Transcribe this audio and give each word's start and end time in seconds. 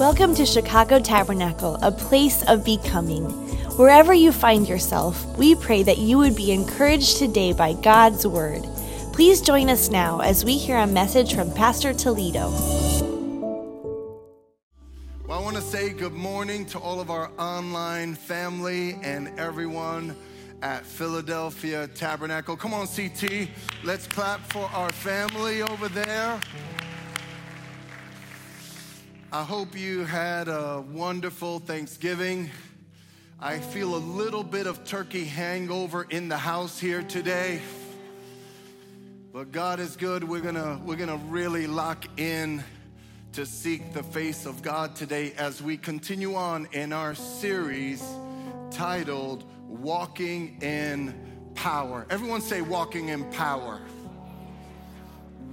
Welcome 0.00 0.34
to 0.34 0.44
Chicago 0.44 0.98
Tabernacle, 0.98 1.76
a 1.80 1.92
place 1.92 2.42
of 2.48 2.64
becoming. 2.64 3.26
Wherever 3.76 4.12
you 4.12 4.32
find 4.32 4.68
yourself, 4.68 5.24
we 5.38 5.54
pray 5.54 5.84
that 5.84 5.98
you 5.98 6.18
would 6.18 6.34
be 6.34 6.50
encouraged 6.50 7.18
today 7.18 7.52
by 7.52 7.74
God's 7.74 8.26
Word. 8.26 8.64
Please 9.12 9.40
join 9.40 9.70
us 9.70 9.90
now 9.90 10.18
as 10.18 10.44
we 10.44 10.58
hear 10.58 10.78
a 10.78 10.86
message 10.88 11.32
from 11.32 11.52
Pastor 11.52 11.94
Toledo. 11.94 12.50
Well, 15.28 15.38
I 15.38 15.40
want 15.40 15.54
to 15.54 15.62
say 15.62 15.90
good 15.90 16.12
morning 16.12 16.66
to 16.66 16.80
all 16.80 17.00
of 17.00 17.08
our 17.08 17.30
online 17.38 18.16
family 18.16 18.98
and 19.04 19.38
everyone 19.38 20.16
at 20.60 20.84
Philadelphia 20.84 21.86
Tabernacle. 21.86 22.56
Come 22.56 22.74
on, 22.74 22.88
CT, 22.88 23.48
let's 23.84 24.08
clap 24.08 24.40
for 24.50 24.64
our 24.74 24.90
family 24.90 25.62
over 25.62 25.88
there. 25.88 26.40
I 29.34 29.42
hope 29.42 29.76
you 29.76 30.04
had 30.04 30.46
a 30.46 30.84
wonderful 30.92 31.58
Thanksgiving. 31.58 32.50
I 33.40 33.58
feel 33.58 33.96
a 33.96 33.98
little 33.98 34.44
bit 34.44 34.68
of 34.68 34.84
turkey 34.84 35.24
hangover 35.24 36.06
in 36.08 36.28
the 36.28 36.36
house 36.36 36.78
here 36.78 37.02
today. 37.02 37.60
But 39.32 39.50
God 39.50 39.80
is 39.80 39.96
good. 39.96 40.22
We're 40.22 40.40
going 40.40 40.54
to 40.54 40.78
we're 40.84 40.94
going 40.94 41.08
to 41.08 41.16
really 41.26 41.66
lock 41.66 42.04
in 42.16 42.62
to 43.32 43.44
seek 43.44 43.92
the 43.92 44.04
face 44.04 44.46
of 44.46 44.62
God 44.62 44.94
today 44.94 45.32
as 45.36 45.60
we 45.60 45.78
continue 45.78 46.36
on 46.36 46.68
in 46.70 46.92
our 46.92 47.16
series 47.16 48.06
titled 48.70 49.42
Walking 49.66 50.62
in 50.62 51.12
Power. 51.56 52.06
Everyone 52.08 52.40
say 52.40 52.62
walking 52.62 53.08
in 53.08 53.24
power. 53.32 53.80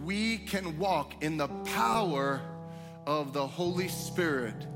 We 0.05 0.38
can 0.38 0.77
walk 0.77 1.24
in 1.24 1.38
the 1.38 1.48
power 1.48 2.41
of 3.05 3.34
the 3.34 3.46
Holy 3.46 3.88
Spirit. 3.88 4.68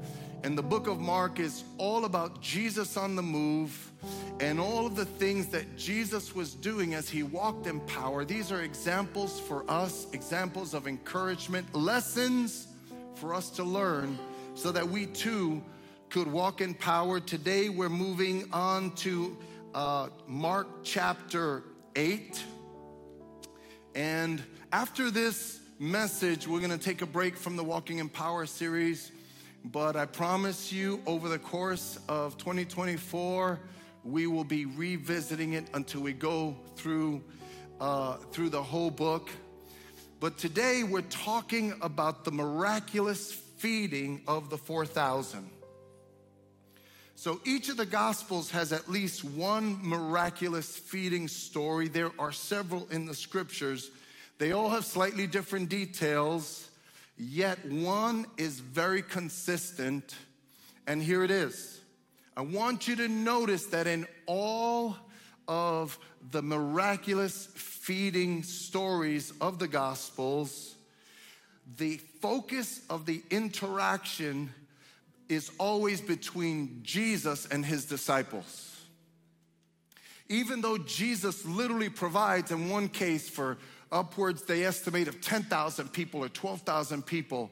And 0.44 0.58
the 0.58 0.64
book 0.64 0.88
of 0.88 1.00
Mark 1.00 1.40
is 1.40 1.64
all 1.78 2.06
about 2.06 2.42
Jesus 2.42 2.98
on 2.98 3.16
the 3.16 3.24
move 3.24 3.92
and 4.40 4.60
all 4.60 4.86
of 4.86 4.96
the 4.96 5.06
things 5.06 5.48
that 5.48 5.76
Jesus 5.76 6.36
was 6.36 6.54
doing 6.54 6.94
as 6.94 7.10
he 7.10 7.24
walked 7.24 7.66
in 7.66 7.80
power. 7.82 8.26
These 8.26 8.52
are 8.52 8.62
examples 8.62 9.40
for 9.40 9.70
us, 9.70 10.06
examples 10.14 10.74
of 10.74 10.88
encouragement, 10.88 11.74
lessons 11.74 12.68
for 13.16 13.34
us 13.34 13.50
to 13.52 13.64
learn 13.64 14.20
so 14.54 14.72
that 14.72 14.88
we 14.88 15.08
too 15.08 15.64
could 16.10 16.28
walk 16.28 16.62
in 16.62 16.74
power. 16.76 17.20
Today 17.20 17.70
we're 17.70 17.90
moving 17.90 18.48
on 18.54 18.92
to 18.98 19.36
uh, 19.74 20.10
Mark 20.28 20.68
chapter 20.84 21.64
8. 21.96 22.44
And 23.96 24.44
after 24.72 25.10
this 25.10 25.60
message, 25.80 26.48
we're 26.48 26.62
gonna 26.62 26.78
take 26.78 27.02
a 27.02 27.06
break 27.06 27.36
from 27.36 27.58
the 27.58 27.64
Walking 27.64 28.00
in 28.00 28.08
Power 28.08 28.46
series. 28.46 29.12
But 29.66 29.96
I 29.96 30.06
promise 30.06 30.72
you, 30.72 31.02
over 31.06 31.28
the 31.28 31.40
course 31.40 32.00
of 32.08 32.38
2024, 32.38 33.60
we 34.04 34.28
will 34.28 34.44
be 34.44 34.66
revisiting 34.66 35.54
it 35.54 35.68
until 35.74 36.02
we 36.02 36.14
go 36.14 36.56
through 36.76 37.24
uh, 37.82 38.18
through 38.32 38.50
the 38.50 38.64
whole 38.64 38.90
book. 38.90 39.30
But 40.22 40.38
today 40.38 40.84
we're 40.84 41.02
talking 41.02 41.74
about 41.82 42.24
the 42.24 42.32
miraculous 42.32 43.34
feeding 43.34 44.22
of 44.28 44.50
the 44.50 44.58
4,000. 44.58 45.50
So 47.16 47.42
each 47.44 47.68
of 47.68 47.76
the 47.76 47.86
Gospels 47.86 48.50
has 48.52 48.72
at 48.72 48.90
least 48.90 49.26
one 49.26 49.80
miraculous 49.82 50.78
feeding 50.78 51.28
story. 51.28 51.90
There 51.90 52.12
are 52.18 52.32
several 52.32 52.88
in 52.92 53.06
the 53.06 53.16
scriptures. 53.16 53.92
They 54.38 54.52
all 54.52 54.70
have 54.70 54.86
slightly 54.86 55.28
different 55.28 55.70
details, 55.70 56.70
yet 57.18 57.64
one 57.66 58.26
is 58.38 58.60
very 58.60 59.02
consistent. 59.02 60.16
And 60.88 61.02
here 61.02 61.24
it 61.24 61.32
is. 61.32 61.80
I 62.38 62.42
want 62.42 62.88
you 62.88 62.96
to 62.98 63.08
notice 63.08 63.66
that 63.68 63.88
in 63.88 64.06
all 64.26 64.98
of 65.48 65.98
the 66.32 66.42
miraculous 66.42 67.48
feeding 67.56 68.44
stories 68.44 69.32
of 69.40 69.58
the 69.58 69.68
Gospels, 69.68 70.76
the 71.78 71.98
focus 72.22 72.82
of 72.90 73.06
the 73.06 73.24
interaction 73.32 74.54
is 75.30 75.50
always 75.58 76.02
between 76.02 76.82
Jesus 76.84 77.46
and 77.48 77.66
his 77.66 77.86
disciples. 77.86 78.72
Even 80.28 80.62
though 80.62 80.78
Jesus 80.78 81.46
literally 81.46 81.90
provides, 81.90 82.52
in 82.52 82.70
one 82.70 82.90
case, 82.90 83.30
for 83.30 83.58
upwards, 83.92 84.44
they 84.44 84.64
estimate, 84.66 85.08
of 85.08 85.22
10,000 85.22 85.92
people 85.92 86.24
or 86.24 86.30
12,000 86.30 87.06
people, 87.06 87.52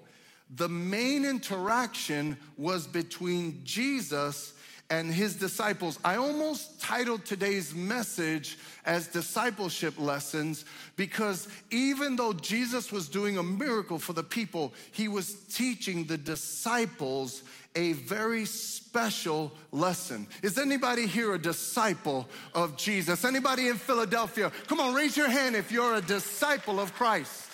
the 0.55 0.69
main 0.69 1.25
interaction 1.25 2.37
was 2.57 2.85
between 2.85 3.61
Jesus 3.63 4.53
and 4.89 5.11
his 5.11 5.35
disciples. 5.35 5.97
I 6.05 6.17
almost 6.17 6.79
titled 6.79 7.25
today's 7.25 7.73
message 7.73 8.59
as 8.85 9.07
discipleship 9.07 9.97
lessons 9.97 10.65
because 10.95 11.47
even 11.71 12.15
though 12.15 12.33
Jesus 12.33 12.91
was 12.91 13.09
doing 13.09 13.37
a 13.37 13.43
miracle 13.43 13.97
for 13.97 14.13
the 14.13 14.23
people, 14.23 14.73
he 14.91 15.07
was 15.07 15.33
teaching 15.45 16.05
the 16.05 16.17
disciples 16.17 17.41
a 17.75 17.93
very 17.93 18.45
special 18.45 19.51
lesson. 19.71 20.27
Is 20.41 20.57
anybody 20.57 21.07
here 21.07 21.33
a 21.33 21.39
disciple 21.39 22.27
of 22.53 22.77
Jesus? 22.77 23.25
Anybody 23.25 23.67
in 23.67 23.75
Philadelphia? 23.75 24.51
Come 24.67 24.79
on, 24.79 24.93
raise 24.93 25.17
your 25.17 25.29
hand 25.29 25.55
if 25.55 25.71
you're 25.71 25.95
a 25.95 26.01
disciple 26.01 26.79
of 26.79 26.93
Christ. 26.93 27.49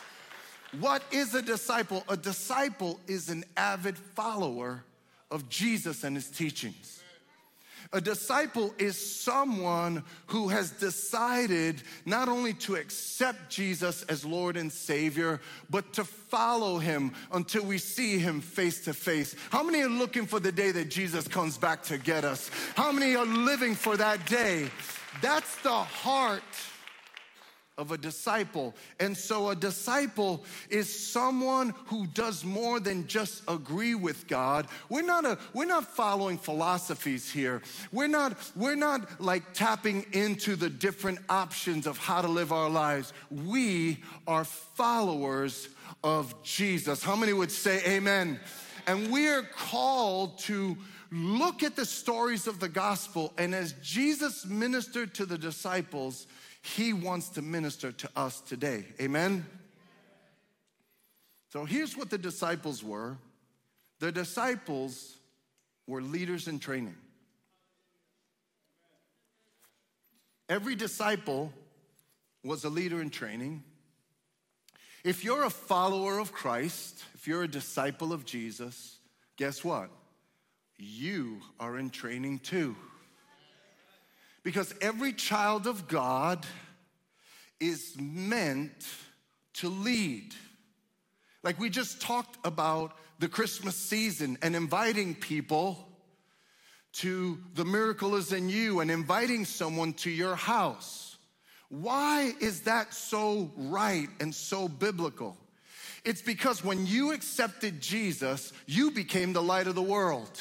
What 0.79 1.03
is 1.11 1.33
a 1.33 1.41
disciple? 1.41 2.03
A 2.09 2.17
disciple 2.17 2.99
is 3.07 3.29
an 3.29 3.43
avid 3.57 3.97
follower 3.97 4.83
of 5.31 5.49
Jesus 5.49 6.03
and 6.03 6.15
his 6.15 6.29
teachings. 6.29 6.98
A 7.91 7.99
disciple 7.99 8.71
is 8.77 8.95
someone 8.97 10.03
who 10.27 10.47
has 10.49 10.69
decided 10.69 11.81
not 12.05 12.29
only 12.29 12.53
to 12.53 12.75
accept 12.75 13.49
Jesus 13.49 14.03
as 14.03 14.23
Lord 14.23 14.57
and 14.57 14.71
Savior, 14.71 15.41
but 15.71 15.91
to 15.93 16.03
follow 16.03 16.77
him 16.77 17.13
until 17.31 17.65
we 17.65 17.79
see 17.79 18.19
him 18.19 18.41
face 18.41 18.81
to 18.85 18.93
face. 18.93 19.35
How 19.49 19.63
many 19.63 19.81
are 19.81 19.89
looking 19.89 20.27
for 20.27 20.39
the 20.39 20.51
day 20.51 20.69
that 20.71 20.91
Jesus 20.91 21.27
comes 21.27 21.57
back 21.57 21.81
to 21.83 21.97
get 21.97 22.23
us? 22.23 22.51
How 22.75 22.91
many 22.91 23.15
are 23.15 23.25
living 23.25 23.73
for 23.73 23.97
that 23.97 24.23
day? 24.27 24.69
That's 25.21 25.55
the 25.63 25.71
heart 25.71 26.43
of 27.79 27.91
a 27.91 27.97
disciple. 27.97 28.75
And 28.99 29.17
so 29.17 29.49
a 29.49 29.55
disciple 29.55 30.43
is 30.69 30.93
someone 30.93 31.73
who 31.85 32.05
does 32.07 32.43
more 32.43 32.79
than 32.79 33.07
just 33.07 33.41
agree 33.47 33.95
with 33.95 34.27
God. 34.27 34.67
We're 34.89 35.01
not 35.01 35.25
a 35.25 35.39
we're 35.53 35.65
not 35.65 35.85
following 35.85 36.37
philosophies 36.37 37.31
here. 37.31 37.61
We're 37.91 38.07
not 38.07 38.37
we're 38.55 38.75
not 38.75 39.21
like 39.21 39.53
tapping 39.53 40.05
into 40.11 40.55
the 40.55 40.69
different 40.69 41.19
options 41.29 41.87
of 41.87 41.97
how 41.97 42.21
to 42.21 42.27
live 42.27 42.51
our 42.51 42.69
lives. 42.69 43.13
We 43.31 44.03
are 44.27 44.43
followers 44.43 45.69
of 46.03 46.43
Jesus. 46.43 47.01
How 47.01 47.15
many 47.15 47.33
would 47.33 47.51
say 47.51 47.81
amen? 47.85 48.39
And 48.87 49.11
we 49.11 49.29
are 49.29 49.43
called 49.43 50.37
to 50.39 50.77
look 51.11 51.63
at 51.63 51.75
the 51.75 51.85
stories 51.85 52.45
of 52.45 52.59
the 52.59 52.69
gospel 52.69 53.33
and 53.37 53.55
as 53.55 53.73
Jesus 53.81 54.45
ministered 54.45 55.13
to 55.15 55.25
the 55.25 55.37
disciples, 55.37 56.27
he 56.75 56.93
wants 56.93 57.29
to 57.29 57.41
minister 57.41 57.91
to 57.91 58.09
us 58.15 58.41
today. 58.41 58.85
Amen? 59.01 59.45
So 61.51 61.65
here's 61.65 61.97
what 61.97 62.09
the 62.09 62.17
disciples 62.17 62.83
were 62.83 63.17
the 63.99 64.11
disciples 64.11 65.17
were 65.87 66.01
leaders 66.01 66.47
in 66.47 66.59
training. 66.59 66.95
Every 70.47 70.75
disciple 70.75 71.51
was 72.43 72.63
a 72.63 72.69
leader 72.69 73.01
in 73.01 73.09
training. 73.09 73.63
If 75.03 75.23
you're 75.23 75.43
a 75.43 75.49
follower 75.49 76.17
of 76.17 76.31
Christ, 76.31 77.03
if 77.13 77.27
you're 77.27 77.43
a 77.43 77.47
disciple 77.47 78.13
of 78.13 78.25
Jesus, 78.25 78.97
guess 79.35 79.63
what? 79.63 79.89
You 80.77 81.41
are 81.59 81.77
in 81.77 81.89
training 81.89 82.39
too. 82.39 82.75
Because 84.43 84.73
every 84.81 85.13
child 85.13 85.67
of 85.67 85.87
God 85.87 86.45
is 87.59 87.95
meant 87.99 88.87
to 89.55 89.69
lead. 89.69 90.33
Like 91.43 91.59
we 91.59 91.69
just 91.69 92.01
talked 92.01 92.37
about 92.45 92.93
the 93.19 93.27
Christmas 93.27 93.75
season 93.75 94.37
and 94.41 94.55
inviting 94.55 95.15
people 95.15 95.85
to 96.93 97.39
the 97.53 97.65
miracle 97.65 98.15
is 98.15 98.33
in 98.33 98.49
you 98.49 98.79
and 98.79 98.89
inviting 98.89 99.45
someone 99.45 99.93
to 99.93 100.09
your 100.09 100.35
house. 100.35 101.17
Why 101.69 102.33
is 102.39 102.61
that 102.61 102.93
so 102.93 103.51
right 103.55 104.07
and 104.19 104.33
so 104.33 104.67
biblical? 104.67 105.37
It's 106.03 106.21
because 106.21 106.63
when 106.63 106.87
you 106.87 107.11
accepted 107.11 107.81
Jesus, 107.81 108.53
you 108.65 108.91
became 108.91 109.33
the 109.33 109.43
light 109.43 109.67
of 109.67 109.75
the 109.75 109.81
world. 109.81 110.31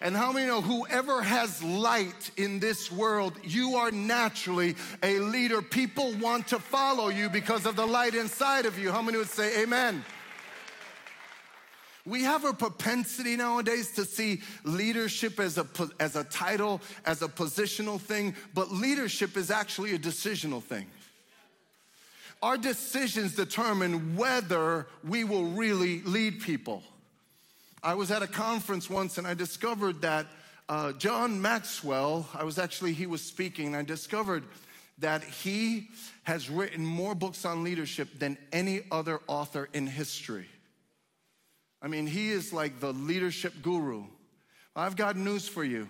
And 0.00 0.16
how 0.16 0.32
many 0.32 0.46
know 0.46 0.60
whoever 0.60 1.22
has 1.22 1.62
light 1.62 2.30
in 2.36 2.60
this 2.60 2.90
world, 2.90 3.32
you 3.42 3.76
are 3.76 3.90
naturally 3.90 4.76
a 5.02 5.18
leader. 5.18 5.60
People 5.60 6.14
want 6.14 6.48
to 6.48 6.60
follow 6.60 7.08
you 7.08 7.28
because 7.28 7.66
of 7.66 7.74
the 7.74 7.86
light 7.86 8.14
inside 8.14 8.64
of 8.64 8.78
you. 8.78 8.92
How 8.92 9.02
many 9.02 9.18
would 9.18 9.28
say 9.28 9.62
amen? 9.62 10.04
We 12.06 12.22
have 12.22 12.44
a 12.44 12.54
propensity 12.54 13.36
nowadays 13.36 13.92
to 13.96 14.04
see 14.04 14.40
leadership 14.64 15.38
as 15.38 15.58
a, 15.58 15.66
as 16.00 16.16
a 16.16 16.24
title, 16.24 16.80
as 17.04 17.20
a 17.20 17.28
positional 17.28 18.00
thing, 18.00 18.34
but 18.54 18.72
leadership 18.72 19.36
is 19.36 19.50
actually 19.50 19.94
a 19.94 19.98
decisional 19.98 20.62
thing. 20.62 20.86
Our 22.40 22.56
decisions 22.56 23.34
determine 23.34 24.16
whether 24.16 24.86
we 25.06 25.24
will 25.24 25.46
really 25.46 26.02
lead 26.02 26.40
people. 26.40 26.82
I 27.82 27.94
was 27.94 28.10
at 28.10 28.22
a 28.22 28.26
conference 28.26 28.90
once 28.90 29.18
and 29.18 29.26
I 29.26 29.34
discovered 29.34 30.02
that 30.02 30.26
uh, 30.68 30.92
John 30.92 31.40
Maxwell, 31.40 32.28
I 32.34 32.44
was 32.44 32.58
actually, 32.58 32.92
he 32.92 33.06
was 33.06 33.22
speaking, 33.22 33.68
and 33.68 33.76
I 33.76 33.82
discovered 33.82 34.44
that 34.98 35.24
he 35.24 35.88
has 36.24 36.50
written 36.50 36.84
more 36.84 37.14
books 37.14 37.44
on 37.44 37.64
leadership 37.64 38.08
than 38.18 38.36
any 38.52 38.82
other 38.90 39.20
author 39.28 39.68
in 39.72 39.86
history. 39.86 40.46
I 41.80 41.88
mean, 41.88 42.06
he 42.06 42.30
is 42.30 42.52
like 42.52 42.80
the 42.80 42.92
leadership 42.92 43.54
guru. 43.62 44.04
I've 44.76 44.96
got 44.96 45.16
news 45.16 45.48
for 45.48 45.64
you. 45.64 45.88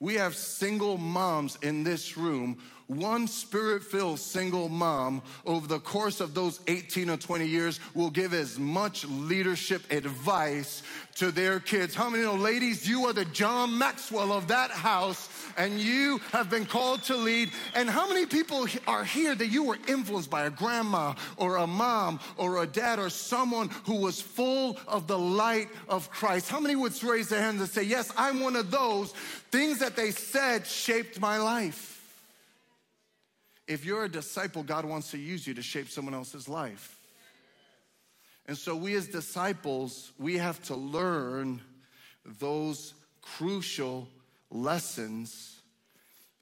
We 0.00 0.14
have 0.14 0.34
single 0.34 0.98
moms 0.98 1.56
in 1.62 1.84
this 1.84 2.16
room 2.16 2.58
one 2.90 3.28
spirit 3.28 3.84
filled 3.84 4.18
single 4.18 4.68
mom 4.68 5.22
over 5.46 5.66
the 5.68 5.78
course 5.78 6.20
of 6.20 6.34
those 6.34 6.60
18 6.66 7.08
or 7.08 7.16
20 7.16 7.46
years 7.46 7.78
will 7.94 8.10
give 8.10 8.34
as 8.34 8.58
much 8.58 9.04
leadership 9.04 9.82
advice 9.92 10.82
to 11.14 11.30
their 11.30 11.60
kids. 11.60 11.94
How 11.94 12.10
many 12.10 12.24
know, 12.24 12.34
ladies, 12.34 12.88
you 12.88 13.06
are 13.06 13.12
the 13.12 13.26
John 13.26 13.78
Maxwell 13.78 14.32
of 14.32 14.48
that 14.48 14.72
house 14.72 15.28
and 15.56 15.78
you 15.78 16.18
have 16.32 16.50
been 16.50 16.66
called 16.66 17.04
to 17.04 17.16
lead? 17.16 17.50
And 17.74 17.88
how 17.88 18.08
many 18.08 18.26
people 18.26 18.66
are 18.88 19.04
here 19.04 19.36
that 19.36 19.46
you 19.46 19.62
were 19.62 19.78
influenced 19.86 20.30
by 20.30 20.46
a 20.46 20.50
grandma 20.50 21.14
or 21.36 21.58
a 21.58 21.66
mom 21.68 22.18
or 22.36 22.62
a 22.62 22.66
dad 22.66 22.98
or 22.98 23.08
someone 23.08 23.68
who 23.84 23.96
was 23.96 24.20
full 24.20 24.78
of 24.88 25.06
the 25.06 25.18
light 25.18 25.68
of 25.88 26.10
Christ? 26.10 26.50
How 26.50 26.58
many 26.58 26.74
would 26.74 27.00
raise 27.04 27.28
their 27.28 27.40
hands 27.40 27.60
and 27.60 27.70
say, 27.70 27.84
Yes, 27.84 28.12
I'm 28.16 28.40
one 28.40 28.56
of 28.56 28.72
those? 28.72 29.12
Things 29.52 29.78
that 29.78 29.94
they 29.94 30.10
said 30.10 30.66
shaped 30.66 31.20
my 31.20 31.38
life. 31.38 31.89
If 33.70 33.84
you're 33.84 34.02
a 34.02 34.08
disciple, 34.08 34.64
God 34.64 34.84
wants 34.84 35.12
to 35.12 35.18
use 35.18 35.46
you 35.46 35.54
to 35.54 35.62
shape 35.62 35.88
someone 35.88 36.12
else's 36.12 36.48
life. 36.48 36.98
And 38.46 38.58
so, 38.58 38.74
we 38.74 38.96
as 38.96 39.06
disciples, 39.06 40.10
we 40.18 40.38
have 40.38 40.60
to 40.64 40.74
learn 40.74 41.60
those 42.40 42.94
crucial 43.22 44.08
lessons. 44.50 45.60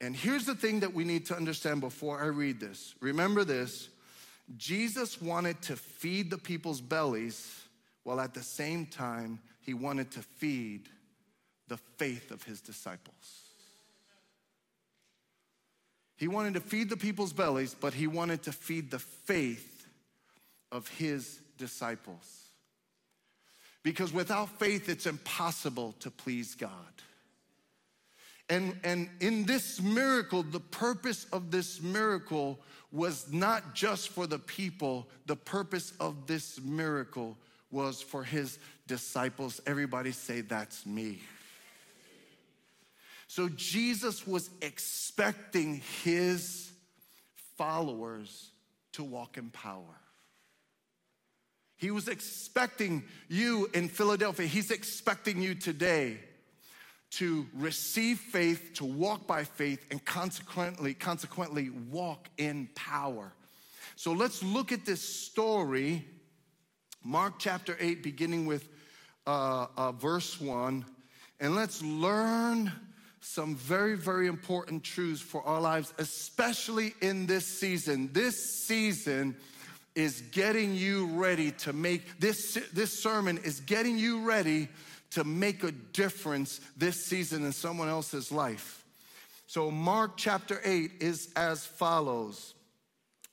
And 0.00 0.16
here's 0.16 0.46
the 0.46 0.54
thing 0.54 0.80
that 0.80 0.94
we 0.94 1.04
need 1.04 1.26
to 1.26 1.36
understand 1.36 1.82
before 1.82 2.18
I 2.18 2.28
read 2.28 2.60
this. 2.60 2.94
Remember 3.00 3.44
this 3.44 3.90
Jesus 4.56 5.20
wanted 5.20 5.60
to 5.62 5.76
feed 5.76 6.30
the 6.30 6.38
people's 6.38 6.80
bellies, 6.80 7.60
while 8.04 8.20
at 8.20 8.32
the 8.32 8.42
same 8.42 8.86
time, 8.86 9.38
he 9.60 9.74
wanted 9.74 10.10
to 10.12 10.22
feed 10.22 10.88
the 11.66 11.76
faith 11.76 12.30
of 12.30 12.42
his 12.44 12.62
disciples. 12.62 13.47
He 16.18 16.26
wanted 16.28 16.54
to 16.54 16.60
feed 16.60 16.90
the 16.90 16.96
people's 16.96 17.32
bellies, 17.32 17.74
but 17.74 17.94
he 17.94 18.08
wanted 18.08 18.42
to 18.42 18.52
feed 18.52 18.90
the 18.90 18.98
faith 18.98 19.86
of 20.72 20.88
his 20.88 21.38
disciples. 21.56 22.48
Because 23.84 24.12
without 24.12 24.58
faith, 24.58 24.88
it's 24.88 25.06
impossible 25.06 25.94
to 26.00 26.10
please 26.10 26.56
God. 26.56 26.70
And, 28.50 28.78
and 28.82 29.08
in 29.20 29.44
this 29.44 29.80
miracle, 29.80 30.42
the 30.42 30.60
purpose 30.60 31.26
of 31.32 31.50
this 31.52 31.80
miracle 31.80 32.58
was 32.90 33.30
not 33.32 33.74
just 33.74 34.08
for 34.08 34.26
the 34.26 34.38
people, 34.38 35.06
the 35.26 35.36
purpose 35.36 35.92
of 36.00 36.26
this 36.26 36.60
miracle 36.60 37.36
was 37.70 38.00
for 38.00 38.24
his 38.24 38.58
disciples. 38.86 39.60
Everybody 39.66 40.12
say, 40.12 40.40
That's 40.40 40.84
me. 40.84 41.20
So 43.28 43.50
Jesus 43.50 44.26
was 44.26 44.48
expecting 44.62 45.82
his 46.02 46.72
followers 47.56 48.50
to 48.92 49.04
walk 49.04 49.36
in 49.36 49.50
power. 49.50 50.00
He 51.76 51.90
was 51.90 52.08
expecting 52.08 53.04
you 53.28 53.70
in 53.74 53.88
Philadelphia, 53.88 54.46
he's 54.46 54.70
expecting 54.70 55.42
you 55.42 55.54
today 55.54 56.18
to 57.10 57.46
receive 57.54 58.18
faith, 58.18 58.72
to 58.74 58.84
walk 58.84 59.26
by 59.26 59.44
faith, 59.44 59.86
and 59.90 60.04
consequently, 60.04 60.94
consequently 60.94 61.70
walk 61.70 62.28
in 62.38 62.68
power. 62.74 63.32
So 63.94 64.12
let's 64.12 64.42
look 64.42 64.72
at 64.72 64.86
this 64.86 65.02
story, 65.02 66.04
Mark 67.04 67.34
chapter 67.38 67.76
8, 67.78 68.02
beginning 68.02 68.46
with 68.46 68.68
uh, 69.26 69.66
uh, 69.76 69.92
verse 69.92 70.40
1, 70.40 70.84
and 71.40 71.54
let's 71.54 71.82
learn 71.82 72.72
some 73.30 73.54
very, 73.56 73.94
very 73.94 74.26
important 74.26 74.82
truths 74.82 75.20
for 75.20 75.42
our 75.42 75.60
lives, 75.60 75.92
especially 75.98 76.94
in 77.02 77.26
this 77.26 77.46
season. 77.46 78.08
This 78.14 78.64
season 78.66 79.36
is 79.94 80.22
getting 80.32 80.74
you 80.74 81.08
ready 81.08 81.50
to 81.50 81.74
make 81.74 82.18
this, 82.18 82.58
this 82.72 83.02
sermon 83.02 83.38
is 83.44 83.60
getting 83.60 83.98
you 83.98 84.26
ready 84.26 84.66
to 85.10 85.24
make 85.24 85.62
a 85.62 85.72
difference 85.72 86.62
this 86.78 87.04
season 87.04 87.44
in 87.44 87.52
someone 87.52 87.90
else's 87.90 88.32
life. 88.32 88.82
So, 89.46 89.70
Mark 89.70 90.12
chapter 90.16 90.62
8 90.64 90.92
is 91.00 91.28
as 91.36 91.66
follows. 91.66 92.54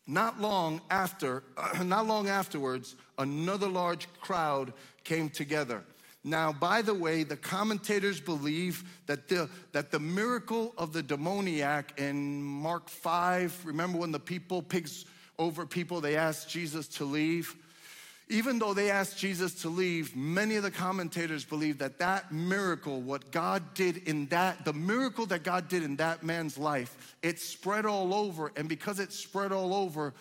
Not 0.07 0.41
long 0.41 0.81
after, 0.89 1.41
not 1.85 2.05
long 2.05 2.27
afterwards, 2.27 2.95
another 3.17 3.69
large 3.69 4.09
crowd 4.19 4.73
came 5.05 5.29
together. 5.29 5.85
Now, 6.27 6.51
by 6.51 6.81
the 6.81 6.93
way, 6.95 7.21
the 7.21 7.37
commentators 7.37 8.19
believe 8.19 8.83
that 9.05 9.27
the, 9.27 9.47
that 9.73 9.91
the 9.91 9.99
miracle 9.99 10.73
of 10.75 10.91
the 10.91 11.03
demoniac 11.03 11.99
in 11.99 12.41
Mark 12.41 12.89
5, 12.89 13.61
remember 13.63 13.99
when 13.99 14.11
the 14.11 14.19
people, 14.19 14.63
pigs 14.63 15.05
over 15.37 15.67
people, 15.67 16.01
they 16.01 16.15
asked 16.15 16.49
Jesus 16.49 16.87
to 16.87 17.05
leave? 17.05 17.55
Even 18.27 18.57
though 18.57 18.73
they 18.73 18.89
asked 18.89 19.19
Jesus 19.19 19.53
to 19.61 19.69
leave, 19.69 20.15
many 20.15 20.55
of 20.55 20.63
the 20.63 20.71
commentators 20.71 21.45
believe 21.45 21.77
that 21.77 21.99
that 21.99 22.31
miracle, 22.31 23.01
what 23.01 23.29
God 23.31 23.75
did 23.75 23.97
in 24.07 24.25
that, 24.27 24.65
the 24.65 24.73
miracle 24.73 25.27
that 25.27 25.43
God 25.43 25.67
did 25.67 25.83
in 25.83 25.95
that 25.97 26.23
man's 26.23 26.57
life, 26.57 27.15
it 27.21 27.37
spread 27.39 27.85
all 27.85 28.15
over. 28.15 28.51
And 28.55 28.67
because 28.67 28.99
it 28.99 29.13
spread 29.13 29.51
all 29.51 29.75
over, 29.75 30.15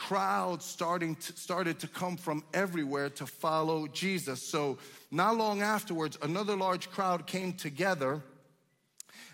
crowds 0.00 0.64
starting 0.64 1.14
to, 1.14 1.32
started 1.34 1.78
to 1.78 1.86
come 1.86 2.16
from 2.16 2.42
everywhere 2.54 3.10
to 3.10 3.26
follow 3.26 3.86
Jesus. 3.86 4.42
So, 4.42 4.78
not 5.10 5.36
long 5.36 5.60
afterwards, 5.60 6.16
another 6.22 6.56
large 6.56 6.90
crowd 6.90 7.26
came 7.26 7.52
together. 7.52 8.22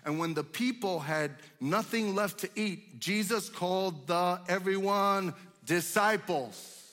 And 0.05 0.19
when 0.19 0.33
the 0.33 0.43
people 0.43 0.99
had 0.99 1.31
nothing 1.61 2.15
left 2.15 2.39
to 2.39 2.49
eat, 2.55 2.99
Jesus 2.99 3.49
called 3.49 4.07
the 4.07 4.39
everyone 4.49 5.33
disciples. 5.65 6.83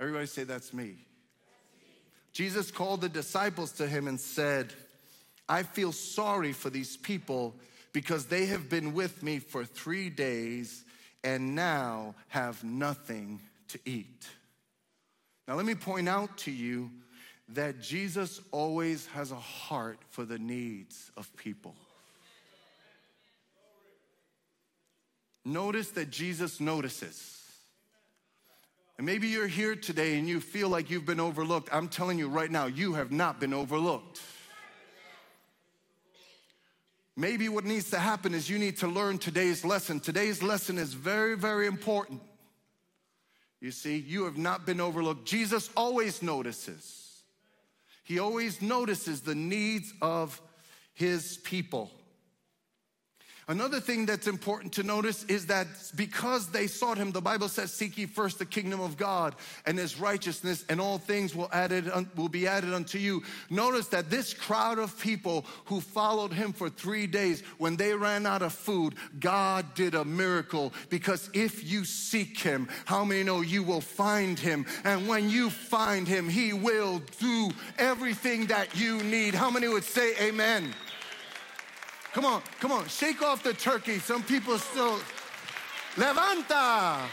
Everybody 0.00 0.26
say, 0.26 0.44
That's 0.44 0.72
me. 0.72 0.94
Jesus 2.32 2.70
called 2.70 3.02
the 3.02 3.08
disciples 3.08 3.72
to 3.72 3.86
him 3.86 4.08
and 4.08 4.18
said, 4.18 4.72
I 5.46 5.62
feel 5.62 5.92
sorry 5.92 6.52
for 6.52 6.70
these 6.70 6.96
people 6.96 7.54
because 7.92 8.26
they 8.26 8.46
have 8.46 8.70
been 8.70 8.94
with 8.94 9.22
me 9.22 9.40
for 9.40 9.64
three 9.64 10.08
days 10.08 10.84
and 11.28 11.54
now 11.54 12.14
have 12.28 12.64
nothing 12.64 13.38
to 13.68 13.78
eat. 13.84 14.26
Now, 15.46 15.56
let 15.56 15.66
me 15.66 15.74
point 15.74 16.08
out 16.08 16.38
to 16.38 16.50
you 16.50 16.90
that 17.50 17.82
Jesus 17.82 18.40
always 18.50 19.06
has 19.08 19.30
a 19.30 19.36
heart 19.36 19.98
for 20.08 20.24
the 20.24 20.38
needs 20.38 21.10
of 21.18 21.34
people. 21.36 21.74
Notice 25.44 25.90
that 25.90 26.08
Jesus 26.08 26.60
notices. 26.60 27.34
And 28.96 29.06
maybe 29.06 29.28
you're 29.28 29.46
here 29.46 29.76
today 29.76 30.18
and 30.18 30.26
you 30.26 30.40
feel 30.40 30.70
like 30.70 30.88
you've 30.88 31.06
been 31.06 31.20
overlooked. 31.20 31.68
I'm 31.70 31.88
telling 31.88 32.18
you 32.18 32.28
right 32.28 32.50
now, 32.50 32.66
you 32.66 32.94
have 32.94 33.12
not 33.12 33.38
been 33.38 33.52
overlooked. 33.52 34.22
Maybe 37.18 37.48
what 37.48 37.64
needs 37.64 37.90
to 37.90 37.98
happen 37.98 38.32
is 38.32 38.48
you 38.48 38.60
need 38.60 38.76
to 38.76 38.86
learn 38.86 39.18
today's 39.18 39.64
lesson. 39.64 39.98
Today's 39.98 40.40
lesson 40.40 40.78
is 40.78 40.94
very, 40.94 41.36
very 41.36 41.66
important. 41.66 42.22
You 43.60 43.72
see, 43.72 43.96
you 43.96 44.24
have 44.26 44.38
not 44.38 44.64
been 44.64 44.80
overlooked. 44.80 45.26
Jesus 45.26 45.68
always 45.76 46.22
notices, 46.22 47.24
He 48.04 48.20
always 48.20 48.62
notices 48.62 49.22
the 49.22 49.34
needs 49.34 49.92
of 50.00 50.40
His 50.94 51.38
people. 51.38 51.90
Another 53.50 53.80
thing 53.80 54.04
that's 54.04 54.26
important 54.26 54.74
to 54.74 54.82
notice 54.82 55.24
is 55.24 55.46
that 55.46 55.66
because 55.96 56.48
they 56.48 56.66
sought 56.66 56.98
him, 56.98 57.12
the 57.12 57.22
Bible 57.22 57.48
says, 57.48 57.72
"Seek 57.72 57.96
ye 57.96 58.04
first 58.04 58.38
the 58.38 58.44
kingdom 58.44 58.78
of 58.78 58.98
God 58.98 59.34
and 59.64 59.78
His 59.78 59.98
righteousness, 59.98 60.66
and 60.68 60.78
all 60.82 60.98
things 60.98 61.34
will 61.34 61.48
added 61.50 61.90
will 62.14 62.28
be 62.28 62.46
added 62.46 62.74
unto 62.74 62.98
you." 62.98 63.22
Notice 63.48 63.86
that 63.86 64.10
this 64.10 64.34
crowd 64.34 64.78
of 64.78 64.98
people 65.00 65.46
who 65.64 65.80
followed 65.80 66.34
him 66.34 66.52
for 66.52 66.68
three 66.68 67.06
days, 67.06 67.42
when 67.56 67.76
they 67.76 67.94
ran 67.94 68.26
out 68.26 68.42
of 68.42 68.52
food, 68.52 68.96
God 69.18 69.74
did 69.74 69.94
a 69.94 70.04
miracle. 70.04 70.74
Because 70.90 71.30
if 71.32 71.64
you 71.64 71.86
seek 71.86 72.38
Him, 72.38 72.68
how 72.84 73.02
many 73.02 73.22
know 73.22 73.40
you 73.40 73.62
will 73.62 73.80
find 73.80 74.38
Him? 74.38 74.66
And 74.84 75.08
when 75.08 75.30
you 75.30 75.48
find 75.48 76.06
Him, 76.06 76.28
He 76.28 76.52
will 76.52 77.00
do 77.18 77.50
everything 77.78 78.48
that 78.48 78.76
you 78.76 79.02
need. 79.02 79.34
How 79.34 79.50
many 79.50 79.68
would 79.68 79.84
say 79.84 80.14
Amen? 80.20 80.74
Come 82.12 82.24
on, 82.24 82.42
come 82.60 82.72
on, 82.72 82.86
shake 82.88 83.22
off 83.22 83.42
the 83.42 83.54
turkey. 83.54 83.98
Some 83.98 84.22
people 84.22 84.58
still. 84.58 84.98
Levanta! 85.94 87.06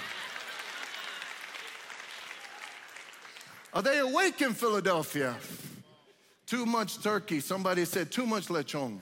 Are 3.73 3.81
they 3.81 3.99
awake 3.99 4.41
in 4.41 4.53
Philadelphia? 4.53 5.35
Too 6.45 6.65
much 6.65 7.01
turkey. 7.01 7.39
Somebody 7.39 7.83
said 7.85 8.11
too 8.11 8.25
much 8.25 8.47
lechon. 8.47 8.99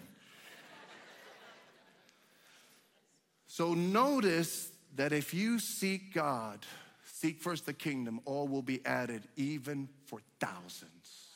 So 3.46 3.76
notice 3.76 4.72
that 4.96 5.14
if 5.14 5.32
you 5.32 5.60
seek 5.60 6.14
God, 6.14 6.66
seek 7.06 7.40
first 7.40 7.68
the 7.68 7.74
kingdom, 7.74 8.20
all 8.26 8.48
will 8.48 8.64
be 8.64 8.84
added, 8.84 9.24
even 9.36 9.90
for 10.06 10.20
thousands. 10.40 11.28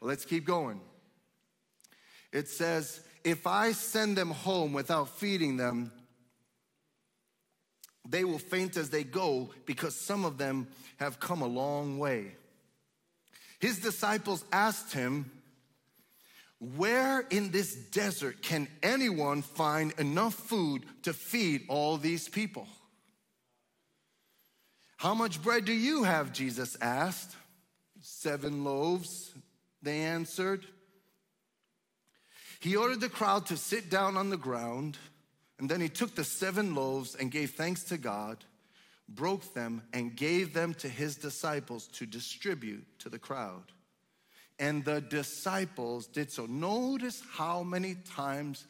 But 0.00 0.06
let's 0.06 0.24
keep 0.24 0.44
going. 0.44 0.80
It 2.32 2.48
says, 2.48 3.00
if 3.26 3.44
I 3.44 3.72
send 3.72 4.16
them 4.16 4.30
home 4.30 4.72
without 4.72 5.08
feeding 5.08 5.56
them, 5.56 5.90
they 8.08 8.22
will 8.22 8.38
faint 8.38 8.76
as 8.76 8.88
they 8.88 9.02
go 9.02 9.50
because 9.66 9.96
some 9.96 10.24
of 10.24 10.38
them 10.38 10.68
have 10.98 11.18
come 11.18 11.42
a 11.42 11.46
long 11.46 11.98
way. 11.98 12.36
His 13.58 13.80
disciples 13.80 14.44
asked 14.52 14.92
him, 14.92 15.28
Where 16.60 17.22
in 17.28 17.50
this 17.50 17.74
desert 17.74 18.42
can 18.42 18.68
anyone 18.80 19.42
find 19.42 19.92
enough 19.98 20.34
food 20.34 20.84
to 21.02 21.12
feed 21.12 21.64
all 21.66 21.96
these 21.96 22.28
people? 22.28 22.68
How 24.98 25.14
much 25.14 25.42
bread 25.42 25.64
do 25.64 25.72
you 25.72 26.04
have? 26.04 26.32
Jesus 26.32 26.76
asked. 26.80 27.34
Seven 28.00 28.62
loaves, 28.62 29.34
they 29.82 30.02
answered. 30.02 30.64
He 32.60 32.76
ordered 32.76 33.00
the 33.00 33.08
crowd 33.08 33.46
to 33.46 33.56
sit 33.56 33.90
down 33.90 34.16
on 34.16 34.30
the 34.30 34.36
ground, 34.36 34.98
and 35.58 35.68
then 35.68 35.80
he 35.80 35.88
took 35.88 36.14
the 36.14 36.24
seven 36.24 36.74
loaves 36.74 37.14
and 37.14 37.30
gave 37.30 37.50
thanks 37.50 37.84
to 37.84 37.98
God, 37.98 38.44
broke 39.08 39.54
them, 39.54 39.82
and 39.92 40.16
gave 40.16 40.54
them 40.54 40.74
to 40.74 40.88
his 40.88 41.16
disciples 41.16 41.86
to 41.88 42.06
distribute 42.06 42.86
to 43.00 43.08
the 43.08 43.18
crowd. 43.18 43.72
And 44.58 44.84
the 44.84 45.00
disciples 45.00 46.06
did 46.06 46.32
so. 46.32 46.46
Notice 46.46 47.22
how 47.32 47.62
many 47.62 47.94
times 47.94 48.66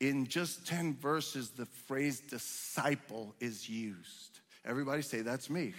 in 0.00 0.26
just 0.26 0.66
10 0.66 0.96
verses 0.96 1.50
the 1.50 1.66
phrase 1.66 2.20
disciple 2.20 3.34
is 3.40 3.68
used. 3.68 4.40
Everybody 4.64 5.02
say, 5.02 5.22
That's 5.22 5.48
me. 5.48 5.74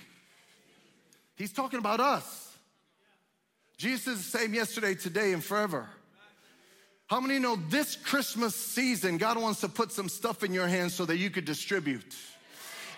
He's 1.36 1.54
talking 1.54 1.80
about 1.80 2.00
us. 2.00 2.58
Jesus 3.78 4.08
is 4.08 4.32
the 4.32 4.38
same 4.38 4.54
yesterday, 4.54 4.94
today, 4.94 5.32
and 5.32 5.42
forever. 5.44 5.88
How 7.10 7.20
many 7.20 7.39
know 7.39 7.56
this 7.70 7.96
Christmas 7.96 8.56
season, 8.56 9.18
God 9.18 9.42
wants 9.42 9.62
to 9.62 9.68
put 9.68 9.92
some 9.92 10.08
stuff 10.10 10.44
in 10.44 10.54
your 10.54 10.68
hands 10.68 10.94
so 10.94 11.06
that 11.06 11.18
you 11.18 11.32
could 11.32 11.44
distribute? 11.44 12.16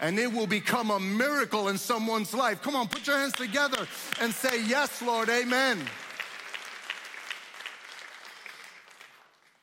And 0.01 0.19
it 0.19 0.33
will 0.33 0.47
become 0.47 0.91
a 0.91 0.99
miracle 0.99 1.69
in 1.69 1.77
someone's 1.77 2.33
life. 2.33 2.61
Come 2.61 2.75
on, 2.75 2.89
put 2.89 3.07
your 3.07 3.17
hands 3.17 3.33
together 3.33 3.87
and 4.19 4.33
say, 4.33 4.63
Yes, 4.65 5.01
Lord, 5.01 5.29
amen. 5.29 5.79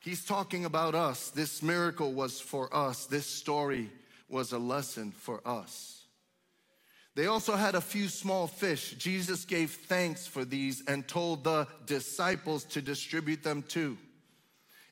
He's 0.00 0.24
talking 0.24 0.64
about 0.64 0.94
us. 0.94 1.28
This 1.28 1.62
miracle 1.62 2.14
was 2.14 2.40
for 2.40 2.74
us. 2.74 3.04
This 3.04 3.26
story 3.26 3.90
was 4.30 4.52
a 4.52 4.58
lesson 4.58 5.10
for 5.10 5.46
us. 5.46 6.04
They 7.14 7.26
also 7.26 7.54
had 7.54 7.74
a 7.74 7.80
few 7.82 8.08
small 8.08 8.46
fish. 8.46 8.92
Jesus 8.92 9.44
gave 9.44 9.72
thanks 9.72 10.26
for 10.26 10.46
these 10.46 10.82
and 10.86 11.06
told 11.06 11.44
the 11.44 11.66
disciples 11.84 12.64
to 12.66 12.80
distribute 12.80 13.42
them 13.42 13.62
too. 13.62 13.98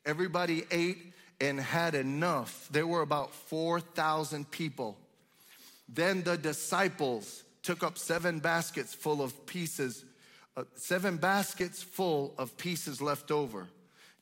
Everybody 0.06 0.64
ate 0.70 1.12
and 1.40 1.60
had 1.60 1.94
enough. 1.94 2.68
There 2.70 2.86
were 2.86 3.02
about 3.02 3.34
4,000 3.34 4.50
people. 4.50 4.96
Then 5.88 6.22
the 6.22 6.38
disciples 6.38 7.42
took 7.62 7.82
up 7.82 7.98
seven 7.98 8.38
baskets 8.38 8.94
full 8.94 9.20
of 9.20 9.46
pieces, 9.46 10.04
uh, 10.56 10.64
seven 10.76 11.16
baskets 11.16 11.82
full 11.82 12.32
of 12.38 12.56
pieces 12.56 13.02
left 13.02 13.30
over. 13.30 13.66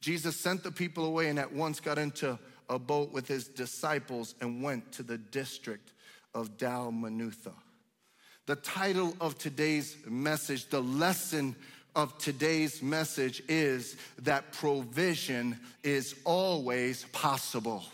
Jesus 0.01 0.37
sent 0.37 0.63
the 0.63 0.73
people 0.73 1.05
away 1.05 1.29
and 1.29 1.39
at 1.39 1.53
once 1.53 1.81
got 1.81 1.99
into 1.99 2.39
a 2.69 2.79
boat 2.79 3.13
with 3.13 3.29
his 3.29 3.47
disciples 3.47 4.35
and 4.41 4.63
went 4.63 4.93
to 4.93 5.03
the 5.03 5.19
district 5.19 5.93
of 6.35 6.57
Dalmanutha. 6.57 7.53
The 8.47 8.57
title 8.57 9.17
of 9.21 9.39
today's 9.39 9.97
message, 10.07 10.69
the 10.69 10.83
lesson 10.83 11.57
of 11.95 12.17
today's 12.19 12.83
message 12.83 13.43
is 13.49 13.97
that 14.19 14.53
provision 14.53 15.59
is 15.83 16.15
always 16.25 17.05
possible. 17.13 17.85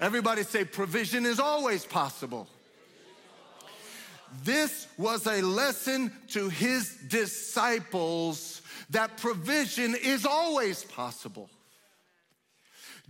Everybody 0.00 0.42
say, 0.42 0.64
provision 0.64 1.26
is 1.26 1.38
always 1.38 1.84
possible. 1.84 2.48
This 4.44 4.86
was 4.96 5.26
a 5.26 5.42
lesson 5.42 6.12
to 6.28 6.48
his 6.48 6.96
disciples 7.08 8.62
that 8.90 9.16
provision 9.16 9.94
is 9.94 10.24
always 10.24 10.84
possible. 10.84 11.50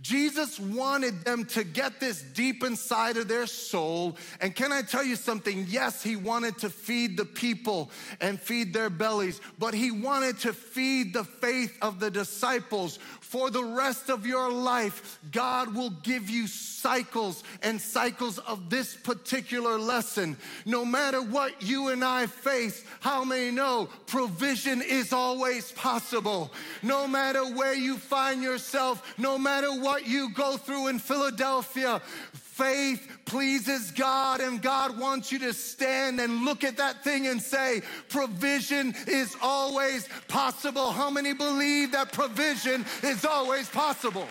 Jesus 0.01 0.59
wanted 0.59 1.23
them 1.23 1.45
to 1.45 1.63
get 1.63 1.99
this 1.99 2.21
deep 2.21 2.63
inside 2.63 3.17
of 3.17 3.27
their 3.27 3.45
soul. 3.45 4.17
And 4.39 4.55
can 4.55 4.71
I 4.71 4.81
tell 4.81 5.03
you 5.03 5.15
something? 5.15 5.65
Yes, 5.69 6.01
he 6.01 6.15
wanted 6.15 6.57
to 6.59 6.69
feed 6.69 7.17
the 7.17 7.25
people 7.25 7.91
and 8.19 8.39
feed 8.39 8.73
their 8.73 8.89
bellies, 8.89 9.39
but 9.59 9.73
he 9.73 9.91
wanted 9.91 10.39
to 10.39 10.53
feed 10.53 11.13
the 11.13 11.23
faith 11.23 11.77
of 11.81 11.99
the 11.99 12.09
disciples 12.09 12.97
for 13.31 13.49
the 13.49 13.63
rest 13.63 14.09
of 14.09 14.25
your 14.25 14.51
life, 14.51 15.17
God 15.31 15.73
will 15.73 15.91
give 15.91 16.29
you 16.29 16.47
cycles 16.47 17.45
and 17.61 17.79
cycles 17.79 18.39
of 18.39 18.69
this 18.69 18.93
particular 18.93 19.79
lesson. 19.79 20.35
No 20.65 20.83
matter 20.83 21.21
what 21.21 21.61
you 21.61 21.87
and 21.87 22.03
I 22.03 22.27
face, 22.27 22.83
how 22.99 23.23
many 23.23 23.49
know 23.49 23.87
provision 24.05 24.81
is 24.81 25.13
always 25.13 25.71
possible? 25.71 26.51
No 26.83 27.07
matter 27.07 27.45
where 27.55 27.73
you 27.73 27.97
find 27.97 28.43
yourself, 28.43 29.17
no 29.17 29.37
matter 29.37 29.79
what 29.79 29.90
you 29.97 30.29
go 30.33 30.57
through 30.57 30.87
in 30.87 30.99
Philadelphia, 30.99 32.01
faith 32.33 33.07
pleases 33.25 33.91
God, 33.91 34.41
and 34.41 34.61
God 34.61 34.99
wants 34.99 35.31
you 35.31 35.39
to 35.39 35.53
stand 35.53 36.19
and 36.19 36.45
look 36.45 36.63
at 36.63 36.77
that 36.77 37.03
thing 37.03 37.27
and 37.27 37.41
say, 37.41 37.81
Provision 38.09 38.93
is 39.07 39.35
always 39.41 40.07
possible. 40.27 40.91
How 40.91 41.09
many 41.09 41.33
believe 41.33 41.91
that 41.93 42.11
provision 42.11 42.85
is 43.03 43.25
always 43.25 43.69
possible? 43.69 44.27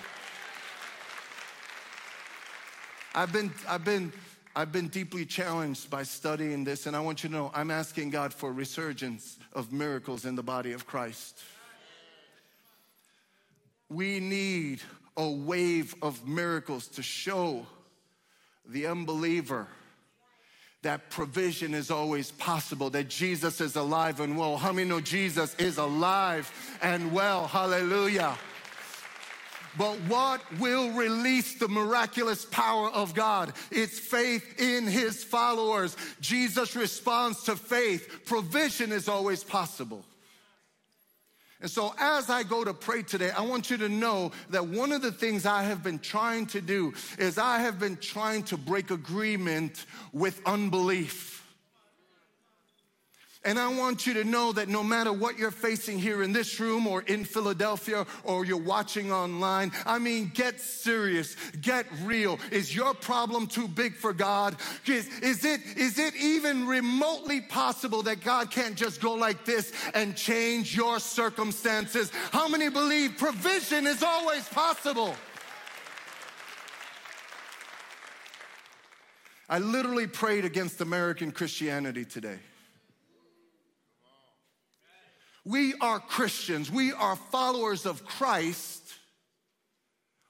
I've 3.15 3.33
been, 3.33 3.53
I've 3.69 3.85
been, 3.85 4.13
I've 4.55 4.71
been 4.71 4.89
deeply 4.89 5.27
challenged 5.27 5.91
by 5.91 6.05
studying 6.05 6.63
this, 6.63 6.87
and 6.87 6.95
I 6.95 7.01
want 7.01 7.25
you 7.25 7.29
to 7.29 7.35
know 7.35 7.51
I'm 7.55 7.71
asking 7.71 8.11
God 8.11 8.33
for 8.33 8.51
a 8.51 8.53
resurgence 8.53 9.39
of 9.53 9.73
miracles 9.73 10.25
in 10.25 10.37
the 10.37 10.43
body 10.43 10.73
of 10.73 10.87
Christ. 10.87 11.41
We 13.89 14.21
need 14.21 14.81
a 15.21 15.31
wave 15.31 15.95
of 16.01 16.27
miracles 16.27 16.87
to 16.89 17.03
show 17.03 17.67
the 18.67 18.87
unbeliever 18.87 19.67
that 20.81 21.11
provision 21.11 21.75
is 21.75 21.91
always 21.91 22.31
possible, 22.31 22.89
that 22.89 23.11
Jesus 23.11 23.61
is 23.61 23.77
alive 23.77 24.21
and 24.21 24.39
well. 24.39 24.57
How 24.57 24.73
many 24.73 24.89
know 24.89 24.99
Jesus 24.99 25.55
is 25.57 25.77
alive 25.77 26.51
and 26.81 27.13
well? 27.13 27.47
Hallelujah. 27.47 28.35
But 29.77 29.97
what 30.09 30.41
will 30.59 30.91
release 30.93 31.59
the 31.59 31.69
miraculous 31.69 32.47
power 32.47 32.89
of 32.89 33.15
God? 33.15 33.53
It's 33.71 33.99
faith 33.99 34.59
in 34.59 34.87
his 34.87 35.23
followers. 35.23 35.99
Jesus 36.23 36.75
responds 36.75 37.45
to 37.45 37.57
faith. 37.57 38.23
Provision 38.25 38.91
is 38.91 39.07
always 39.07 39.45
possible. 39.45 40.03
And 41.63 41.71
so, 41.71 41.95
as 41.99 42.31
I 42.31 42.43
go 42.43 42.65
to 42.65 42.73
pray 42.73 43.03
today, 43.03 43.31
I 43.31 43.43
want 43.43 43.71
you 43.71 43.77
to 43.79 43.89
know 43.89 44.33
that 44.49 44.67
one 44.67 44.93
of 44.93 45.03
the 45.03 45.13
things 45.13 45.45
I 45.45 45.63
have 45.65 45.83
been 45.83 45.99
trying 45.99 46.47
to 46.47 46.61
do 46.61 46.95
is 47.19 47.37
I 47.37 47.59
have 47.59 47.79
been 47.79 47.97
trying 47.97 48.45
to 48.45 48.57
break 48.57 48.91
agreement 48.91 49.85
with 50.13 50.41
unbelief. 50.47 51.40
And 53.43 53.59
I 53.59 53.69
want 53.69 54.07
you 54.07 54.13
to 54.15 54.25
know 54.25 54.53
that 54.53 54.69
no 54.69 54.83
matter 54.83 55.15
what 55.15 55.39
you're 55.39 55.51
facing 55.51 55.99
here 55.99 56.23
in 56.23 56.31
this 56.31 56.61
room 56.61 56.87
or 56.87 57.01
in 57.03 57.25
Philadelphia 57.25 58.07
or 58.23 58.45
you're 58.45 58.59
watching 58.59 59.11
online, 59.11 59.73
I 59.87 59.99
mean, 59.99 60.31
get 60.35 60.61
serious, 60.61 61.37
get 61.63 61.87
real. 62.03 62.39
Is 62.51 62.77
your 62.77 62.93
problem 62.93 63.47
too 63.47 63.67
big 63.67 63.95
for 63.95 64.13
God? 64.13 64.57
Is, 64.87 65.07
is, 65.21 65.47
it, 65.47 65.63
is 65.79 65.99
it 65.99 66.15
even 66.17 66.67
remotely 66.67 67.41
possible 67.41 68.03
that 68.03 68.23
God 68.23 68.51
can't 68.51 68.77
just 68.77 69.01
go 69.01 69.15
like 69.15 69.47
this 69.47 69.73
and 69.95 70.15
change 70.15 70.77
your 70.77 70.99
circumstances? 71.01 72.13
How 72.33 72.47
many 72.47 72.69
believe 72.69 73.17
provision 73.17 73.87
is 73.87 74.03
always 74.03 74.47
possible? 74.49 75.17
I 79.49 79.59
literally 79.61 80.07
prayed 80.07 80.45
against 80.45 80.83
American 80.83 81.33
Christianity 81.33 82.05
today. 82.05 82.39
We 85.45 85.75
are 85.81 85.99
Christians. 85.99 86.71
We 86.71 86.93
are 86.93 87.17
followers 87.17 87.87
of 87.87 88.05
Christ 88.05 88.83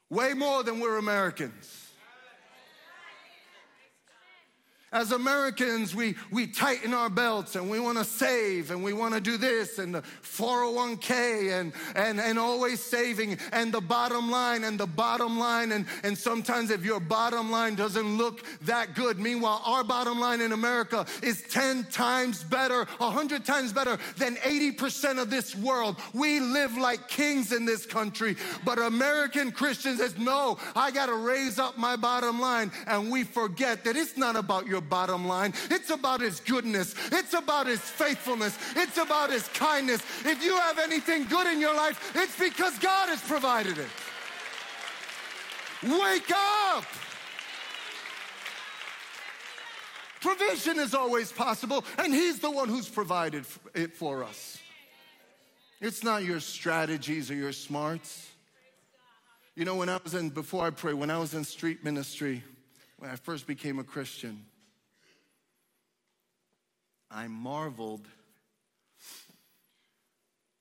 way 0.09 0.35
more 0.35 0.63
than 0.63 0.81
we're 0.81 0.99
Americans. 0.99 1.80
As 4.93 5.13
Americans, 5.13 5.95
we, 5.95 6.17
we 6.33 6.49
tighten 6.49 6.93
our 6.93 7.09
belts 7.09 7.55
and 7.55 7.71
we 7.71 7.79
want 7.79 7.99
to 7.99 8.05
save 8.05 8.73
and 8.73 8.83
we 8.83 8.93
want 8.93 9.15
to 9.15 9.21
do 9.21 9.37
this 9.37 9.79
and 9.79 9.95
the 9.95 10.03
401k 10.25 11.61
and, 11.61 11.73
and, 11.95 12.19
and 12.19 12.41
always 12.41 12.81
saving 12.81 13.39
and 13.53 13.73
the 13.73 13.81
bottom 13.81 14.33
line 14.33 14.65
and 14.65 14.81
the 14.81 14.89
bottom 14.89 15.39
line. 15.39 15.71
And, 15.71 15.87
and 16.03 16.19
sometimes 16.19 16.71
if 16.71 16.85
your 16.85 16.99
bottom 16.99 17.53
line 17.53 17.77
doesn't 17.77 18.19
look 18.19 18.45
that 18.63 18.97
good, 18.97 19.21
meanwhile, 19.21 19.63
our 19.65 19.85
bottom 19.85 20.19
line 20.19 20.41
in 20.41 20.51
America 20.51 21.07
is 21.23 21.43
10 21.43 21.85
times 21.85 22.43
better, 22.43 22.85
100 22.99 23.45
times 23.45 23.73
better 23.73 23.97
than 24.17 24.35
80% 24.39 25.23
of 25.23 25.31
this 25.31 25.55
world. 25.55 26.01
We 26.15 26.41
live 26.41 26.77
like 26.77 27.07
kings 27.07 27.53
in 27.53 27.65
this 27.65 27.87
country, 27.87 28.35
but 28.65 28.81
American 28.81 29.53
Christians 29.53 30.01
says, 30.01 30.19
no, 30.19 30.59
I 30.75 30.91
got 30.91 31.07
to 31.07 31.15
raise 31.15 31.61
up 31.61 31.79
my 31.79 31.95
bottom 31.95 32.41
line. 32.41 32.73
And 32.89 33.09
we 33.09 33.23
forget 33.23 33.85
that 33.85 33.95
it's 33.95 34.17
not 34.17 34.35
about 34.35 34.67
your 34.67 34.80
your 34.81 34.89
bottom 34.89 35.27
line. 35.27 35.53
It's 35.71 35.91
about 35.91 36.21
His 36.21 36.41
goodness, 36.41 36.95
it's 37.13 37.35
about 37.35 37.67
His 37.67 37.81
faithfulness, 37.81 38.59
it's 38.77 38.97
about 38.97 39.31
His 39.31 39.47
kindness. 39.49 40.03
If 40.25 40.43
you 40.43 40.57
have 40.57 40.79
anything 40.79 41.25
good 41.25 41.47
in 41.47 41.61
your 41.61 41.75
life, 41.75 42.13
it's 42.15 42.39
because 42.39 42.79
God 42.79 43.09
has 43.09 43.21
provided 43.21 43.79
it. 43.79 43.89
Wake 45.83 46.31
up! 46.31 46.85
Provision 50.21 50.79
is 50.79 50.95
always 50.95 51.33
possible, 51.33 51.85
and 51.99 52.13
He's 52.13 52.39
the 52.39 52.51
one 52.51 52.69
who's 52.69 52.89
provided 52.89 53.45
it 53.75 53.95
for 53.95 54.25
us. 54.25 54.59
It's 55.81 56.05
not 56.05 56.25
your 56.25 56.41
strategies 56.41 57.31
or 57.31 57.35
your 57.35 57.53
smarts. 57.53 58.29
You 59.57 59.65
know, 59.65 59.77
when 59.77 59.89
I 59.89 59.99
was 60.03 60.15
in, 60.15 60.29
before 60.29 60.67
I 60.67 60.71
pray, 60.71 60.93
when 60.93 61.11
I 61.11 61.19
was 61.19 61.35
in 61.35 61.45
street 61.45 61.83
ministry, 61.85 62.43
when 62.99 63.11
I 63.11 63.17
first 63.17 63.47
became 63.47 63.79
a 63.79 63.85
Christian, 63.85 64.45
I 67.11 67.27
marveled 67.27 68.07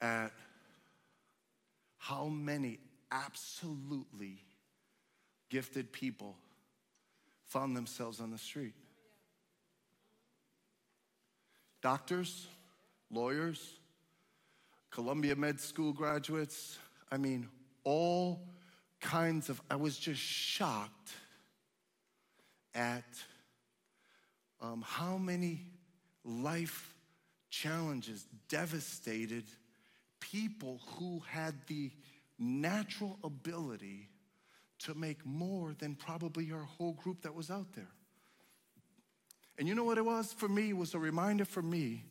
at 0.01 0.31
how 1.97 2.25
many 2.25 2.79
absolutely 3.11 4.39
gifted 5.49 5.91
people 5.91 6.35
found 7.47 7.75
themselves 7.75 8.19
on 8.19 8.31
the 8.31 8.37
street. 8.37 8.73
Doctors, 11.81 12.47
lawyers, 13.11 13.79
Columbia 14.91 15.35
Med 15.35 15.59
School 15.59 15.93
graduates, 15.93 16.77
I 17.11 17.17
mean, 17.17 17.47
all 17.83 18.47
kinds 18.99 19.49
of, 19.49 19.61
I 19.69 19.75
was 19.75 19.97
just 19.97 20.19
shocked 20.19 21.11
at 22.73 23.05
um, 24.61 24.83
how 24.85 25.17
many 25.17 25.61
life 26.29 26.93
challenges 27.49 28.25
devastated 28.47 29.45
people 30.19 30.79
who 30.95 31.21
had 31.27 31.55
the 31.67 31.91
natural 32.37 33.17
ability 33.23 34.09
to 34.79 34.93
make 34.93 35.25
more 35.25 35.73
than 35.77 35.95
probably 35.95 36.51
our 36.51 36.63
whole 36.63 36.93
group 36.93 37.21
that 37.23 37.33
was 37.33 37.49
out 37.49 37.73
there. 37.73 37.89
And 39.57 39.67
you 39.67 39.75
know 39.75 39.83
what 39.83 39.97
it 39.97 40.05
was 40.05 40.31
for 40.31 40.47
me? 40.47 40.69
It 40.69 40.77
was 40.77 40.93
a 40.93 40.99
reminder 40.99 41.43
for 41.43 41.61
me 41.61 42.03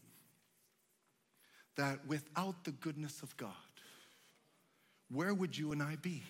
that 1.76 2.06
without 2.06 2.64
the 2.64 2.72
goodness 2.72 3.22
of 3.22 3.34
God, 3.37 3.52
where 5.10 5.32
would 5.32 5.56
you 5.56 5.72
and 5.72 5.82
I 5.82 5.96
be? 5.96 6.22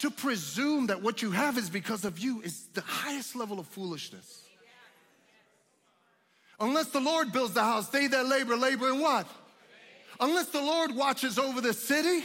To 0.00 0.10
presume 0.10 0.86
that 0.86 1.02
what 1.02 1.20
you 1.20 1.30
have 1.30 1.58
is 1.58 1.68
because 1.68 2.04
of 2.04 2.18
you 2.18 2.40
is 2.40 2.66
the 2.72 2.80
highest 2.80 3.36
level 3.36 3.60
of 3.60 3.66
foolishness. 3.66 4.42
Unless 6.58 6.88
the 6.88 7.00
Lord 7.00 7.32
builds 7.32 7.54
the 7.54 7.62
house, 7.62 7.88
they 7.88 8.06
that 8.06 8.26
labor, 8.26 8.56
labor 8.56 8.88
in 8.90 9.00
what? 9.00 9.26
Unless 10.18 10.48
the 10.48 10.60
Lord 10.60 10.94
watches 10.94 11.38
over 11.38 11.60
the 11.60 11.72
city, 11.72 12.24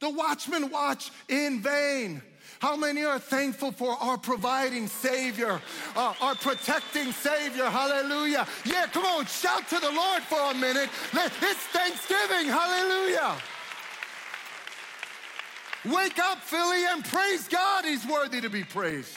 the 0.00 0.10
watchmen 0.10 0.70
watch 0.70 1.10
in 1.28 1.60
vain. 1.60 2.22
How 2.60 2.76
many 2.76 3.04
are 3.04 3.18
thankful 3.18 3.72
for 3.72 3.92
our 4.00 4.18
providing 4.18 4.88
Savior, 4.88 5.60
uh, 5.94 6.14
our 6.20 6.34
protecting 6.34 7.12
Savior? 7.12 7.66
Hallelujah. 7.66 8.46
Yeah, 8.64 8.86
come 8.86 9.04
on, 9.04 9.26
shout 9.26 9.68
to 9.68 9.78
the 9.78 9.90
Lord 9.90 10.22
for 10.22 10.50
a 10.50 10.54
minute. 10.54 10.88
It's 11.12 11.60
Thanksgiving. 11.72 12.48
Hallelujah. 12.48 13.36
Wake 15.84 16.18
up, 16.18 16.38
Philly, 16.40 16.84
and 16.90 17.04
praise 17.04 17.46
God. 17.46 17.84
He's 17.84 18.04
worthy 18.06 18.40
to 18.40 18.50
be 18.50 18.64
praised. 18.64 19.16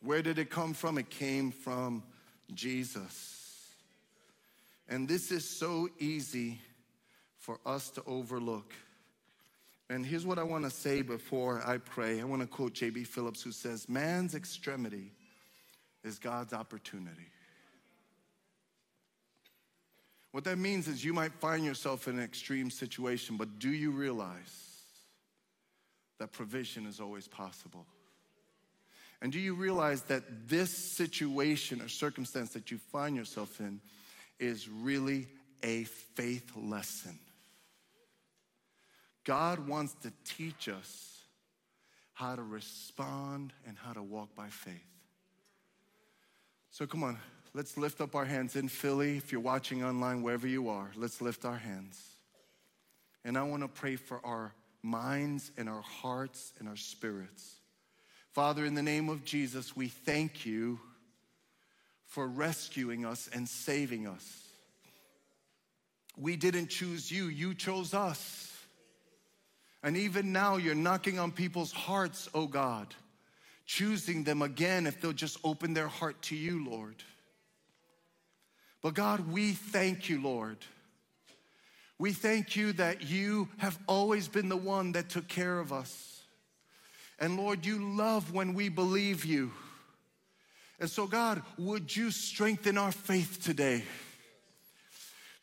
Where 0.00 0.22
did 0.22 0.38
it 0.38 0.50
come 0.50 0.72
from? 0.72 0.96
It 0.96 1.10
came 1.10 1.50
from 1.50 2.02
Jesus. 2.54 3.74
And 4.88 5.06
this 5.06 5.30
is 5.30 5.48
so 5.48 5.88
easy 5.98 6.60
for 7.38 7.58
us 7.66 7.90
to 7.90 8.02
overlook. 8.06 8.72
And 9.90 10.04
here's 10.04 10.24
what 10.24 10.38
I 10.38 10.42
want 10.42 10.64
to 10.64 10.70
say 10.70 11.02
before 11.02 11.62
I 11.66 11.76
pray. 11.76 12.20
I 12.20 12.24
want 12.24 12.40
to 12.40 12.48
quote 12.48 12.72
J.B. 12.72 13.04
Phillips, 13.04 13.42
who 13.42 13.52
says, 13.52 13.88
Man's 13.88 14.34
extremity 14.34 15.12
is 16.02 16.18
God's 16.18 16.54
opportunity. 16.54 17.26
What 20.34 20.42
that 20.46 20.58
means 20.58 20.88
is 20.88 21.04
you 21.04 21.12
might 21.12 21.32
find 21.34 21.64
yourself 21.64 22.08
in 22.08 22.18
an 22.18 22.24
extreme 22.24 22.68
situation, 22.68 23.36
but 23.36 23.60
do 23.60 23.70
you 23.70 23.92
realize 23.92 24.80
that 26.18 26.32
provision 26.32 26.86
is 26.86 26.98
always 26.98 27.28
possible? 27.28 27.86
And 29.22 29.32
do 29.32 29.38
you 29.38 29.54
realize 29.54 30.02
that 30.02 30.48
this 30.48 30.76
situation 30.76 31.80
or 31.80 31.86
circumstance 31.86 32.50
that 32.54 32.72
you 32.72 32.78
find 32.78 33.14
yourself 33.14 33.60
in 33.60 33.80
is 34.40 34.68
really 34.68 35.28
a 35.62 35.84
faith 35.84 36.50
lesson? 36.56 37.16
God 39.22 39.68
wants 39.68 39.94
to 40.02 40.12
teach 40.24 40.68
us 40.68 41.16
how 42.12 42.34
to 42.34 42.42
respond 42.42 43.52
and 43.68 43.76
how 43.78 43.92
to 43.92 44.02
walk 44.02 44.34
by 44.34 44.48
faith. 44.48 44.82
So 46.72 46.88
come 46.88 47.04
on, 47.04 47.18
Let's 47.56 47.76
lift 47.76 48.00
up 48.00 48.16
our 48.16 48.24
hands 48.24 48.56
in 48.56 48.68
Philly. 48.68 49.16
If 49.16 49.30
you're 49.30 49.40
watching 49.40 49.84
online, 49.84 50.22
wherever 50.22 50.48
you 50.48 50.68
are, 50.70 50.90
let's 50.96 51.20
lift 51.20 51.44
our 51.44 51.56
hands. 51.56 52.02
And 53.24 53.38
I 53.38 53.44
want 53.44 53.62
to 53.62 53.68
pray 53.68 53.94
for 53.94 54.20
our 54.24 54.52
minds 54.82 55.52
and 55.56 55.68
our 55.68 55.80
hearts 55.80 56.52
and 56.58 56.68
our 56.68 56.76
spirits. 56.76 57.54
Father, 58.32 58.64
in 58.64 58.74
the 58.74 58.82
name 58.82 59.08
of 59.08 59.24
Jesus, 59.24 59.76
we 59.76 59.86
thank 59.86 60.44
you 60.44 60.80
for 62.06 62.26
rescuing 62.26 63.06
us 63.06 63.30
and 63.32 63.48
saving 63.48 64.08
us. 64.08 64.42
We 66.16 66.34
didn't 66.34 66.70
choose 66.70 67.10
you, 67.10 67.26
you 67.26 67.54
chose 67.54 67.94
us. 67.94 68.50
And 69.84 69.96
even 69.96 70.32
now, 70.32 70.56
you're 70.56 70.74
knocking 70.74 71.20
on 71.20 71.30
people's 71.30 71.70
hearts, 71.70 72.28
oh 72.34 72.48
God, 72.48 72.92
choosing 73.64 74.24
them 74.24 74.42
again 74.42 74.88
if 74.88 75.00
they'll 75.00 75.12
just 75.12 75.38
open 75.44 75.72
their 75.72 75.88
heart 75.88 76.20
to 76.22 76.36
you, 76.36 76.64
Lord. 76.68 76.96
But 78.84 78.92
God, 78.92 79.32
we 79.32 79.52
thank 79.52 80.10
you, 80.10 80.20
Lord. 80.20 80.58
We 81.98 82.12
thank 82.12 82.54
you 82.54 82.74
that 82.74 83.00
you 83.02 83.48
have 83.56 83.78
always 83.88 84.28
been 84.28 84.50
the 84.50 84.58
one 84.58 84.92
that 84.92 85.08
took 85.08 85.26
care 85.26 85.58
of 85.58 85.72
us. 85.72 86.20
And 87.18 87.38
Lord, 87.38 87.64
you 87.64 87.82
love 87.96 88.34
when 88.34 88.52
we 88.52 88.68
believe 88.68 89.24
you. 89.24 89.52
And 90.78 90.90
so, 90.90 91.06
God, 91.06 91.40
would 91.56 91.96
you 91.96 92.10
strengthen 92.10 92.76
our 92.76 92.92
faith 92.92 93.42
today? 93.42 93.84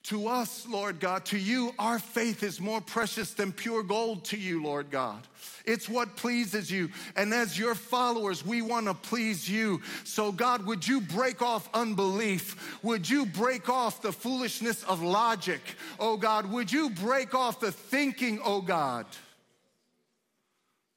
To 0.06 0.28
us, 0.28 0.68
Lord 0.68 1.00
God, 1.00 1.26
to 1.26 1.38
you, 1.38 1.74
our 1.78 2.00
faith 2.00 2.42
is 2.42 2.60
more 2.60 2.82
precious 2.82 3.34
than 3.34 3.52
pure 3.52 3.84
gold 3.84 4.26
to 4.26 4.38
you, 4.38 4.64
Lord 4.64 4.90
God. 4.90 5.28
It's 5.64 5.88
what 5.88 6.16
pleases 6.16 6.72
you. 6.72 6.90
And 7.16 7.32
as 7.32 7.58
your 7.58 7.76
followers, 7.76 8.44
we 8.44 8.64
want 8.64 8.88
to 8.88 8.96
please 8.96 9.48
you. 9.48 9.82
So, 10.04 10.32
God, 10.32 10.66
would 10.66 10.88
you 10.88 11.02
break 11.02 11.44
off 11.44 11.70
unbelief? 11.72 12.80
Would 12.84 13.08
you 13.08 13.28
break 13.28 13.70
off 13.70 14.02
the 14.02 14.12
foolishness 14.12 14.84
of 14.86 15.04
logic? 15.04 15.62
Oh, 16.00 16.18
God, 16.18 16.52
would 16.52 16.72
you 16.72 16.90
break 16.90 17.36
off 17.36 17.60
the 17.60 17.72
thinking, 17.72 18.40
oh, 18.44 18.62
God, 18.62 19.06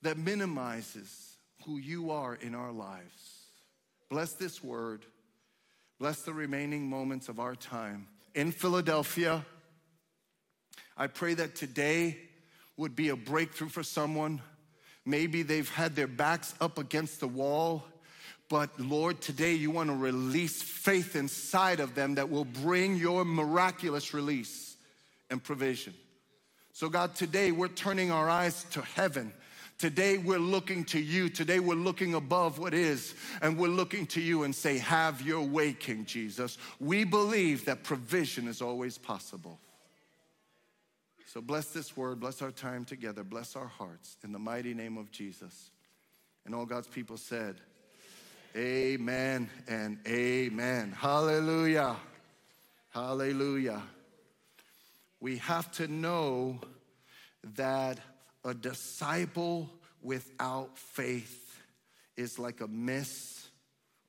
that 0.01 0.17
minimizes 0.17 1.37
who 1.67 1.77
you 1.77 2.11
are 2.11 2.37
in 2.37 2.55
our 2.55 2.73
lives? 2.73 3.43
Bless 4.09 4.33
this 4.33 4.65
word. 4.65 5.05
Bless 5.99 6.23
the 6.23 6.33
remaining 6.33 6.89
moments 6.89 7.29
of 7.29 7.39
our 7.39 7.55
time 7.55 8.09
in 8.35 8.53
Philadelphia. 8.53 9.45
I 10.97 11.07
pray 11.07 11.35
that 11.35 11.55
today 11.55 12.19
would 12.77 12.97
be 12.97 13.09
a 13.09 13.17
breakthrough 13.17 13.69
for 13.69 13.83
someone. 13.83 14.43
Maybe 15.05 15.43
they've 15.43 15.69
had 15.69 15.95
their 15.97 16.07
backs 16.07 16.55
up 16.61 16.79
against 16.79 17.21
the 17.21 17.29
wall, 17.29 17.85
but 18.49 18.79
Lord, 18.81 19.21
today 19.21 19.55
you 19.55 19.71
want 19.71 19.91
to 19.91 19.97
release 19.97 20.63
faith 20.63 21.17
inside 21.17 21.81
of 21.81 21.95
them 21.95 22.17
that 22.17 22.31
will 22.31 22.45
bring 22.45 22.97
your 22.97 23.25
miraculous 23.25 24.15
release 24.15 24.77
and 25.31 25.43
provision. 25.43 25.95
So, 26.73 26.89
God, 26.89 27.15
today 27.15 27.53
we're 27.53 27.69
turning 27.69 28.11
our 28.11 28.29
eyes 28.29 28.65
to 28.73 28.83
heaven 28.83 29.33
Today 29.79 30.19
we're 30.19 30.39
looking 30.39 30.85
to 30.87 31.01
you. 31.01 31.29
Today 31.29 31.59
we're 31.61 31.75
looking 31.75 32.15
above 32.15 32.59
what 32.59 32.75
is, 32.75 33.15
and 33.43 33.59
we're 33.59 33.69
looking 33.69 34.07
to 34.09 34.21
you 34.21 34.45
and 34.45 34.55
say, 34.55 34.79
Have 34.79 35.21
your 35.23 35.43
way, 35.43 35.73
King 35.73 36.05
Jesus. 36.05 36.59
We 36.79 37.05
believe 37.05 37.65
that 37.65 37.83
provision 37.83 38.47
is 38.47 38.63
always 38.63 38.99
possible. 38.99 39.59
So 41.27 41.41
bless 41.41 41.67
this 41.73 41.97
word, 41.97 42.21
bless 42.21 42.43
our 42.43 42.53
time 42.53 42.85
together, 42.85 43.25
bless 43.25 43.57
our 43.57 43.67
hearts 43.67 44.17
in 44.23 44.31
the 44.31 44.39
mighty 44.39 44.73
name 44.73 44.97
of 44.97 45.11
Jesus. 45.11 45.71
And 46.47 46.55
all 46.55 46.65
God's 46.65 46.87
people 46.87 47.17
said, 47.17 47.57
Amen 48.57 49.51
and 49.67 49.99
amen. 50.07 50.93
Hallelujah. 50.97 51.97
Hallelujah. 52.91 53.83
We 55.19 55.39
have 55.39 55.73
to 55.73 55.89
know 55.89 56.61
that 57.57 57.99
a 58.45 58.55
disciple 58.55 59.71
without 60.03 60.79
faith 60.79 61.61
is 62.17 62.39
like 62.39 62.61
a 62.61 62.69
miss 62.69 63.49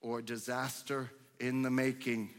or 0.00 0.22
disaster 0.22 1.10
in 1.40 1.62
the 1.62 1.70
making. 1.70 2.30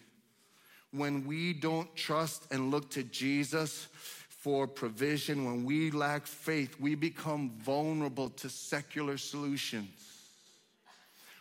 When 0.92 1.26
we 1.26 1.54
don't 1.54 1.94
trust 1.96 2.48
and 2.52 2.72
look 2.72 2.90
to 2.92 3.04
Jesus 3.04 3.88
for 4.30 4.68
provision, 4.68 5.44
when 5.44 5.66
we 5.66 5.92
lack 5.92 6.26
faith, 6.26 6.80
we 6.80 6.96
become 6.96 7.52
vulnerable 7.60 8.30
to 8.30 8.50
secular 8.50 9.18
solutions. 9.18 9.90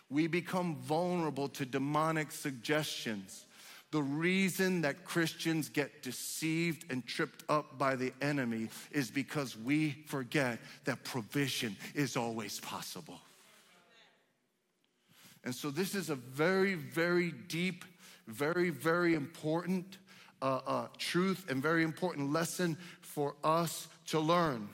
We 0.09 0.27
become 0.27 0.75
vulnerable 0.75 1.49
to 1.49 1.65
demonic 1.65 2.31
suggestions. 2.31 3.45
The 3.91 4.03
reason 4.03 4.81
that 4.81 5.05
Christians 5.05 5.69
get 5.69 6.03
deceived 6.03 6.91
and 6.91 7.05
tripped 7.05 7.43
up 7.47 7.77
by 7.77 7.95
the 7.95 8.11
enemy 8.21 8.67
is 8.91 9.09
because 9.09 9.57
we 9.57 10.03
forget 10.07 10.59
that 10.83 11.03
provision 11.05 11.75
is 11.95 12.17
always 12.17 12.59
possible. 12.59 13.19
And 15.45 15.55
so, 15.55 15.71
this 15.71 15.95
is 15.95 16.09
a 16.09 16.15
very, 16.15 16.73
very 16.73 17.31
deep, 17.31 17.85
very, 18.27 18.69
very 18.69 19.15
important 19.15 19.97
uh, 20.41 20.59
uh, 20.67 20.87
truth 20.97 21.45
and 21.49 21.61
very 21.61 21.83
important 21.83 22.33
lesson 22.33 22.77
for 22.99 23.35
us 23.43 23.87
to 24.07 24.19
learn. 24.19 24.67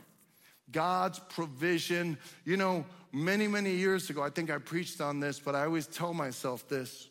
God's 0.71 1.19
provision. 1.19 2.17
You 2.45 2.58
know, 2.58 2.86
many, 3.12 3.47
many 3.47 3.76
years 3.76 4.10
ago, 4.10 4.23
I 4.23 4.30
think 4.30 4.49
I 4.49 4.58
preached 4.58 4.99
on 4.99 5.19
this, 5.19 5.39
but 5.39 5.54
I 5.54 5.65
always 5.65 5.86
tell 5.86 6.13
myself 6.13 6.67
this 6.67 7.10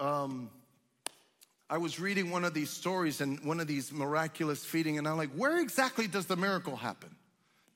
um, 0.00 0.50
I 1.68 1.78
was 1.78 2.00
reading 2.00 2.30
one 2.30 2.44
of 2.44 2.54
these 2.54 2.70
stories 2.70 3.20
and 3.20 3.38
one 3.44 3.60
of 3.60 3.66
these 3.66 3.92
miraculous 3.92 4.64
feeding, 4.64 4.98
and 4.98 5.06
I'm 5.06 5.16
like, 5.16 5.30
where 5.30 5.60
exactly 5.60 6.08
does 6.08 6.26
the 6.26 6.36
miracle 6.36 6.74
happen? 6.74 7.14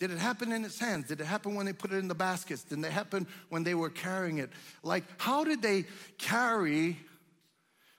Did 0.01 0.11
it 0.11 0.19
happen 0.19 0.51
in 0.51 0.65
its 0.65 0.79
hands? 0.79 1.07
Did 1.07 1.21
it 1.21 1.27
happen 1.27 1.55
when 1.55 1.67
they 1.67 1.73
put 1.73 1.93
it 1.93 1.99
in 1.99 2.09
the 2.09 2.15
baskets? 2.15 2.65
Did 2.65 2.85
it 2.85 2.91
happen 2.91 3.29
when 3.51 3.63
they 3.63 3.75
were 3.75 3.91
carrying 3.91 4.39
it? 4.39 4.51
Like, 4.83 5.05
how 5.19 5.45
did 5.45 5.63
they 5.63 5.85
carry 6.19 6.99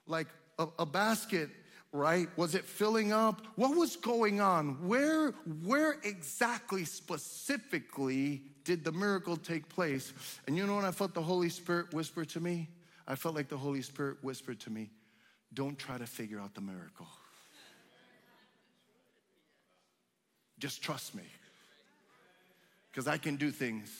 like 0.06 0.28
a, 0.60 0.68
a 0.80 0.86
basket 0.86 1.50
right 1.92 2.28
was 2.38 2.56
it 2.56 2.66
filling 2.66 3.14
up 3.14 3.42
what 3.56 3.76
was 3.76 3.96
going 3.96 4.42
on 4.42 4.88
where 4.88 5.32
where 5.64 5.94
exactly 6.04 6.84
specifically 6.84 8.42
did 8.66 8.84
the 8.84 8.92
miracle 8.92 9.38
take 9.38 9.68
place 9.70 10.14
and 10.46 10.58
you 10.58 10.68
know 10.68 10.76
what 10.76 10.84
i 10.84 10.92
felt 10.92 11.14
the 11.14 11.22
holy 11.22 11.50
spirit 11.50 11.94
whisper 11.94 12.26
to 12.26 12.40
me 12.40 12.68
I 13.08 13.16
felt 13.16 13.36
like 13.36 13.50
the 13.50 13.58
Holy 13.58 13.82
Spirit 13.82 14.18
whispered 14.22 14.60
to 14.62 14.70
me, 14.70 14.90
Don't 15.54 15.78
try 15.78 15.98
to 15.98 16.08
figure 16.08 16.40
out 16.40 16.56
the 16.56 16.62
miracle. 16.62 17.08
Just 20.60 20.82
trust 20.82 21.14
me. 21.14 21.24
Because 22.92 23.08
I 23.08 23.18
can 23.18 23.36
do 23.36 23.52
things 23.52 23.92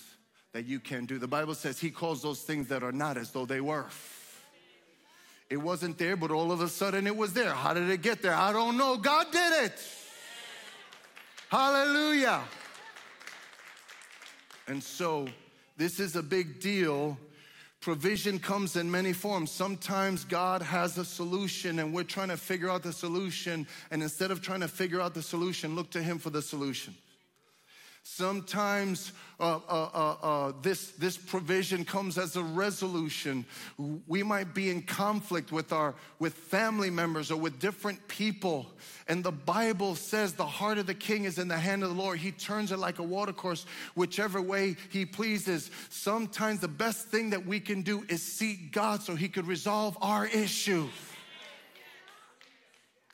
that 0.54 0.66
you 0.66 0.80
can 0.80 1.06
do. 1.06 1.20
The 1.20 1.28
Bible 1.28 1.54
says 1.54 1.80
He 1.80 1.92
calls 1.92 2.22
those 2.22 2.42
things 2.42 2.68
that 2.70 2.82
are 2.82 2.94
not 2.94 3.18
as 3.18 3.32
though 3.32 3.46
they 3.46 3.62
were. 3.62 3.86
It 5.50 5.58
wasn't 5.58 5.98
there, 5.98 6.16
but 6.16 6.32
all 6.32 6.52
of 6.52 6.62
a 6.62 6.68
sudden 6.68 7.06
it 7.06 7.16
was 7.16 7.34
there. 7.34 7.52
How 7.52 7.74
did 7.74 7.90
it 7.90 8.02
get 8.02 8.22
there? 8.22 8.34
I 8.34 8.52
don't 8.52 8.78
know. 8.78 8.98
God 8.98 9.28
did 9.32 9.66
it. 9.66 9.80
Hallelujah. 11.50 12.42
And 14.68 14.82
so, 14.82 15.28
this 15.78 16.00
is 16.00 16.16
a 16.16 16.24
big 16.24 16.60
deal 16.60 17.20
Provision 17.86 18.40
comes 18.40 18.78
in 18.78 18.90
many 18.90 19.14
forms. 19.14 19.52
Sometimes 19.52 20.24
God 20.24 20.64
has 20.64 20.98
a 20.98 21.06
solution 21.06 21.78
and 21.78 21.94
we're 21.94 22.02
trying 22.02 22.30
to 22.30 22.36
figure 22.36 22.68
out 22.68 22.82
the 22.82 22.92
solution. 22.92 23.68
And 23.92 24.02
instead 24.02 24.32
of 24.32 24.42
trying 24.42 24.62
to 24.62 24.68
figure 24.68 25.00
out 25.00 25.14
the 25.14 25.22
solution, 25.22 25.76
look 25.76 25.92
to 25.92 26.02
Him 26.02 26.18
for 26.18 26.32
the 26.32 26.42
solution. 26.42 26.96
Sometimes 28.08 29.14
uh, 29.40 29.60
uh, 29.68 29.90
uh, 29.92 30.16
uh, 30.22 30.54
this, 30.62 30.92
this 30.92 31.18
provision 31.18 31.84
comes 31.84 32.20
as 32.20 32.36
a 32.36 32.44
resolution. 32.44 33.44
We 34.08 34.22
might 34.22 34.54
be 34.54 34.70
in 34.70 34.84
conflict 34.84 35.52
with 35.52 35.74
our 35.74 35.96
with 36.20 36.36
family 36.36 36.92
members 36.92 37.32
or 37.32 37.38
with 37.38 37.60
different 37.60 38.08
people. 38.08 38.68
And 39.08 39.24
the 39.24 39.32
Bible 39.32 39.96
says 39.96 40.34
the 40.34 40.46
heart 40.46 40.78
of 40.78 40.86
the 40.86 40.94
king 40.94 41.24
is 41.24 41.40
in 41.40 41.48
the 41.48 41.58
hand 41.58 41.82
of 41.82 41.90
the 41.90 41.96
Lord. 41.96 42.20
He 42.20 42.32
turns 42.32 42.72
it 42.72 42.78
like 42.78 43.00
a 43.00 43.04
watercourse, 43.04 43.66
whichever 43.96 44.40
way 44.40 44.76
he 44.92 45.04
pleases. 45.04 45.72
Sometimes 45.90 46.60
the 46.60 46.68
best 46.68 47.08
thing 47.08 47.32
that 47.32 47.48
we 47.48 47.60
can 47.60 47.82
do 47.82 48.06
is 48.08 48.22
seek 48.22 48.72
God 48.72 49.02
so 49.02 49.16
he 49.16 49.28
could 49.28 49.48
resolve 49.48 49.98
our 50.00 50.28
issue. 50.28 50.88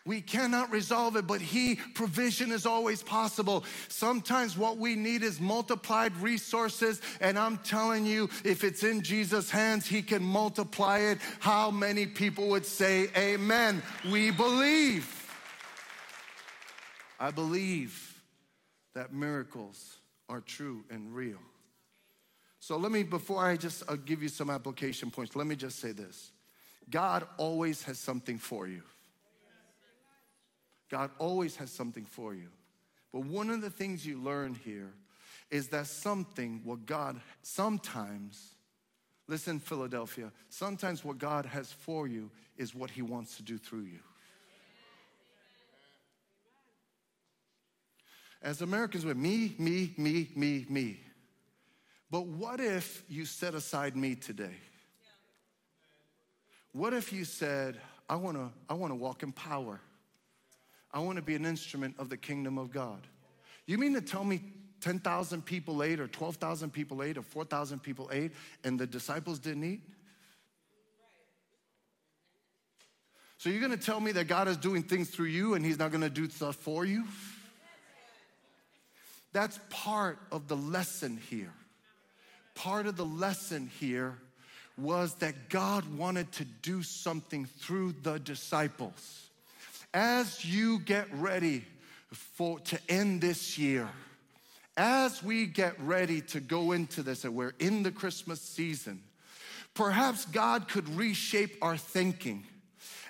We 0.05 0.21
cannot 0.21 0.71
resolve 0.71 1.15
it, 1.15 1.27
but 1.27 1.41
He, 1.41 1.75
provision 1.75 2.51
is 2.51 2.65
always 2.65 3.03
possible. 3.03 3.63
Sometimes 3.87 4.57
what 4.57 4.77
we 4.77 4.95
need 4.95 5.21
is 5.21 5.39
multiplied 5.39 6.15
resources, 6.17 7.01
and 7.19 7.37
I'm 7.37 7.57
telling 7.59 8.05
you, 8.05 8.29
if 8.43 8.63
it's 8.63 8.83
in 8.83 9.03
Jesus' 9.03 9.51
hands, 9.51 9.85
He 9.85 10.01
can 10.01 10.23
multiply 10.23 10.99
it. 10.99 11.19
How 11.39 11.69
many 11.69 12.07
people 12.07 12.49
would 12.49 12.65
say, 12.65 13.09
Amen? 13.15 13.83
We 14.11 14.31
believe. 14.31 15.17
I 17.19 17.29
believe 17.29 18.19
that 18.95 19.13
miracles 19.13 19.97
are 20.27 20.41
true 20.41 20.83
and 20.89 21.13
real. 21.13 21.37
So 22.59 22.77
let 22.77 22.91
me, 22.91 23.03
before 23.03 23.43
I 23.43 23.57
just 23.57 23.83
I'll 23.87 23.97
give 23.97 24.23
you 24.23 24.29
some 24.29 24.49
application 24.49 25.11
points, 25.11 25.35
let 25.35 25.45
me 25.45 25.55
just 25.55 25.79
say 25.79 25.91
this 25.91 26.31
God 26.89 27.27
always 27.37 27.83
has 27.83 27.99
something 27.99 28.39
for 28.39 28.67
you. 28.67 28.81
God 30.91 31.09
always 31.19 31.55
has 31.55 31.71
something 31.71 32.03
for 32.03 32.35
you. 32.35 32.49
But 33.13 33.23
one 33.23 33.49
of 33.49 33.61
the 33.61 33.69
things 33.69 34.05
you 34.05 34.21
learn 34.21 34.53
here 34.53 34.91
is 35.49 35.69
that 35.69 35.87
something, 35.87 36.61
what 36.65 36.85
God 36.85 37.19
sometimes, 37.41 38.55
listen, 39.27 39.59
Philadelphia, 39.59 40.31
sometimes 40.49 41.05
what 41.05 41.17
God 41.17 41.45
has 41.45 41.71
for 41.71 42.07
you 42.07 42.29
is 42.57 42.75
what 42.75 42.91
He 42.91 43.01
wants 43.01 43.37
to 43.37 43.43
do 43.43 43.57
through 43.57 43.83
you. 43.83 43.99
As 48.41 48.61
Americans, 48.61 49.05
we're 49.05 49.13
me, 49.13 49.55
me, 49.57 49.93
me, 49.97 50.29
me, 50.35 50.65
me. 50.67 50.99
But 52.09 52.25
what 52.25 52.59
if 52.59 53.03
you 53.07 53.23
set 53.23 53.53
aside 53.55 53.95
me 53.95 54.15
today? 54.15 54.55
What 56.73 56.93
if 56.93 57.13
you 57.13 57.23
said, 57.23 57.79
I 58.09 58.15
wanna, 58.15 58.51
I 58.69 58.73
wanna 58.73 58.95
walk 58.95 59.23
in 59.23 59.31
power? 59.31 59.79
I 60.93 60.99
want 60.99 61.17
to 61.17 61.21
be 61.21 61.35
an 61.35 61.45
instrument 61.45 61.95
of 61.97 62.09
the 62.09 62.17
kingdom 62.17 62.57
of 62.57 62.71
God. 62.71 63.07
You 63.65 63.77
mean 63.77 63.93
to 63.93 64.01
tell 64.01 64.23
me 64.23 64.41
10,000 64.81 65.45
people 65.45 65.83
ate, 65.83 65.99
or 65.99 66.07
12,000 66.07 66.71
people 66.71 67.03
ate, 67.03 67.17
or 67.17 67.21
4,000 67.21 67.79
people 67.81 68.09
ate, 68.11 68.31
and 68.63 68.79
the 68.79 68.87
disciples 68.87 69.39
didn't 69.39 69.63
eat? 69.63 69.81
So 73.37 73.49
you're 73.49 73.61
gonna 73.61 73.77
tell 73.77 73.99
me 73.99 74.11
that 74.11 74.27
God 74.27 74.47
is 74.47 74.57
doing 74.57 74.83
things 74.83 75.09
through 75.09 75.27
you 75.27 75.55
and 75.55 75.65
He's 75.65 75.79
not 75.79 75.91
gonna 75.91 76.09
do 76.09 76.29
stuff 76.29 76.55
for 76.57 76.85
you? 76.85 77.05
That's 79.33 79.59
part 79.69 80.19
of 80.31 80.47
the 80.47 80.57
lesson 80.57 81.19
here. 81.29 81.53
Part 82.53 82.85
of 82.85 82.97
the 82.97 83.05
lesson 83.05 83.71
here 83.79 84.17
was 84.77 85.15
that 85.15 85.49
God 85.49 85.97
wanted 85.97 86.31
to 86.33 86.45
do 86.45 86.83
something 86.83 87.45
through 87.45 87.93
the 88.03 88.19
disciples. 88.19 89.30
As 89.93 90.45
you 90.45 90.79
get 90.79 91.07
ready 91.13 91.65
for 92.11 92.59
to 92.61 92.79
end 92.87 93.21
this 93.21 93.57
year, 93.57 93.89
as 94.77 95.21
we 95.21 95.45
get 95.45 95.79
ready 95.81 96.21
to 96.21 96.39
go 96.39 96.71
into 96.71 97.03
this, 97.03 97.25
and 97.25 97.35
we're 97.35 97.53
in 97.59 97.83
the 97.83 97.91
Christmas 97.91 98.39
season, 98.41 99.03
perhaps 99.73 100.25
God 100.25 100.69
could 100.69 100.87
reshape 100.95 101.57
our 101.61 101.75
thinking. 101.75 102.45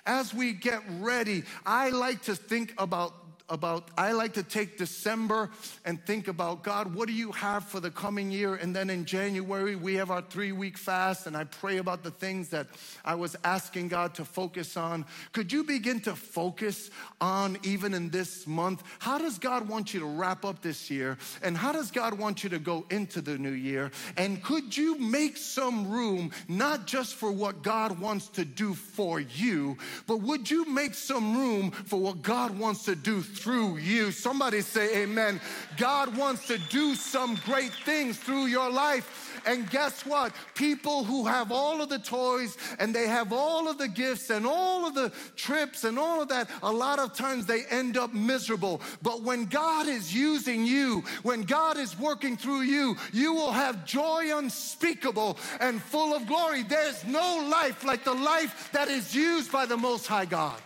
As 0.04 0.34
we 0.34 0.52
get 0.52 0.82
ready, 0.98 1.44
I 1.64 1.90
like 1.90 2.22
to 2.22 2.34
think 2.34 2.74
about 2.78 3.21
about, 3.48 3.90
I 3.98 4.12
like 4.12 4.34
to 4.34 4.42
take 4.42 4.78
December 4.78 5.50
and 5.84 6.04
think 6.06 6.28
about, 6.28 6.62
God, 6.62 6.94
what 6.94 7.08
do 7.08 7.14
you 7.14 7.32
have 7.32 7.64
for 7.64 7.80
the 7.80 7.90
coming 7.90 8.30
year? 8.30 8.54
And 8.54 8.74
then 8.74 8.90
in 8.90 9.04
January, 9.04 9.76
we 9.76 9.94
have 9.94 10.10
our 10.10 10.22
three 10.22 10.52
week 10.52 10.78
fast, 10.78 11.26
and 11.26 11.36
I 11.36 11.44
pray 11.44 11.78
about 11.78 12.02
the 12.02 12.10
things 12.10 12.48
that 12.50 12.68
I 13.04 13.14
was 13.14 13.36
asking 13.44 13.88
God 13.88 14.14
to 14.14 14.24
focus 14.24 14.76
on. 14.76 15.04
Could 15.32 15.52
you 15.52 15.64
begin 15.64 16.00
to 16.00 16.14
focus 16.14 16.90
on, 17.20 17.58
even 17.62 17.94
in 17.94 18.10
this 18.10 18.46
month, 18.46 18.82
how 18.98 19.18
does 19.18 19.38
God 19.38 19.68
want 19.68 19.92
you 19.92 20.00
to 20.00 20.06
wrap 20.06 20.44
up 20.44 20.62
this 20.62 20.90
year? 20.90 21.18
And 21.42 21.56
how 21.56 21.72
does 21.72 21.90
God 21.90 22.14
want 22.14 22.44
you 22.44 22.50
to 22.50 22.58
go 22.58 22.86
into 22.90 23.20
the 23.20 23.38
new 23.38 23.50
year? 23.50 23.90
And 24.16 24.42
could 24.42 24.76
you 24.76 24.98
make 24.98 25.36
some 25.36 25.90
room, 25.90 26.30
not 26.48 26.86
just 26.86 27.14
for 27.14 27.30
what 27.30 27.62
God 27.62 27.98
wants 27.98 28.28
to 28.28 28.44
do 28.44 28.74
for 28.74 29.20
you, 29.20 29.76
but 30.06 30.18
would 30.18 30.50
you 30.50 30.64
make 30.66 30.94
some 30.94 31.36
room 31.36 31.70
for 31.70 31.98
what 31.98 32.22
God 32.22 32.58
wants 32.58 32.84
to 32.84 32.94
do 32.94 33.20
through 33.32 33.78
you. 33.78 34.12
Somebody 34.12 34.60
say 34.60 35.02
amen. 35.02 35.40
God 35.76 36.16
wants 36.16 36.46
to 36.48 36.58
do 36.70 36.94
some 36.94 37.38
great 37.44 37.72
things 37.84 38.18
through 38.18 38.46
your 38.46 38.70
life. 38.70 39.40
And 39.46 39.68
guess 39.70 40.06
what? 40.06 40.32
People 40.54 41.04
who 41.04 41.26
have 41.26 41.50
all 41.50 41.82
of 41.82 41.88
the 41.88 41.98
toys 41.98 42.56
and 42.78 42.94
they 42.94 43.08
have 43.08 43.32
all 43.32 43.68
of 43.68 43.78
the 43.78 43.88
gifts 43.88 44.30
and 44.30 44.46
all 44.46 44.86
of 44.86 44.94
the 44.94 45.10
trips 45.36 45.84
and 45.84 45.98
all 45.98 46.22
of 46.22 46.28
that, 46.28 46.48
a 46.62 46.72
lot 46.72 46.98
of 46.98 47.14
times 47.14 47.46
they 47.46 47.64
end 47.64 47.96
up 47.96 48.12
miserable. 48.12 48.80
But 49.02 49.22
when 49.22 49.46
God 49.46 49.88
is 49.88 50.14
using 50.14 50.64
you, 50.64 51.02
when 51.22 51.42
God 51.42 51.76
is 51.76 51.98
working 51.98 52.36
through 52.36 52.62
you, 52.62 52.96
you 53.12 53.34
will 53.34 53.52
have 53.52 53.84
joy 53.84 54.36
unspeakable 54.36 55.38
and 55.60 55.82
full 55.82 56.14
of 56.14 56.26
glory. 56.26 56.62
There's 56.62 57.04
no 57.04 57.48
life 57.50 57.84
like 57.84 58.04
the 58.04 58.14
life 58.14 58.70
that 58.72 58.88
is 58.88 59.14
used 59.14 59.50
by 59.50 59.66
the 59.66 59.76
Most 59.76 60.06
High 60.06 60.26
God. 60.26 60.60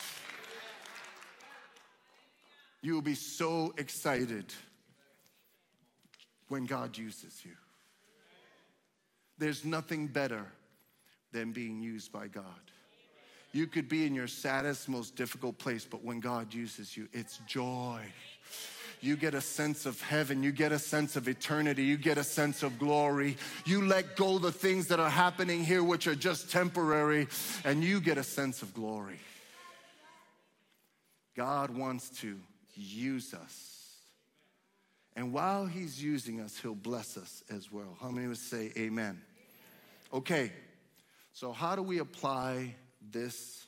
You 2.83 2.95
will 2.95 3.03
be 3.03 3.15
so 3.15 3.75
excited 3.79 4.47
when 6.49 6.67
God 6.67 6.97
uses 6.97 7.45
you. 7.45 7.53
There's 9.39 9.65
nothing 9.65 10.07
better 10.07 10.47
than 11.33 11.53
being 11.53 11.83
used 11.83 12.13
by 12.13 12.29
God. 12.29 12.45
You 13.53 13.67
could 13.67 13.89
be 13.89 14.07
in 14.07 14.15
your 14.15 14.29
saddest, 14.29 14.89
most 14.89 15.17
difficult 15.17 15.59
place, 15.59 15.87
but 15.89 16.05
when 16.05 16.21
God 16.21 16.53
uses 16.53 16.97
you, 16.97 17.09
it's 17.13 17.39
joy. 17.47 18.01
You 19.01 19.17
get 19.17 19.35
a 19.35 19.41
sense 19.41 19.87
of 19.87 20.01
heaven. 20.01 20.43
You 20.43 20.53
get 20.53 20.73
a 20.73 20.79
sense 20.79 21.17
of 21.17 21.29
eternity. 21.29 21.85
You 21.85 21.97
get 21.97 22.19
a 22.19 22.25
sense 22.25 22.63
of 22.63 22.79
glory. 22.79 23.37
You 23.65 23.87
let 23.87 24.17
go 24.17 24.39
the 24.39 24.53
things 24.53 24.89
that 24.89 25.01
are 25.01 25.11
happening 25.11 25.65
here, 25.65 25.83
which 25.83 26.07
are 26.07 26.15
just 26.15 26.51
temporary, 26.51 27.29
and 27.65 27.85
you 27.85 28.01
get 28.01 28.19
a 28.19 28.23
sense 28.23 28.63
of 28.63 28.73
glory. 28.75 29.21
God 31.37 31.71
wants 31.71 32.09
to 32.21 32.39
use 32.77 33.35
us. 33.35 33.73
And 35.17 35.33
while 35.33 35.65
he's 35.67 36.03
using 36.03 36.41
us, 36.41 36.59
he'll 36.59 36.75
bless 36.75 37.17
us 37.17 37.43
as 37.51 37.73
well. 37.73 37.97
How 38.01 38.11
many 38.11 38.27
would 38.27 38.37
say 38.37 38.71
amen? 38.77 39.21
Okay, 40.13 40.53
so 41.33 41.53
how 41.53 41.75
do 41.75 41.83
we 41.83 41.99
apply 41.99 42.75
this 43.11 43.67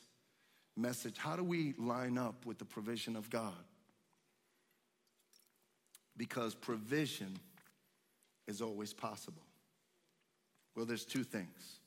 message? 0.77 1.17
How 1.17 1.35
do 1.35 1.43
we 1.43 1.73
line 1.77 2.17
up 2.17 2.45
with 2.45 2.59
the 2.59 2.65
provision 2.65 3.15
of 3.15 3.29
God? 3.29 3.53
Because 6.15 6.53
provision 6.53 7.39
is 8.47 8.61
always 8.61 8.93
possible. 8.93 9.41
Well, 10.75 10.85
there's 10.85 11.05
two 11.05 11.23
things. 11.23 11.79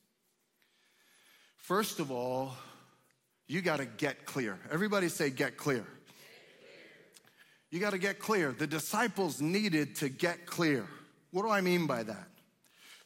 First 1.56 2.00
of 2.00 2.10
all, 2.10 2.52
you 3.46 3.60
got 3.60 3.76
to 3.78 3.86
get 3.86 4.24
clear. 4.24 4.58
Everybody 4.70 5.08
say, 5.08 5.30
get 5.30 5.56
clear. 5.56 5.86
You 7.72 7.80
got 7.80 7.90
to 7.90 7.98
get 7.98 8.18
clear. 8.18 8.52
The 8.52 8.66
disciples 8.66 9.40
needed 9.40 9.96
to 9.96 10.10
get 10.10 10.44
clear. 10.44 10.86
What 11.30 11.42
do 11.42 11.50
I 11.50 11.62
mean 11.62 11.86
by 11.86 12.02
that? 12.02 12.28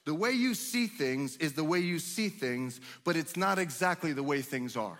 The 0.05 0.15
way 0.15 0.33
you 0.33 0.55
see 0.55 0.89
things 0.89 1.37
is 1.37 1.53
the 1.53 1.65
way 1.65 1.79
you 1.79 2.01
see 2.01 2.29
things, 2.29 2.81
but 3.05 3.17
it's 3.17 3.37
not 3.37 3.61
exactly 3.61 4.13
the 4.13 4.25
way 4.25 4.43
things 4.43 4.77
are. 4.77 4.99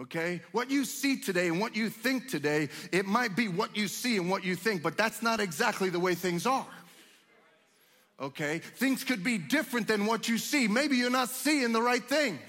Okay? 0.00 0.40
What 0.50 0.72
you 0.72 0.84
see 0.84 1.20
today 1.20 1.46
and 1.46 1.60
what 1.60 1.76
you 1.76 1.88
think 1.88 2.28
today, 2.28 2.68
it 2.90 3.06
might 3.06 3.36
be 3.36 3.46
what 3.46 3.76
you 3.76 3.86
see 3.86 4.16
and 4.16 4.28
what 4.28 4.44
you 4.44 4.56
think, 4.56 4.82
but 4.82 4.96
that's 4.96 5.22
not 5.22 5.38
exactly 5.38 5.88
the 5.88 6.00
way 6.00 6.16
things 6.16 6.46
are. 6.46 6.66
Okay? 8.20 8.58
Things 8.58 9.04
could 9.04 9.22
be 9.22 9.38
different 9.38 9.86
than 9.86 10.06
what 10.06 10.28
you 10.28 10.38
see. 10.38 10.66
Maybe 10.66 10.96
you're 10.96 11.10
not 11.10 11.28
seeing 11.28 11.70
the 11.70 11.82
right 11.82 12.02
thing. 12.02 12.40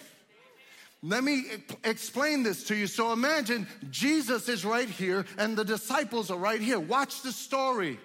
Let 1.05 1.25
me 1.25 1.43
explain 1.83 2.43
this 2.43 2.63
to 2.65 2.75
you. 2.75 2.87
So 2.87 3.11
imagine 3.11 3.67
Jesus 3.91 4.47
is 4.47 4.63
right 4.63 4.89
here 4.89 5.25
and 5.37 5.57
the 5.57 5.65
disciples 5.65 6.31
are 6.31 6.37
right 6.37 6.61
here. 6.61 6.79
Watch 6.79 7.21
the 7.23 7.33
story. 7.33 7.99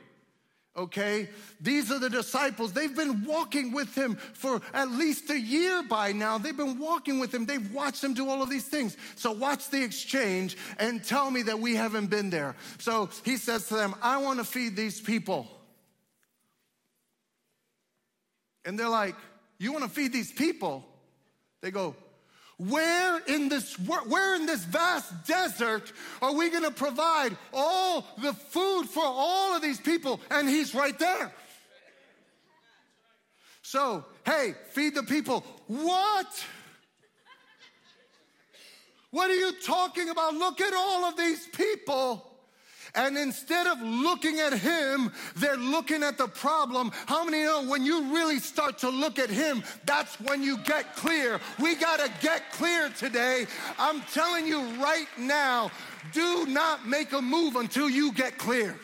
Okay, 0.77 1.29
these 1.61 1.91
are 1.91 1.99
the 1.99 2.11
disciples. 2.11 2.73
They've 2.73 2.95
been 2.95 3.25
walking 3.25 3.73
with 3.73 3.95
him 3.97 4.15
for 4.15 4.61
at 4.73 4.91
least 4.91 5.29
a 5.31 5.39
year 5.39 5.83
by 5.83 6.13
now. 6.13 6.39
They've 6.39 6.57
been 6.57 6.79
walking 6.79 7.19
with 7.19 7.35
him. 7.35 7.47
They've 7.47 7.73
watched 7.73 8.03
him 8.03 8.15
do 8.15 8.29
all 8.29 8.43
of 8.43 8.51
these 8.51 8.65
things. 8.65 8.97
So, 9.17 9.33
watch 9.33 9.71
the 9.71 9.83
exchange 9.83 10.57
and 10.79 11.03
tell 11.03 11.33
me 11.33 11.43
that 11.43 11.59
we 11.59 11.75
haven't 11.75 12.11
been 12.11 12.31
there. 12.31 12.55
So, 12.79 13.11
he 13.25 13.39
says 13.39 13.67
to 13.69 13.75
them, 13.75 13.97
I 14.03 14.19
want 14.19 14.39
to 14.39 14.45
feed 14.45 14.77
these 14.77 15.01
people. 15.01 15.49
And 18.65 18.79
they're 18.79 18.89
like, 18.89 19.17
You 19.59 19.73
want 19.73 19.85
to 19.85 19.91
feed 19.91 20.13
these 20.13 20.31
people? 20.31 20.85
They 21.61 21.73
go, 21.73 21.97
where 22.59 23.21
in 23.21 23.49
this 23.49 23.75
where 23.79 24.35
in 24.35 24.45
this 24.45 24.65
vast 24.65 25.27
desert 25.27 25.93
are 26.21 26.35
we 26.35 26.51
going 26.51 26.65
to 26.65 26.73
provide 26.73 27.37
all 27.53 28.05
the 28.21 28.33
food 28.33 28.87
for 28.89 29.05
all 29.05 29.55
of 29.55 29.63
these 29.63 29.81
people? 29.81 30.21
And 30.31 30.49
he's 30.49 30.75
right 30.75 30.99
there. 30.99 31.33
So 33.63 34.05
hey 34.27 34.55
feed 34.73 34.95
the 34.95 35.05
people. 35.05 35.45
What? 35.69 36.47
What 39.11 39.31
are 39.31 39.37
you 39.37 39.53
talking 39.65 40.11
about? 40.11 40.35
Look 40.35 40.61
at 40.61 40.75
all 40.75 41.05
of 41.05 41.17
these 41.17 41.47
people 41.49 42.29
and 42.99 43.17
instead 43.17 43.69
of 43.69 43.81
looking 43.81 44.41
at 44.41 44.53
him, 44.53 45.13
they're 45.37 45.57
looking 45.57 46.03
at 46.03 46.19
the 46.19 46.27
problem. 46.27 46.91
How 47.07 47.25
many 47.25 47.45
know 47.45 47.65
when 47.65 47.85
you 47.85 48.13
really 48.13 48.41
start 48.41 48.77
to 48.79 48.91
look 48.91 49.21
at 49.21 49.31
him, 49.31 49.63
that's 49.87 50.21
when 50.21 50.43
you 50.43 50.59
get 50.59 50.97
clear? 50.97 51.39
We 51.61 51.77
got 51.77 52.01
to 52.01 52.11
get 52.21 52.51
clear 52.51 52.91
today. 52.91 53.47
I'm 53.79 54.01
telling 54.13 54.49
you 54.49 54.61
right 54.83 55.07
now, 55.17 55.71
do 56.13 56.47
not 56.47 56.89
make 56.89 57.13
a 57.13 57.23
move 57.23 57.55
until 57.55 57.89
you 57.89 58.13
get 58.13 58.37
clear. 58.37 58.75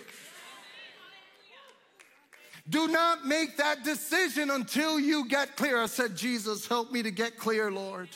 Do 2.69 2.87
not 2.87 3.27
make 3.27 3.57
that 3.57 3.83
decision 3.83 4.51
until 4.51 5.01
you 5.01 5.29
get 5.29 5.57
clear. 5.57 5.83
I 5.83 5.87
said, 5.87 6.17
Jesus, 6.17 6.69
help 6.69 6.93
me 6.93 7.03
to 7.03 7.11
get 7.11 7.37
clear, 7.37 7.71
Lord. 7.71 8.09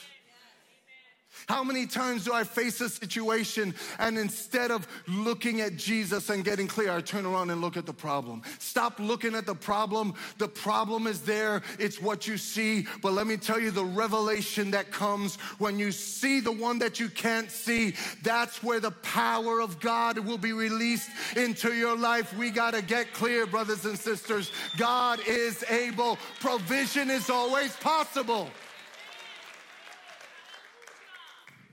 How 1.49 1.65
many 1.65 1.87
times 1.87 2.25
do 2.25 2.35
I 2.35 2.45
face 2.45 2.79
a 2.83 2.91
situation 2.91 3.75
and 3.99 4.19
instead 4.19 4.71
of 4.71 4.87
looking 5.07 5.63
at 5.63 5.77
Jesus 5.77 6.29
and 6.29 6.45
getting 6.45 6.69
clear, 6.69 6.93
I 6.93 7.01
turn 7.01 7.25
around 7.25 7.49
and 7.49 7.63
look 7.63 7.79
at 7.79 7.87
the 7.87 7.95
problem? 7.95 8.43
Stop 8.59 9.01
looking 9.01 9.35
at 9.35 9.47
the 9.47 9.55
problem. 9.55 10.13
The 10.37 10.47
problem 10.49 11.07
is 11.07 11.23
there, 11.23 11.63
it's 11.79 12.03
what 12.03 12.27
you 12.27 12.37
see. 12.37 12.87
But 13.01 13.15
let 13.15 13.27
me 13.27 13.39
tell 13.39 13.59
you 13.59 13.71
the 13.71 13.83
revelation 13.83 14.73
that 14.73 14.93
comes 14.93 15.37
when 15.59 15.79
you 15.79 15.91
see 15.91 16.41
the 16.41 16.53
one 16.53 16.79
that 16.81 17.01
you 17.01 17.09
can't 17.09 17.51
see, 17.51 17.95
that's 18.23 18.63
where 18.63 18.79
the 18.79 18.91
power 18.91 19.61
of 19.61 19.81
God 19.81 20.19
will 20.19 20.37
be 20.37 20.53
released 20.53 21.09
into 21.35 21.73
your 21.73 21.97
life. 21.97 22.37
We 22.37 22.51
got 22.51 22.75
to 22.75 22.83
get 22.83 23.15
clear, 23.15 23.47
brothers 23.47 23.87
and 23.87 23.99
sisters. 23.99 24.53
God 24.77 25.19
is 25.27 25.65
able, 25.71 26.19
provision 26.41 27.09
is 27.09 27.31
always 27.31 27.75
possible. 27.77 28.51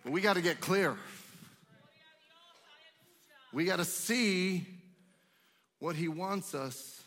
But 0.05 0.13
we 0.13 0.21
got 0.21 0.35
to 0.35 0.41
get 0.41 0.61
clear. 0.61 0.95
We 3.51 3.65
got 3.65 3.77
to 3.77 3.85
see 3.85 4.67
what 5.79 5.95
he 5.95 6.07
wants 6.07 6.53
us 6.53 7.01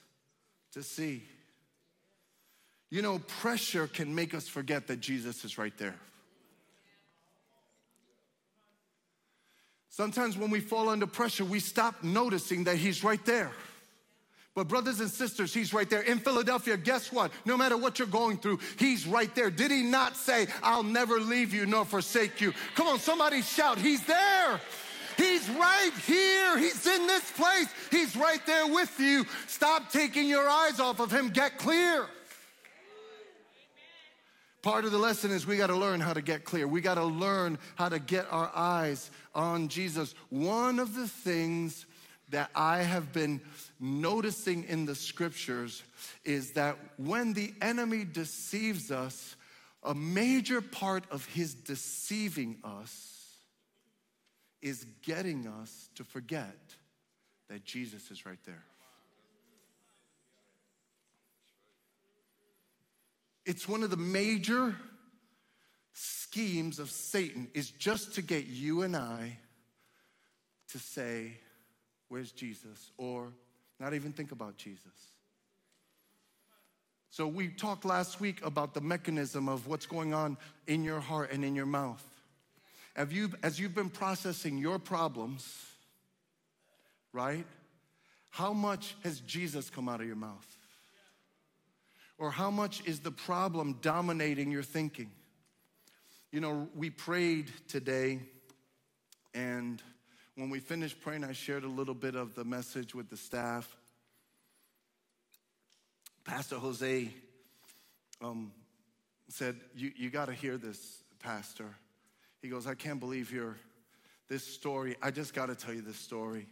to 0.72 0.82
see. 0.82 1.22
You 2.90 3.02
know, 3.02 3.20
pressure 3.20 3.86
can 3.86 4.14
make 4.14 4.34
us 4.34 4.48
forget 4.48 4.88
that 4.88 4.98
Jesus 4.98 5.44
is 5.44 5.58
right 5.58 5.76
there. 5.78 5.94
Sometimes 9.88 10.36
when 10.36 10.50
we 10.50 10.60
fall 10.60 10.88
under 10.88 11.06
pressure, 11.06 11.44
we 11.44 11.60
stop 11.60 12.02
noticing 12.02 12.64
that 12.64 12.76
He's 12.76 13.02
right 13.02 13.24
there. 13.26 13.50
But, 14.58 14.66
brothers 14.66 14.98
and 14.98 15.08
sisters, 15.08 15.54
He's 15.54 15.72
right 15.72 15.88
there. 15.88 16.02
In 16.02 16.18
Philadelphia, 16.18 16.76
guess 16.76 17.12
what? 17.12 17.30
No 17.44 17.56
matter 17.56 17.76
what 17.76 18.00
you're 18.00 18.08
going 18.08 18.38
through, 18.38 18.58
He's 18.76 19.06
right 19.06 19.32
there. 19.36 19.52
Did 19.52 19.70
He 19.70 19.84
not 19.84 20.16
say, 20.16 20.48
I'll 20.64 20.82
never 20.82 21.20
leave 21.20 21.54
you 21.54 21.64
nor 21.64 21.84
forsake 21.84 22.40
you? 22.40 22.52
Come 22.74 22.88
on, 22.88 22.98
somebody 22.98 23.42
shout, 23.42 23.78
He's 23.78 24.04
there. 24.04 24.60
He's 25.16 25.48
right 25.50 25.92
here. 26.04 26.58
He's 26.58 26.84
in 26.88 27.06
this 27.06 27.30
place. 27.30 27.68
He's 27.92 28.16
right 28.16 28.44
there 28.46 28.66
with 28.66 28.98
you. 28.98 29.26
Stop 29.46 29.92
taking 29.92 30.28
your 30.28 30.48
eyes 30.48 30.80
off 30.80 30.98
of 30.98 31.12
Him. 31.12 31.28
Get 31.28 31.58
clear. 31.58 32.06
Part 34.62 34.84
of 34.84 34.90
the 34.90 34.98
lesson 34.98 35.30
is 35.30 35.46
we 35.46 35.56
got 35.56 35.68
to 35.68 35.76
learn 35.76 36.00
how 36.00 36.14
to 36.14 36.20
get 36.20 36.44
clear. 36.44 36.66
We 36.66 36.80
got 36.80 36.94
to 36.94 37.04
learn 37.04 37.58
how 37.76 37.90
to 37.90 38.00
get 38.00 38.26
our 38.28 38.50
eyes 38.52 39.12
on 39.36 39.68
Jesus. 39.68 40.16
One 40.30 40.80
of 40.80 40.96
the 40.96 41.06
things 41.06 41.86
that 42.30 42.50
I 42.56 42.82
have 42.82 43.12
been 43.12 43.40
noticing 43.80 44.64
in 44.64 44.86
the 44.86 44.94
scriptures 44.94 45.82
is 46.24 46.52
that 46.52 46.76
when 46.96 47.32
the 47.32 47.52
enemy 47.62 48.04
deceives 48.04 48.90
us, 48.90 49.36
a 49.82 49.94
major 49.94 50.60
part 50.60 51.04
of 51.10 51.24
his 51.26 51.54
deceiving 51.54 52.56
us 52.64 53.14
is 54.60 54.84
getting 55.02 55.46
us 55.46 55.88
to 55.94 56.04
forget 56.04 56.56
that 57.48 57.64
Jesus 57.64 58.10
is 58.10 58.26
right 58.26 58.38
there. 58.44 58.64
It's 63.46 63.68
one 63.68 63.82
of 63.82 63.90
the 63.90 63.96
major 63.96 64.76
schemes 65.94 66.78
of 66.78 66.90
Satan 66.90 67.48
is 67.54 67.70
just 67.70 68.16
to 68.16 68.22
get 68.22 68.46
you 68.46 68.82
and 68.82 68.94
I 68.94 69.38
to 70.72 70.78
say, 70.78 71.32
Where's 72.08 72.32
Jesus? 72.32 72.90
Or 72.96 73.32
not 73.80 73.94
even 73.94 74.12
think 74.12 74.32
about 74.32 74.56
Jesus. 74.56 75.12
So, 77.10 77.26
we 77.26 77.48
talked 77.48 77.84
last 77.84 78.20
week 78.20 78.44
about 78.44 78.74
the 78.74 78.80
mechanism 78.80 79.48
of 79.48 79.66
what's 79.66 79.86
going 79.86 80.12
on 80.12 80.36
in 80.66 80.84
your 80.84 81.00
heart 81.00 81.32
and 81.32 81.44
in 81.44 81.54
your 81.54 81.66
mouth. 81.66 82.04
Have 82.94 83.12
you, 83.12 83.30
as 83.42 83.58
you've 83.58 83.74
been 83.74 83.90
processing 83.90 84.58
your 84.58 84.78
problems, 84.78 85.64
right? 87.12 87.46
How 88.30 88.52
much 88.52 88.94
has 89.04 89.20
Jesus 89.20 89.70
come 89.70 89.88
out 89.88 90.00
of 90.00 90.06
your 90.06 90.16
mouth? 90.16 90.58
Or 92.18 92.30
how 92.30 92.50
much 92.50 92.82
is 92.86 93.00
the 93.00 93.10
problem 93.10 93.78
dominating 93.80 94.50
your 94.50 94.62
thinking? 94.62 95.10
You 96.30 96.40
know, 96.40 96.68
we 96.74 96.90
prayed 96.90 97.50
today, 97.68 98.20
and 99.32 99.82
when 100.38 100.50
we 100.50 100.60
finished 100.60 101.00
praying, 101.00 101.24
I 101.24 101.32
shared 101.32 101.64
a 101.64 101.68
little 101.68 101.94
bit 101.94 102.14
of 102.14 102.36
the 102.36 102.44
message 102.44 102.94
with 102.94 103.10
the 103.10 103.16
staff. 103.16 103.76
Pastor 106.24 106.58
Jose 106.58 107.10
um, 108.22 108.52
said, 109.28 109.56
You, 109.74 109.90
you 109.96 110.10
got 110.10 110.26
to 110.26 110.32
hear 110.32 110.56
this, 110.56 111.02
Pastor. 111.18 111.74
He 112.40 112.48
goes, 112.48 112.68
I 112.68 112.74
can't 112.74 113.00
believe 113.00 113.32
you're 113.32 113.56
this 114.28 114.44
story. 114.44 114.94
I 115.02 115.10
just 115.10 115.34
got 115.34 115.46
to 115.46 115.56
tell 115.56 115.74
you 115.74 115.82
this 115.82 115.96
story. 115.96 116.46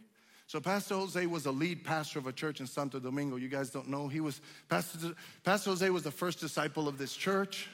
So 0.47 0.59
Pastor 0.59 0.95
Jose 0.95 1.25
was 1.25 1.45
a 1.45 1.51
lead 1.51 1.85
pastor 1.85 2.19
of 2.19 2.27
a 2.27 2.33
church 2.33 2.59
in 2.59 2.67
Santo 2.67 2.99
Domingo. 2.99 3.37
You 3.37 3.47
guys 3.47 3.69
don't 3.69 3.87
know. 3.87 4.09
He 4.09 4.19
was 4.19 4.41
Pastor, 4.67 5.13
pastor 5.45 5.69
Jose 5.69 5.89
was 5.89 6.03
the 6.03 6.11
first 6.11 6.41
disciple 6.41 6.89
of 6.89 6.97
this 6.97 7.15
church. 7.15 7.69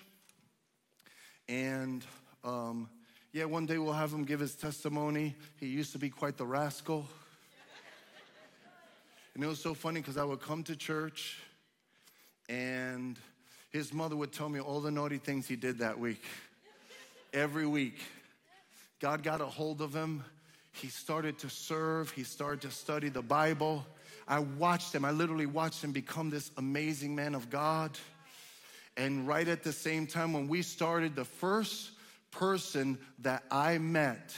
And 1.49 2.06
um, 2.43 2.88
yeah, 3.34 3.46
one 3.46 3.65
day 3.65 3.78
we'll 3.78 3.93
have 3.93 4.13
him 4.13 4.24
give 4.24 4.39
his 4.39 4.56
testimony. 4.56 5.36
He 5.60 5.67
used 5.67 5.91
to 5.91 6.00
be 6.00 6.10
quite 6.10 6.38
the 6.38 6.46
rascal. 6.46 7.06
And 9.36 9.43
it 9.43 9.48
was 9.48 9.60
so 9.60 9.74
funny 9.74 10.00
because 10.00 10.17
I 10.17 10.24
would 10.24 10.41
come 10.41 10.63
to 10.63 10.76
church 10.76 11.39
and 12.48 13.17
his 13.72 13.91
mother 13.91 14.15
would 14.15 14.32
tell 14.32 14.48
me 14.48 14.60
all 14.60 14.80
the 14.80 14.91
naughty 14.91 15.17
things 15.17 15.48
he 15.48 15.56
did 15.56 15.80
that 15.80 16.00
week. 16.00 16.24
Every 17.34 17.65
week. 17.65 18.00
God 19.00 19.24
got 19.24 19.41
a 19.41 19.48
hold 19.48 19.82
of 19.82 19.93
him 19.93 20.24
he 20.74 20.88
started 20.88 21.38
to 21.39 21.50
serve, 21.50 22.10
he 22.12 22.24
started 22.24 22.62
to 22.62 22.72
study 22.72 23.10
the 23.10 23.22
Bible. 23.22 23.86
I 24.28 24.39
watched 24.39 24.93
him, 24.93 25.06
I 25.06 25.12
literally 25.12 25.46
watched 25.46 25.84
him 25.84 25.91
become 25.91 26.30
this 26.30 26.52
amazing 26.58 27.15
man 27.15 27.36
of 27.36 27.50
God. 27.50 27.98
And 28.98 29.28
right 29.28 29.48
at 29.48 29.63
the 29.63 29.72
same 29.72 30.08
time, 30.08 30.34
when 30.34 30.48
we 30.48 30.62
started, 30.62 31.15
the 31.15 31.26
first 31.26 31.91
person 32.34 32.98
that 33.19 33.43
I 33.50 33.78
met 33.78 34.36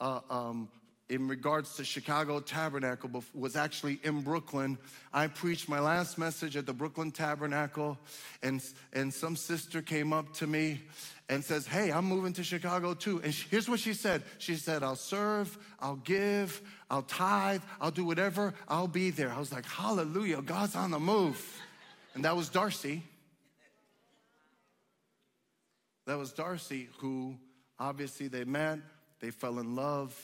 uh, 0.00 0.20
um, 0.30 0.68
in 1.08 1.28
regards 1.28 1.76
to 1.76 1.84
Chicago 1.84 2.40
Tabernacle 2.40 3.22
was 3.34 3.56
actually 3.56 4.00
in 4.02 4.22
Brooklyn. 4.22 4.78
I 5.12 5.26
preached 5.26 5.68
my 5.68 5.80
last 5.80 6.16
message 6.16 6.56
at 6.56 6.64
the 6.64 6.72
Brooklyn 6.72 7.10
Tabernacle, 7.10 7.98
and, 8.42 8.62
and 8.92 9.12
some 9.12 9.36
sister 9.36 9.82
came 9.82 10.12
up 10.12 10.32
to 10.34 10.46
me 10.46 10.80
and 11.28 11.44
says, 11.44 11.66
Hey, 11.66 11.92
I'm 11.92 12.06
moving 12.06 12.32
to 12.34 12.44
Chicago 12.44 12.94
too. 12.94 13.20
And 13.22 13.34
she, 13.34 13.46
here's 13.50 13.68
what 13.68 13.80
she 13.80 13.92
said 13.92 14.22
She 14.38 14.56
said, 14.56 14.82
I'll 14.82 14.96
serve, 14.96 15.56
I'll 15.80 15.96
give, 15.96 16.62
I'll 16.90 17.02
tithe, 17.02 17.62
I'll 17.80 17.90
do 17.90 18.04
whatever, 18.04 18.54
I'll 18.68 18.88
be 18.88 19.10
there. 19.10 19.30
I 19.30 19.38
was 19.38 19.52
like, 19.52 19.66
Hallelujah, 19.66 20.40
God's 20.42 20.76
on 20.76 20.90
the 20.90 21.00
move. 21.00 21.60
And 22.14 22.24
that 22.24 22.36
was 22.36 22.48
Darcy. 22.48 23.02
That 26.06 26.18
was 26.18 26.32
Darcy, 26.32 26.88
who 26.98 27.36
obviously 27.78 28.28
they 28.28 28.44
met, 28.44 28.78
they 29.20 29.30
fell 29.30 29.58
in 29.58 29.74
love. 29.74 30.14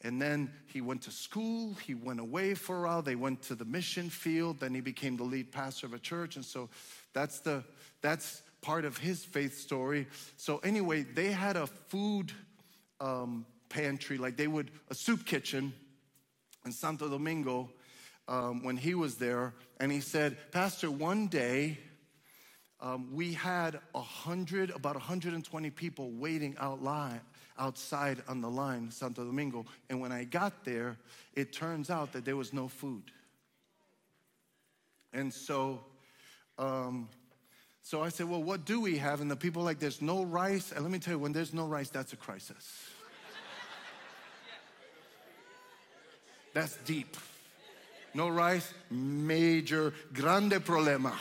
And 0.00 0.20
then 0.20 0.50
he 0.66 0.80
went 0.80 1.02
to 1.02 1.10
school, 1.10 1.74
he 1.86 1.94
went 1.94 2.20
away 2.20 2.54
for 2.54 2.84
a 2.84 2.88
while, 2.88 3.00
they 3.00 3.14
went 3.14 3.42
to 3.42 3.54
the 3.54 3.64
mission 3.64 4.10
field, 4.10 4.60
then 4.60 4.74
he 4.74 4.82
became 4.82 5.16
the 5.16 5.24
lead 5.24 5.50
pastor 5.50 5.86
of 5.86 5.94
a 5.94 5.98
church. 5.98 6.36
And 6.36 6.44
so 6.44 6.68
that's 7.14 7.40
the 7.40 7.64
that's 8.02 8.42
part 8.64 8.84
of 8.84 8.98
his 8.98 9.24
faith 9.24 9.58
story. 9.58 10.06
So, 10.36 10.58
anyway, 10.58 11.02
they 11.02 11.30
had 11.30 11.56
a 11.56 11.66
food 11.66 12.32
um, 13.00 13.46
pantry, 13.68 14.18
like 14.18 14.36
they 14.36 14.46
would, 14.46 14.70
a 14.88 14.94
soup 14.94 15.26
kitchen 15.26 15.72
in 16.64 16.72
Santo 16.72 17.08
Domingo 17.08 17.70
um, 18.26 18.62
when 18.62 18.76
he 18.76 18.94
was 18.94 19.16
there. 19.16 19.54
And 19.80 19.92
he 19.92 20.00
said, 20.00 20.36
Pastor, 20.50 20.90
one 20.90 21.28
day, 21.28 21.78
um, 22.84 23.08
we 23.12 23.32
had 23.32 23.80
hundred, 23.94 24.70
about 24.70 24.94
120 24.94 25.70
people 25.70 26.10
waiting 26.12 26.54
out 26.60 26.82
line, 26.82 27.20
outside 27.58 28.18
on 28.28 28.40
the 28.40 28.50
line, 28.50 28.90
Santo 28.90 29.24
Domingo. 29.24 29.64
And 29.88 30.00
when 30.00 30.12
I 30.12 30.24
got 30.24 30.64
there, 30.64 30.98
it 31.34 31.52
turns 31.52 31.88
out 31.88 32.12
that 32.12 32.24
there 32.24 32.36
was 32.36 32.52
no 32.52 32.68
food. 32.68 33.04
And 35.14 35.32
so 35.32 35.80
um, 36.58 37.08
so 37.82 38.02
I 38.02 38.10
said, 38.10 38.28
Well, 38.28 38.42
what 38.42 38.64
do 38.64 38.80
we 38.80 38.98
have? 38.98 39.20
And 39.20 39.30
the 39.30 39.36
people 39.36 39.62
like, 39.62 39.78
There's 39.78 40.02
no 40.02 40.22
rice. 40.22 40.72
And 40.72 40.82
let 40.82 40.90
me 40.90 40.98
tell 40.98 41.14
you, 41.14 41.18
when 41.18 41.32
there's 41.32 41.54
no 41.54 41.66
rice, 41.66 41.90
that's 41.90 42.12
a 42.12 42.16
crisis. 42.16 42.90
That's 46.52 46.76
deep. 46.84 47.16
No 48.14 48.28
rice, 48.28 48.72
major, 48.90 49.92
grande 50.12 50.52
problema. 50.64 51.12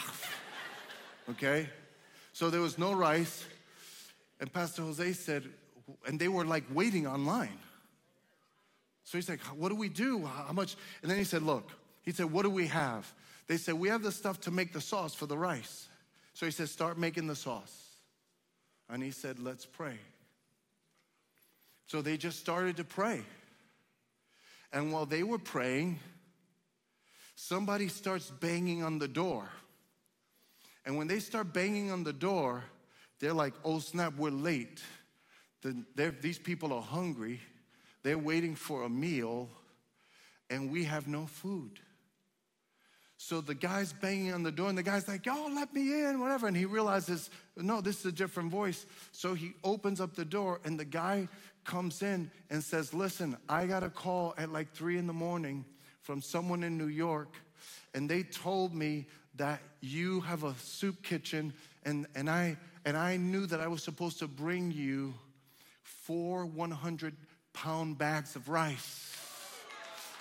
Okay? 1.30 1.70
So 2.34 2.50
there 2.50 2.62
was 2.62 2.78
no 2.78 2.94
rice. 2.94 3.46
And 4.40 4.52
Pastor 4.52 4.82
Jose 4.82 5.14
said, 5.14 5.44
and 6.08 6.20
they 6.20 6.28
were 6.28 6.46
like 6.46 6.64
waiting 6.74 7.08
online. 7.08 7.58
So 9.04 9.18
he's 9.18 9.30
like, 9.30 9.42
What 9.42 9.70
do 9.70 9.76
we 9.76 9.90
do? 9.90 10.26
How 10.26 10.54
much? 10.54 10.76
And 11.02 11.12
then 11.12 11.18
he 11.18 11.24
said, 11.24 11.44
Look, 11.44 11.70
he 12.04 12.12
said, 12.12 12.32
What 12.32 12.44
do 12.44 12.50
we 12.50 12.68
have? 12.68 13.12
They 13.48 13.58
said, 13.58 13.76
We 13.76 13.90
have 13.90 14.02
the 14.02 14.12
stuff 14.12 14.40
to 14.42 14.52
make 14.52 14.74
the 14.74 14.82
sauce 14.82 15.14
for 15.14 15.26
the 15.26 15.38
rice. 15.38 15.88
So 16.34 16.46
he 16.46 16.52
said, 16.52 16.70
Start 16.70 16.98
making 16.98 17.28
the 17.28 17.36
sauce. 17.36 17.98
And 18.90 19.04
he 19.04 19.12
said, 19.12 19.40
Let's 19.40 19.66
pray. 19.66 19.98
So 21.88 22.02
they 22.02 22.18
just 22.18 22.40
started 22.40 22.78
to 22.78 22.84
pray. 22.84 23.22
And 24.72 24.92
while 24.92 25.06
they 25.06 25.22
were 25.22 25.38
praying, 25.38 26.00
somebody 27.36 27.88
starts 27.90 28.32
banging 28.32 28.84
on 28.84 28.98
the 28.98 29.08
door. 29.08 29.48
And 30.86 30.98
when 30.98 31.08
they 31.08 31.20
start 31.20 31.54
banging 31.54 31.92
on 31.92 32.04
the 32.04 32.14
door, 32.14 32.64
they're 33.20 33.34
like, 33.34 33.54
oh 33.64 33.80
snap, 33.80 34.16
we're 34.18 34.32
late. 34.32 34.82
The, 35.62 36.14
these 36.22 36.40
people 36.40 36.74
are 36.74 36.82
hungry. 36.82 37.40
They're 38.04 38.18
waiting 38.18 38.56
for 38.56 38.84
a 38.84 38.90
meal, 38.90 39.50
and 40.50 40.70
we 40.70 40.84
have 40.84 41.08
no 41.08 41.26
food. 41.26 41.80
So 43.16 43.40
the 43.40 43.56
guy's 43.56 43.94
banging 43.94 44.34
on 44.34 44.44
the 44.44 44.52
door, 44.52 44.68
and 44.68 44.78
the 44.78 44.84
guy's 44.84 45.08
like, 45.08 45.26
Yo, 45.26 45.48
let 45.48 45.74
me 45.74 46.04
in, 46.04 46.20
whatever. 46.20 46.48
And 46.48 46.58
he 46.58 46.66
realizes, 46.66 47.30
No, 47.56 47.80
this 47.80 48.02
is 48.02 48.08
a 48.08 48.12
different 48.12 48.52
voice. 48.52 48.86
So 49.14 49.34
he 49.34 49.54
opens 49.64 50.02
up 50.02 50.14
the 50.14 50.26
door, 50.26 50.60
and 50.66 50.78
the 50.78 50.84
guy 50.84 51.30
comes 51.64 52.02
in 52.02 52.30
and 52.50 52.62
says, 52.62 52.94
Listen, 52.94 53.38
I 53.48 53.66
got 53.66 53.84
a 53.84 53.90
call 53.90 54.34
at 54.38 54.52
like 54.52 54.74
three 54.74 54.98
in 54.98 55.08
the 55.08 55.14
morning 55.14 55.64
from 56.02 56.22
someone 56.22 56.64
in 56.64 56.78
New 56.78 56.88
York, 56.88 57.34
and 57.94 58.10
they 58.10 58.24
told 58.24 58.76
me 58.76 59.08
that 59.36 59.62
you 59.82 60.22
have 60.22 60.44
a 60.44 60.54
soup 60.56 61.02
kitchen 61.04 61.54
and, 61.84 62.08
and 62.16 62.30
I 62.30 62.58
and 62.86 62.98
I 62.98 63.18
knew 63.18 63.46
that 63.46 63.62
I 63.62 63.68
was 63.68 63.82
supposed 63.82 64.20
to 64.20 64.28
bring 64.28 64.72
you 64.72 65.14
four 65.84 66.46
100 66.46 67.16
pound 67.54 67.98
bags 67.98 68.36
of 68.36 68.50
rice. 68.50 69.10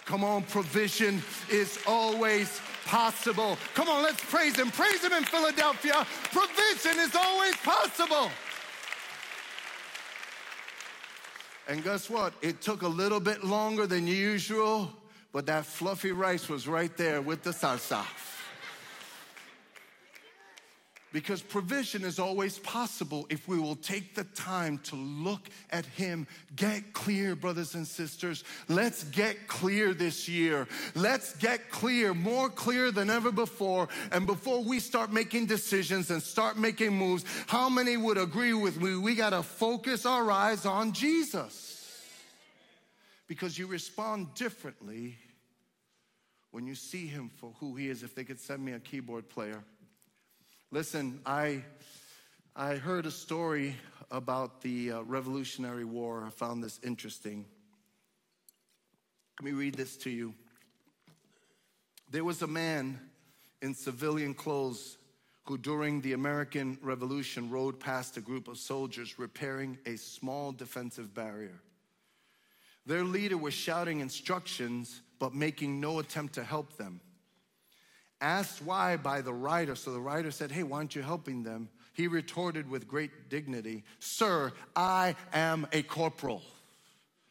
Come 0.04 0.24
on, 0.24 0.42
provision 0.42 1.22
is 1.50 1.78
always 1.86 2.60
possible. 2.84 3.56
Come 3.74 3.88
on, 3.88 4.02
let's 4.02 4.22
praise 4.24 4.56
Him. 4.56 4.70
Praise 4.70 5.02
Him 5.02 5.12
in 5.12 5.24
Philadelphia. 5.24 6.06
Provision 6.32 6.98
is 7.00 7.14
always 7.14 7.56
possible. 7.56 8.30
And 11.68 11.82
guess 11.84 12.10
what? 12.10 12.32
It 12.42 12.60
took 12.60 12.82
a 12.82 12.88
little 12.88 13.20
bit 13.20 13.44
longer 13.44 13.86
than 13.86 14.08
usual, 14.08 14.92
but 15.32 15.46
that 15.46 15.64
fluffy 15.64 16.10
rice 16.10 16.48
was 16.48 16.66
right 16.66 16.94
there 16.96 17.22
with 17.22 17.42
the 17.44 17.50
salsa. 17.50 18.04
Because 21.12 21.42
provision 21.42 22.04
is 22.04 22.18
always 22.18 22.58
possible 22.58 23.26
if 23.28 23.46
we 23.46 23.58
will 23.58 23.76
take 23.76 24.14
the 24.14 24.24
time 24.24 24.78
to 24.84 24.96
look 24.96 25.50
at 25.70 25.84
Him. 25.84 26.26
Get 26.56 26.94
clear, 26.94 27.36
brothers 27.36 27.74
and 27.74 27.86
sisters. 27.86 28.44
Let's 28.66 29.04
get 29.04 29.46
clear 29.46 29.92
this 29.92 30.26
year. 30.26 30.66
Let's 30.94 31.36
get 31.36 31.70
clear, 31.70 32.14
more 32.14 32.48
clear 32.48 32.90
than 32.90 33.10
ever 33.10 33.30
before. 33.30 33.88
And 34.10 34.26
before 34.26 34.64
we 34.64 34.80
start 34.80 35.12
making 35.12 35.46
decisions 35.46 36.10
and 36.10 36.22
start 36.22 36.56
making 36.58 36.96
moves, 36.96 37.24
how 37.46 37.68
many 37.68 37.98
would 37.98 38.16
agree 38.16 38.54
with 38.54 38.80
me? 38.80 38.96
We 38.96 39.14
got 39.14 39.30
to 39.30 39.42
focus 39.42 40.06
our 40.06 40.30
eyes 40.30 40.64
on 40.64 40.92
Jesus. 40.92 41.68
Because 43.28 43.58
you 43.58 43.66
respond 43.66 44.34
differently 44.34 45.18
when 46.52 46.66
you 46.66 46.74
see 46.74 47.06
Him 47.06 47.30
for 47.36 47.52
who 47.60 47.76
He 47.76 47.90
is. 47.90 48.02
If 48.02 48.14
they 48.14 48.24
could 48.24 48.40
send 48.40 48.64
me 48.64 48.72
a 48.72 48.80
keyboard 48.80 49.28
player. 49.28 49.62
Listen, 50.74 51.20
I, 51.26 51.64
I 52.56 52.76
heard 52.76 53.04
a 53.04 53.10
story 53.10 53.76
about 54.10 54.62
the 54.62 54.92
uh, 54.92 55.00
Revolutionary 55.02 55.84
War. 55.84 56.24
I 56.26 56.30
found 56.30 56.64
this 56.64 56.80
interesting. 56.82 57.44
Let 59.38 59.44
me 59.44 59.52
read 59.52 59.74
this 59.74 59.98
to 59.98 60.08
you. 60.08 60.32
There 62.10 62.24
was 62.24 62.40
a 62.40 62.46
man 62.46 62.98
in 63.60 63.74
civilian 63.74 64.32
clothes 64.32 64.96
who, 65.44 65.58
during 65.58 66.00
the 66.00 66.14
American 66.14 66.78
Revolution, 66.80 67.50
rode 67.50 67.78
past 67.78 68.16
a 68.16 68.22
group 68.22 68.48
of 68.48 68.56
soldiers 68.56 69.18
repairing 69.18 69.76
a 69.84 69.96
small 69.96 70.52
defensive 70.52 71.12
barrier. 71.12 71.60
Their 72.86 73.04
leader 73.04 73.36
was 73.36 73.52
shouting 73.52 74.00
instructions, 74.00 75.02
but 75.18 75.34
making 75.34 75.80
no 75.80 75.98
attempt 75.98 76.32
to 76.36 76.44
help 76.44 76.78
them. 76.78 77.02
Asked 78.22 78.62
why 78.62 78.96
by 78.96 79.20
the 79.20 79.34
writer, 79.34 79.74
so 79.74 79.92
the 79.92 80.00
writer 80.00 80.30
said, 80.30 80.52
Hey, 80.52 80.62
why 80.62 80.78
aren't 80.78 80.94
you 80.94 81.02
helping 81.02 81.42
them? 81.42 81.68
He 81.92 82.06
retorted 82.06 82.70
with 82.70 82.86
great 82.86 83.28
dignity, 83.28 83.82
Sir, 83.98 84.52
I 84.74 85.16
am 85.32 85.66
a 85.72 85.82
corporal. 85.82 86.40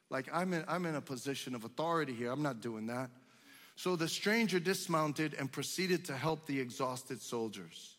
Like, 0.09 0.27
I'm 0.33 0.51
in, 0.51 0.65
I'm 0.67 0.85
in 0.85 0.95
a 0.95 1.01
position 1.01 1.55
of 1.55 1.63
authority 1.63 2.13
here. 2.13 2.29
I'm 2.29 2.43
not 2.43 2.59
doing 2.59 2.87
that. 2.87 3.09
So 3.77 3.95
the 3.95 4.09
stranger 4.09 4.59
dismounted 4.59 5.33
and 5.33 5.49
proceeded 5.49 6.03
to 6.05 6.13
help 6.17 6.45
the 6.45 6.59
exhausted 6.59 7.21
soldiers. 7.21 7.95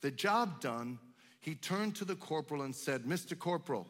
The 0.00 0.10
job 0.10 0.60
done, 0.62 0.98
he 1.40 1.54
turned 1.54 1.96
to 1.96 2.06
the 2.06 2.16
corporal 2.16 2.62
and 2.62 2.74
said, 2.74 3.02
Mr. 3.02 3.38
Corporal, 3.38 3.86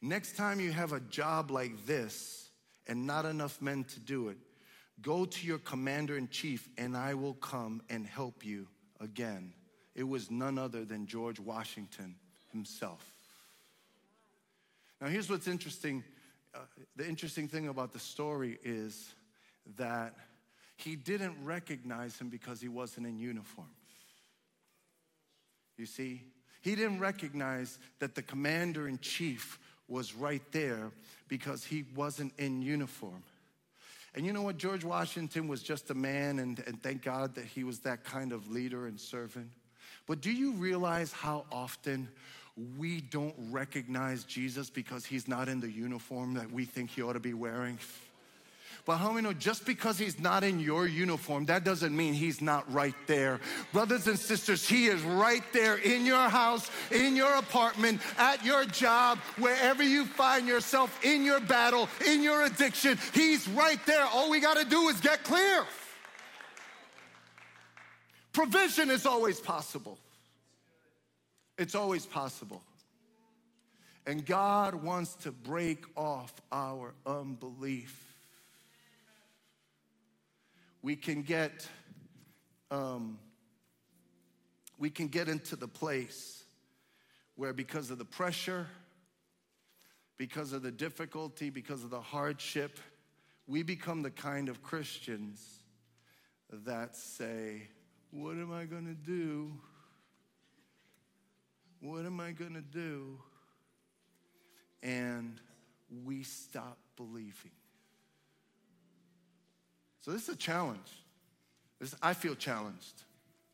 next 0.00 0.36
time 0.36 0.58
you 0.58 0.72
have 0.72 0.92
a 0.92 1.00
job 1.00 1.50
like 1.50 1.86
this 1.86 2.48
and 2.86 3.06
not 3.06 3.26
enough 3.26 3.60
men 3.60 3.84
to 3.84 4.00
do 4.00 4.28
it, 4.28 4.38
Go 5.00 5.24
to 5.24 5.46
your 5.46 5.58
commander 5.58 6.16
in 6.16 6.28
chief, 6.28 6.68
and 6.76 6.96
I 6.96 7.14
will 7.14 7.34
come 7.34 7.82
and 7.88 8.06
help 8.06 8.44
you 8.44 8.66
again. 9.00 9.52
It 9.94 10.02
was 10.08 10.30
none 10.30 10.58
other 10.58 10.84
than 10.84 11.06
George 11.06 11.38
Washington 11.38 12.16
himself. 12.52 13.04
Now, 15.00 15.08
here's 15.08 15.30
what's 15.30 15.46
interesting. 15.46 16.02
Uh, 16.54 16.60
the 16.96 17.06
interesting 17.06 17.46
thing 17.46 17.68
about 17.68 17.92
the 17.92 17.98
story 17.98 18.58
is 18.64 19.14
that 19.76 20.14
he 20.76 20.96
didn't 20.96 21.36
recognize 21.44 22.18
him 22.18 22.28
because 22.28 22.60
he 22.60 22.68
wasn't 22.68 23.06
in 23.06 23.18
uniform. 23.18 23.70
You 25.76 25.86
see, 25.86 26.22
he 26.60 26.74
didn't 26.74 26.98
recognize 26.98 27.78
that 28.00 28.14
the 28.14 28.22
commander 28.22 28.88
in 28.88 28.98
chief 28.98 29.58
was 29.86 30.14
right 30.14 30.42
there 30.52 30.90
because 31.28 31.64
he 31.64 31.84
wasn't 31.94 32.32
in 32.38 32.62
uniform. 32.62 33.22
And 34.18 34.26
you 34.26 34.32
know 34.32 34.42
what? 34.42 34.56
George 34.56 34.82
Washington 34.82 35.46
was 35.46 35.62
just 35.62 35.90
a 35.90 35.94
man, 35.94 36.40
and, 36.40 36.60
and 36.66 36.82
thank 36.82 37.02
God 37.02 37.36
that 37.36 37.44
he 37.44 37.62
was 37.62 37.78
that 37.80 38.02
kind 38.02 38.32
of 38.32 38.50
leader 38.50 38.88
and 38.88 38.98
servant. 38.98 39.48
But 40.08 40.20
do 40.20 40.32
you 40.32 40.54
realize 40.54 41.12
how 41.12 41.44
often 41.52 42.08
we 42.76 43.00
don't 43.00 43.36
recognize 43.38 44.24
Jesus 44.24 44.70
because 44.70 45.04
he's 45.04 45.28
not 45.28 45.48
in 45.48 45.60
the 45.60 45.70
uniform 45.70 46.34
that 46.34 46.50
we 46.50 46.64
think 46.64 46.90
he 46.90 47.00
ought 47.00 47.12
to 47.12 47.20
be 47.20 47.32
wearing? 47.32 47.78
But 48.84 48.96
how 48.96 49.12
many 49.12 49.26
know 49.26 49.34
just 49.34 49.66
because 49.66 49.98
he's 49.98 50.18
not 50.18 50.42
in 50.44 50.60
your 50.60 50.86
uniform, 50.86 51.44
that 51.46 51.62
doesn't 51.62 51.94
mean 51.94 52.14
he's 52.14 52.40
not 52.40 52.72
right 52.72 52.94
there. 53.06 53.38
Brothers 53.72 54.06
and 54.06 54.18
sisters, 54.18 54.66
he 54.66 54.86
is 54.86 55.02
right 55.02 55.42
there 55.52 55.76
in 55.76 56.06
your 56.06 56.28
house, 56.28 56.70
in 56.90 57.14
your 57.14 57.34
apartment, 57.34 58.00
at 58.16 58.42
your 58.44 58.64
job, 58.64 59.18
wherever 59.36 59.82
you 59.82 60.06
find 60.06 60.48
yourself 60.48 61.04
in 61.04 61.22
your 61.22 61.38
battle, 61.40 61.88
in 62.06 62.22
your 62.22 62.44
addiction. 62.46 62.98
He's 63.12 63.46
right 63.48 63.84
there. 63.84 64.04
All 64.06 64.30
we 64.30 64.40
got 64.40 64.56
to 64.56 64.64
do 64.64 64.88
is 64.88 64.98
get 65.00 65.22
clear. 65.22 65.66
Provision 68.32 68.90
is 68.90 69.04
always 69.04 69.38
possible. 69.38 69.98
It's 71.58 71.74
always 71.74 72.06
possible. 72.06 72.62
And 74.06 74.24
God 74.24 74.74
wants 74.76 75.14
to 75.16 75.32
break 75.32 75.84
off 75.94 76.32
our 76.50 76.94
unbelief 77.04 78.07
we 80.82 80.96
can 80.96 81.22
get 81.22 81.66
um, 82.70 83.18
we 84.78 84.90
can 84.90 85.08
get 85.08 85.28
into 85.28 85.56
the 85.56 85.68
place 85.68 86.44
where 87.36 87.52
because 87.52 87.90
of 87.90 87.98
the 87.98 88.04
pressure 88.04 88.66
because 90.16 90.52
of 90.52 90.62
the 90.62 90.70
difficulty 90.70 91.50
because 91.50 91.84
of 91.84 91.90
the 91.90 92.00
hardship 92.00 92.78
we 93.46 93.62
become 93.62 94.02
the 94.02 94.10
kind 94.10 94.48
of 94.48 94.62
christians 94.62 95.62
that 96.50 96.96
say 96.96 97.68
what 98.10 98.32
am 98.32 98.52
i 98.52 98.64
going 98.64 98.86
to 98.86 98.94
do? 98.94 99.52
What 101.80 102.06
am 102.06 102.20
i 102.20 102.32
going 102.32 102.54
to 102.54 102.62
do? 102.62 103.18
And 104.82 105.40
we 106.04 106.22
stop 106.22 106.78
believing 106.96 107.52
so 110.08 110.12
this 110.14 110.22
is 110.22 110.30
a 110.30 110.36
challenge. 110.38 110.90
This, 111.78 111.94
I 112.00 112.14
feel 112.14 112.34
challenged 112.34 113.02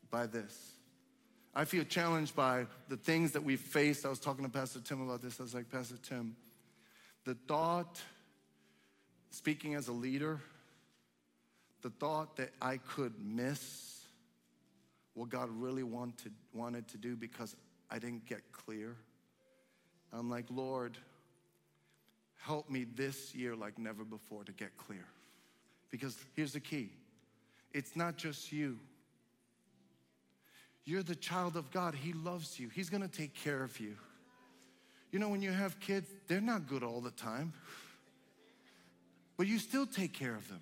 by 0.09 0.25
this. 0.25 0.71
I 1.53 1.65
feel 1.65 1.83
challenged 1.83 2.33
by 2.33 2.67
the 2.87 2.95
things 2.95 3.33
that 3.33 3.43
we've 3.43 3.59
faced. 3.59 4.05
I 4.05 4.09
was 4.09 4.19
talking 4.19 4.45
to 4.45 4.49
Pastor 4.49 4.79
Tim 4.79 5.01
about 5.01 5.21
this. 5.21 5.37
I 5.41 5.43
was 5.43 5.53
like, 5.53 5.69
Pastor 5.69 5.97
Tim, 6.01 6.37
the 7.25 7.33
thought, 7.33 8.01
speaking 9.31 9.75
as 9.75 9.89
a 9.89 9.91
leader, 9.91 10.39
the 11.81 11.89
thought 11.89 12.37
that 12.37 12.51
I 12.61 12.77
could 12.77 13.15
miss 13.21 14.05
what 15.13 15.27
God 15.27 15.49
really 15.49 15.83
wanted, 15.83 16.31
wanted 16.53 16.87
to 16.87 16.97
do 16.97 17.17
because 17.17 17.53
I 17.91 17.99
didn't 17.99 18.27
get 18.27 18.53
clear. 18.53 18.95
I'm 20.13 20.29
like, 20.29 20.45
Lord, 20.49 20.97
help 22.39 22.69
me 22.69 22.85
this 22.95 23.35
year 23.35 23.57
like 23.57 23.77
never 23.77 24.05
before 24.05 24.45
to 24.45 24.53
get 24.53 24.77
clear. 24.77 25.05
Because 25.95 26.17
here's 26.33 26.51
the 26.51 26.59
key 26.59 26.89
it's 27.73 27.95
not 27.95 28.17
just 28.17 28.51
you. 28.51 28.77
You're 30.83 31.03
the 31.03 31.15
child 31.15 31.55
of 31.55 31.71
God. 31.71 31.95
He 31.95 32.11
loves 32.11 32.59
you. 32.59 32.67
He's 32.67 32.89
gonna 32.89 33.07
take 33.07 33.33
care 33.33 33.63
of 33.63 33.79
you. 33.79 33.95
You 35.11 35.19
know, 35.19 35.29
when 35.29 35.41
you 35.41 35.51
have 35.51 35.79
kids, 35.79 36.09
they're 36.27 36.41
not 36.41 36.67
good 36.67 36.83
all 36.83 36.99
the 36.99 37.11
time, 37.11 37.53
but 39.37 39.47
you 39.47 39.57
still 39.57 39.85
take 39.85 40.11
care 40.11 40.35
of 40.35 40.45
them. 40.49 40.59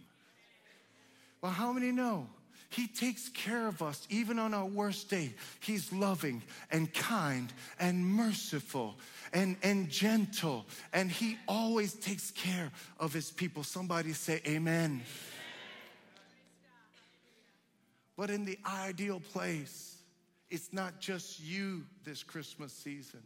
Well, 1.42 1.52
how 1.52 1.74
many 1.74 1.92
know? 1.92 2.28
He 2.74 2.88
takes 2.88 3.30
care 3.30 3.68
of 3.68 3.84
us 3.84 4.08
even 4.10 4.40
on 4.40 4.56
our 4.56 4.66
worst 4.66 5.08
day. 5.08 5.36
He's 5.60 5.94
loving 5.94 6.42
and 6.72 6.92
kind 6.92 7.54
and 7.80 8.04
merciful 8.04 8.96
and, 9.32 9.58
and 9.62 9.90
gentle, 9.92 10.66
and 10.92 11.12
He 11.12 11.38
always 11.48 11.94
takes 11.94 12.32
care 12.32 12.72
of 13.00 13.14
His 13.14 13.30
people. 13.30 13.64
Somebody 13.64 14.14
say, 14.14 14.42
Amen. 14.48 15.04
But 18.18 18.32
in 18.32 18.44
the 18.44 18.58
ideal 18.66 19.20
place, 19.20 19.98
it's 20.50 20.74
not 20.74 21.00
just 21.00 21.40
you 21.40 21.84
this 22.04 22.24
Christmas 22.24 22.74
season. 22.74 23.22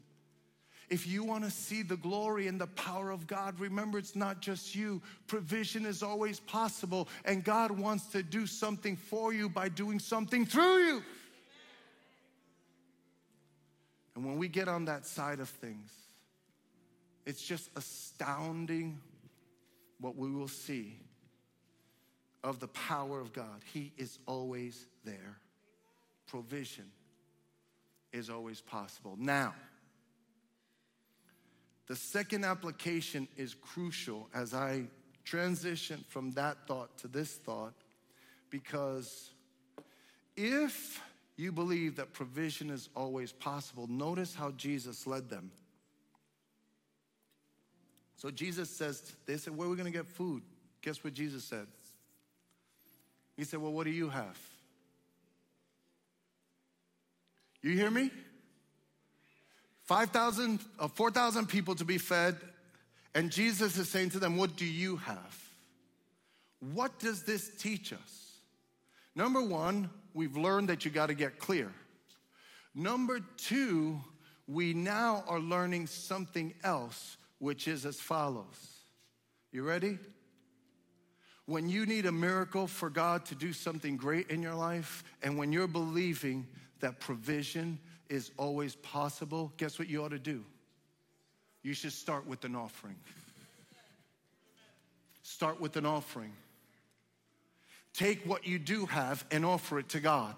If 0.90 1.06
you 1.06 1.24
want 1.24 1.44
to 1.44 1.52
see 1.52 1.82
the 1.82 1.98
glory 1.98 2.48
and 2.48 2.60
the 2.60 2.68
power 2.68 3.12
of 3.12 3.28
God, 3.28 3.60
remember 3.60 3.98
it's 3.98 4.16
not 4.16 4.40
just 4.40 4.74
you. 4.74 5.02
Provision 5.28 5.86
is 5.86 6.02
always 6.02 6.40
possible, 6.40 7.10
and 7.26 7.44
God 7.44 7.72
wants 7.72 8.06
to 8.08 8.24
do 8.24 8.48
something 8.48 8.96
for 8.96 9.34
you 9.34 9.50
by 9.50 9.68
doing 9.68 10.00
something 10.00 10.46
through 10.46 10.78
you. 10.86 11.04
And 14.16 14.26
when 14.26 14.38
we 14.38 14.48
get 14.48 14.68
on 14.68 14.86
that 14.86 15.06
side 15.06 15.40
of 15.42 15.50
things, 15.50 15.92
it's 17.26 17.46
just 17.46 17.70
astounding 17.76 19.00
what 20.00 20.16
we 20.16 20.32
will 20.32 20.48
see 20.48 20.98
of 22.44 22.60
the 22.62 22.70
power 22.70 23.20
of 23.20 23.34
God. 23.34 23.62
He 23.74 23.92
is 23.98 24.20
always 24.26 24.86
there. 25.04 25.38
Provision 26.28 26.86
is 28.14 28.30
always 28.30 28.62
possible. 28.62 29.18
Now, 29.20 29.54
the 31.88 31.96
second 31.96 32.44
application 32.44 33.28
is 33.38 33.54
crucial 33.54 34.28
as 34.34 34.54
I 34.54 34.84
transition 35.24 36.04
from 36.08 36.32
that 36.32 36.68
thought 36.68 36.98
to 37.00 37.08
this 37.08 37.34
thought 37.34 37.74
because 38.50 39.32
if 40.36 41.02
you 41.36 41.52
believe 41.52 41.96
that 41.98 42.14
provision 42.14 42.70
is 42.70 42.90
always 42.96 43.32
possible, 43.32 43.88
notice 43.88 44.36
how 44.36 44.52
Jesus 44.52 45.06
led 45.06 45.30
them. 45.30 45.52
So 48.16 48.32
Jesus 48.32 48.70
says, 48.70 49.16
they 49.26 49.38
said, 49.38 49.56
Where 49.56 49.68
are 49.68 49.70
we 49.70 49.78
going 49.78 49.92
to 49.92 49.98
get 49.98 50.08
food? 50.08 50.42
Guess 50.82 51.04
what 51.04 51.14
Jesus 51.14 51.44
said? 51.44 51.68
He 53.36 53.44
said, 53.44 53.62
Well, 53.62 53.72
what 53.72 53.86
do 53.86 53.92
you 53.92 54.10
have? 54.10 54.38
You 57.62 57.74
hear 57.74 57.92
me? 57.92 58.12
5,000, 59.88 60.60
uh, 60.80 60.90
4,000 60.90 61.48
people 61.48 61.74
to 61.76 61.86
be 61.86 61.98
fed, 61.98 62.36
and 63.16 63.32
Jesus 63.32 63.78
is 63.78 63.88
saying 63.88 64.10
to 64.12 64.20
them, 64.20 64.36
What 64.36 64.58
do 64.58 64.66
you 64.66 64.98
have? 64.98 65.50
What 66.60 67.00
does 67.00 67.24
this 67.24 67.50
teach 67.58 67.94
us? 67.94 68.32
Number 69.16 69.42
one, 69.42 69.90
we've 70.14 70.36
learned 70.36 70.68
that 70.70 70.84
you 70.84 70.92
got 70.92 71.08
to 71.08 71.14
get 71.14 71.40
clear. 71.40 71.72
Number 72.76 73.22
two, 73.38 74.02
we 74.46 74.74
now 74.74 75.24
are 75.26 75.40
learning 75.40 75.88
something 75.88 76.54
else, 76.66 77.16
which 77.40 77.68
is 77.68 77.86
as 77.86 77.98
follows. 77.98 78.46
You 79.54 79.64
ready? 79.64 80.00
When 81.46 81.70
you 81.70 81.86
need 81.86 82.06
a 82.06 82.12
miracle 82.12 82.68
for 82.68 82.90
God 82.90 83.26
to 83.28 83.36
do 83.36 83.54
something 83.54 83.96
great 83.96 84.30
in 84.30 84.42
your 84.42 84.56
life, 84.56 85.06
and 85.24 85.38
when 85.38 85.54
you're 85.54 85.66
believing 85.66 86.46
that 86.82 87.00
provision 87.00 87.80
is 88.10 88.32
always 88.38 88.76
possible, 88.76 89.51
guess 89.58 89.80
what 89.80 89.89
you 89.89 90.03
ought 90.03 90.12
to 90.12 90.20
do? 90.20 90.43
You 91.64 91.74
should 91.74 91.93
start 91.93 92.26
with 92.28 92.43
an 92.45 92.55
offering. 92.55 92.95
Start 95.24 95.60
with 95.60 95.76
an 95.76 95.86
offering. 95.86 96.32
Take 97.93 98.26
what 98.26 98.47
you 98.47 98.60
do 98.60 98.86
have 98.86 99.26
and 99.32 99.43
offer 99.43 99.80
it 99.80 99.89
to 99.89 99.99
God. 99.99 100.36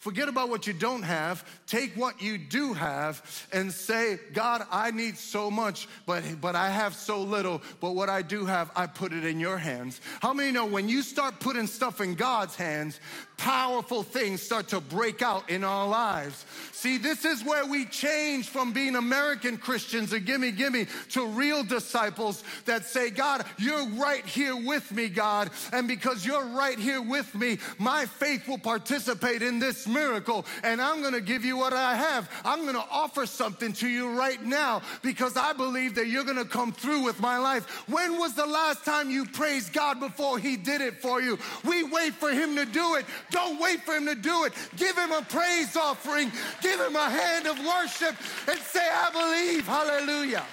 Forget 0.00 0.30
about 0.30 0.48
what 0.48 0.66
you 0.66 0.72
don't 0.72 1.02
have. 1.02 1.44
Take 1.66 1.94
what 1.94 2.22
you 2.22 2.38
do 2.38 2.72
have 2.72 3.46
and 3.52 3.70
say, 3.70 4.18
God, 4.32 4.66
I 4.70 4.92
need 4.92 5.18
so 5.18 5.50
much, 5.50 5.88
but, 6.06 6.24
but 6.40 6.56
I 6.56 6.70
have 6.70 6.94
so 6.94 7.20
little. 7.22 7.60
But 7.80 7.94
what 7.94 8.08
I 8.08 8.22
do 8.22 8.46
have, 8.46 8.70
I 8.74 8.86
put 8.86 9.12
it 9.12 9.26
in 9.26 9.38
your 9.38 9.58
hands. 9.58 10.00
How 10.22 10.32
many 10.32 10.52
know 10.52 10.64
when 10.64 10.88
you 10.88 11.02
start 11.02 11.38
putting 11.38 11.66
stuff 11.66 12.00
in 12.00 12.14
God's 12.14 12.56
hands, 12.56 12.98
powerful 13.40 14.02
things 14.02 14.42
start 14.42 14.68
to 14.68 14.80
break 14.80 15.22
out 15.22 15.48
in 15.48 15.64
our 15.64 15.88
lives. 15.88 16.44
See, 16.72 16.98
this 16.98 17.24
is 17.24 17.42
where 17.42 17.64
we 17.64 17.86
change 17.86 18.48
from 18.48 18.72
being 18.72 18.96
American 18.96 19.56
Christians 19.56 20.12
and 20.12 20.26
gimme, 20.26 20.52
gimme 20.52 20.86
to 21.10 21.26
real 21.26 21.64
disciples 21.64 22.44
that 22.66 22.84
say, 22.84 23.08
God, 23.08 23.44
you're 23.58 23.86
right 23.90 24.24
here 24.26 24.56
with 24.56 24.92
me, 24.92 25.08
God. 25.08 25.50
And 25.72 25.88
because 25.88 26.24
you're 26.24 26.44
right 26.44 26.78
here 26.78 27.00
with 27.00 27.34
me, 27.34 27.58
my 27.78 28.04
faith 28.04 28.46
will 28.46 28.58
participate 28.58 29.40
in 29.40 29.58
this 29.58 29.86
miracle. 29.86 30.44
And 30.62 30.80
I'm 30.80 31.00
going 31.00 31.14
to 31.14 31.20
give 31.22 31.44
you 31.44 31.56
what 31.56 31.72
I 31.72 31.94
have. 31.94 32.30
I'm 32.44 32.62
going 32.62 32.74
to 32.74 32.86
offer 32.90 33.24
something 33.24 33.72
to 33.74 33.88
you 33.88 34.18
right 34.18 34.42
now 34.44 34.82
because 35.02 35.36
I 35.38 35.54
believe 35.54 35.94
that 35.94 36.08
you're 36.08 36.24
going 36.24 36.36
to 36.36 36.44
come 36.44 36.72
through 36.72 37.04
with 37.04 37.20
my 37.20 37.38
life. 37.38 37.88
When 37.88 38.18
was 38.18 38.34
the 38.34 38.46
last 38.46 38.84
time 38.84 39.10
you 39.10 39.24
praised 39.24 39.72
God 39.72 39.98
before 39.98 40.38
he 40.38 40.58
did 40.58 40.82
it 40.82 41.00
for 41.00 41.22
you? 41.22 41.38
We 41.64 41.84
wait 41.84 42.12
for 42.12 42.30
him 42.30 42.54
to 42.56 42.66
do 42.66 42.96
it. 42.96 43.06
Don't 43.30 43.60
wait 43.60 43.82
for 43.82 43.94
him 43.94 44.06
to 44.06 44.14
do 44.14 44.44
it. 44.44 44.52
Give 44.76 44.96
him 44.96 45.12
a 45.12 45.22
praise 45.22 45.76
offering. 45.76 46.30
Give 46.62 46.80
him 46.80 46.96
a 46.96 47.10
hand 47.10 47.46
of 47.46 47.58
worship 47.58 48.16
and 48.48 48.58
say, 48.60 48.80
I 48.80 49.10
believe. 49.12 49.66
Hallelujah. 49.66 50.44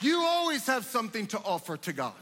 You 0.00 0.20
always 0.20 0.66
have 0.66 0.84
something 0.84 1.26
to 1.28 1.38
offer 1.38 1.76
to 1.78 1.92
God. 1.92 2.12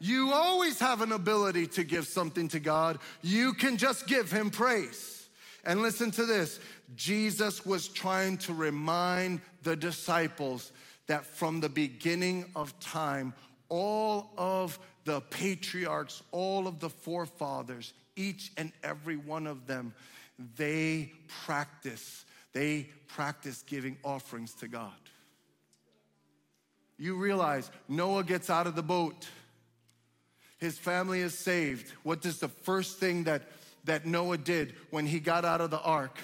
You 0.00 0.32
always 0.32 0.78
have 0.78 1.00
an 1.00 1.12
ability 1.12 1.66
to 1.68 1.84
give 1.84 2.06
something 2.06 2.48
to 2.48 2.60
God. 2.60 2.98
You 3.22 3.52
can 3.52 3.76
just 3.76 4.06
give 4.06 4.30
him 4.30 4.50
praise. 4.50 5.28
And 5.64 5.82
listen 5.82 6.10
to 6.12 6.24
this 6.24 6.60
Jesus 6.94 7.66
was 7.66 7.88
trying 7.88 8.38
to 8.38 8.54
remind 8.54 9.40
the 9.62 9.76
disciples 9.76 10.72
that 11.08 11.24
from 11.26 11.60
the 11.60 11.68
beginning 11.68 12.44
of 12.54 12.78
time, 12.80 13.34
all 13.68 14.30
of 14.38 14.78
the 15.08 15.22
patriarchs, 15.22 16.22
all 16.32 16.68
of 16.68 16.80
the 16.80 16.90
forefathers, 16.90 17.94
each 18.14 18.52
and 18.58 18.72
every 18.84 19.16
one 19.16 19.46
of 19.46 19.66
them, 19.66 19.94
they 20.58 21.10
practice, 21.46 22.26
they 22.52 22.90
practice 23.06 23.64
giving 23.66 23.96
offerings 24.04 24.52
to 24.52 24.68
God. 24.68 24.92
You 26.98 27.16
realize 27.16 27.70
Noah 27.88 28.22
gets 28.22 28.50
out 28.50 28.66
of 28.66 28.76
the 28.76 28.82
boat. 28.82 29.26
His 30.58 30.76
family 30.76 31.20
is 31.20 31.32
saved. 31.38 31.90
What 32.02 32.26
is 32.26 32.38
the 32.38 32.48
first 32.48 32.98
thing 32.98 33.24
that, 33.24 33.44
that 33.84 34.04
Noah 34.04 34.36
did 34.36 34.74
when 34.90 35.06
he 35.06 35.20
got 35.20 35.46
out 35.46 35.62
of 35.62 35.70
the 35.70 35.80
ark? 35.80 36.18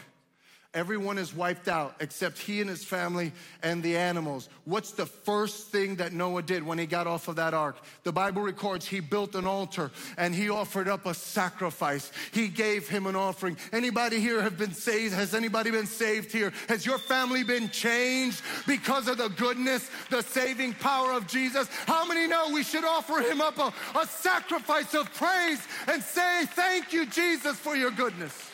Everyone 0.74 1.18
is 1.18 1.32
wiped 1.32 1.68
out 1.68 1.94
except 2.00 2.36
he 2.36 2.60
and 2.60 2.68
his 2.68 2.82
family 2.82 3.30
and 3.62 3.80
the 3.80 3.96
animals. 3.96 4.48
What's 4.64 4.90
the 4.90 5.06
first 5.06 5.68
thing 5.68 5.94
that 5.96 6.12
Noah 6.12 6.42
did 6.42 6.64
when 6.64 6.78
he 6.78 6.86
got 6.86 7.06
off 7.06 7.28
of 7.28 7.36
that 7.36 7.54
ark? 7.54 7.76
The 8.02 8.10
Bible 8.10 8.42
records 8.42 8.84
he 8.84 8.98
built 8.98 9.36
an 9.36 9.46
altar 9.46 9.92
and 10.18 10.34
he 10.34 10.50
offered 10.50 10.88
up 10.88 11.06
a 11.06 11.14
sacrifice. 11.14 12.10
He 12.32 12.48
gave 12.48 12.88
him 12.88 13.06
an 13.06 13.14
offering. 13.14 13.56
Anybody 13.72 14.18
here 14.18 14.42
have 14.42 14.58
been 14.58 14.74
saved? 14.74 15.14
Has 15.14 15.32
anybody 15.32 15.70
been 15.70 15.86
saved 15.86 16.32
here? 16.32 16.52
Has 16.68 16.84
your 16.84 16.98
family 16.98 17.44
been 17.44 17.70
changed 17.70 18.42
because 18.66 19.06
of 19.06 19.18
the 19.18 19.28
goodness, 19.28 19.88
the 20.10 20.22
saving 20.22 20.72
power 20.74 21.12
of 21.12 21.28
Jesus? 21.28 21.68
How 21.86 22.04
many 22.04 22.26
know 22.26 22.50
we 22.52 22.64
should 22.64 22.84
offer 22.84 23.20
him 23.20 23.40
up 23.40 23.58
a, 23.58 23.72
a 23.96 24.06
sacrifice 24.08 24.92
of 24.94 25.12
praise 25.14 25.60
and 25.86 26.02
say, 26.02 26.46
Thank 26.46 26.92
you, 26.92 27.06
Jesus, 27.06 27.56
for 27.56 27.76
your 27.76 27.92
goodness? 27.92 28.53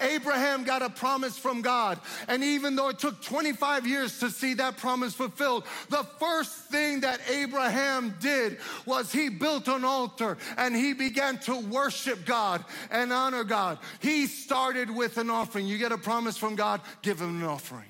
Abraham 0.00 0.64
got 0.64 0.82
a 0.82 0.90
promise 0.90 1.38
from 1.38 1.62
God. 1.62 1.98
And 2.28 2.42
even 2.42 2.76
though 2.76 2.88
it 2.88 2.98
took 2.98 3.22
25 3.22 3.86
years 3.86 4.18
to 4.20 4.30
see 4.30 4.54
that 4.54 4.76
promise 4.76 5.14
fulfilled, 5.14 5.64
the 5.88 6.04
first 6.18 6.52
thing 6.66 7.00
that 7.00 7.20
Abraham 7.28 8.14
did 8.20 8.58
was 8.86 9.12
he 9.12 9.28
built 9.28 9.68
an 9.68 9.84
altar 9.84 10.38
and 10.56 10.74
he 10.74 10.92
began 10.92 11.38
to 11.38 11.58
worship 11.58 12.24
God 12.24 12.64
and 12.90 13.12
honor 13.12 13.44
God. 13.44 13.78
He 14.00 14.26
started 14.26 14.90
with 14.90 15.18
an 15.18 15.30
offering. 15.30 15.66
You 15.66 15.78
get 15.78 15.92
a 15.92 15.98
promise 15.98 16.36
from 16.36 16.56
God, 16.56 16.80
give 17.02 17.20
him 17.20 17.42
an 17.42 17.48
offering. 17.48 17.84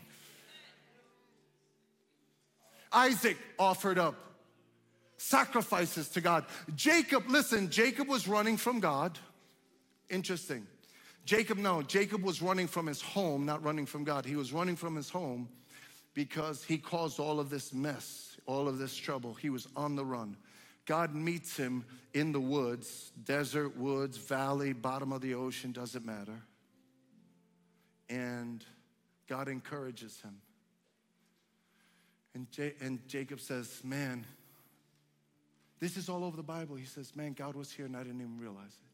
Isaac 2.93 3.37
offered 3.59 3.99
up 3.99 4.14
sacrifices 5.18 6.09
to 6.11 6.20
God. 6.20 6.45
Jacob, 6.74 7.24
listen, 7.29 7.70
Jacob 7.70 8.09
was 8.09 8.26
running 8.26 8.57
from 8.57 8.81
God. 8.81 9.18
Interesting. 10.09 10.66
Jacob, 11.29 11.59
no, 11.59 11.83
Jacob 11.83 12.22
was 12.22 12.41
running 12.41 12.66
from 12.66 12.87
his 12.87 13.03
home, 13.03 13.45
not 13.45 13.62
running 13.62 13.85
from 13.85 14.03
God. 14.03 14.24
He 14.24 14.35
was 14.35 14.51
running 14.51 14.76
from 14.76 14.97
his 14.97 15.11
home 15.11 15.47
because 16.14 16.64
he 16.64 16.79
caused 16.79 17.20
all 17.20 17.39
of 17.39 17.51
this 17.51 17.74
mess, 17.74 18.39
all 18.47 18.66
of 18.66 18.79
this 18.79 18.97
trouble. 18.97 19.35
He 19.35 19.51
was 19.51 19.68
on 19.76 19.95
the 19.95 20.07
run. 20.07 20.39
God 20.87 21.14
meets 21.14 21.55
him 21.55 21.85
in 22.14 22.33
the 22.33 22.41
woods, 22.41 23.12
desert, 23.26 23.76
woods, 23.76 24.16
valley, 24.16 24.72
bottom 24.72 25.12
of 25.12 25.20
the 25.20 25.35
ocean, 25.35 25.70
doesn't 25.70 26.07
matter. 26.07 26.41
And 28.09 28.64
God 29.29 29.49
encourages 29.49 30.18
him. 30.22 30.41
And, 32.35 32.51
J- 32.51 32.72
and 32.81 33.07
Jacob 33.07 33.41
says, 33.41 33.83
Man, 33.85 34.24
this 35.79 35.99
is 35.99 36.09
all 36.09 36.24
over 36.24 36.39
the 36.39 36.43
Bible. 36.43 36.76
He 36.76 36.87
says, 36.87 37.14
Man, 37.14 37.35
God 37.35 37.55
was 37.55 37.70
here 37.70 37.85
and 37.85 37.95
I 37.95 38.03
didn't 38.03 38.22
even 38.22 38.39
realize 38.41 38.64
it. 38.64 38.88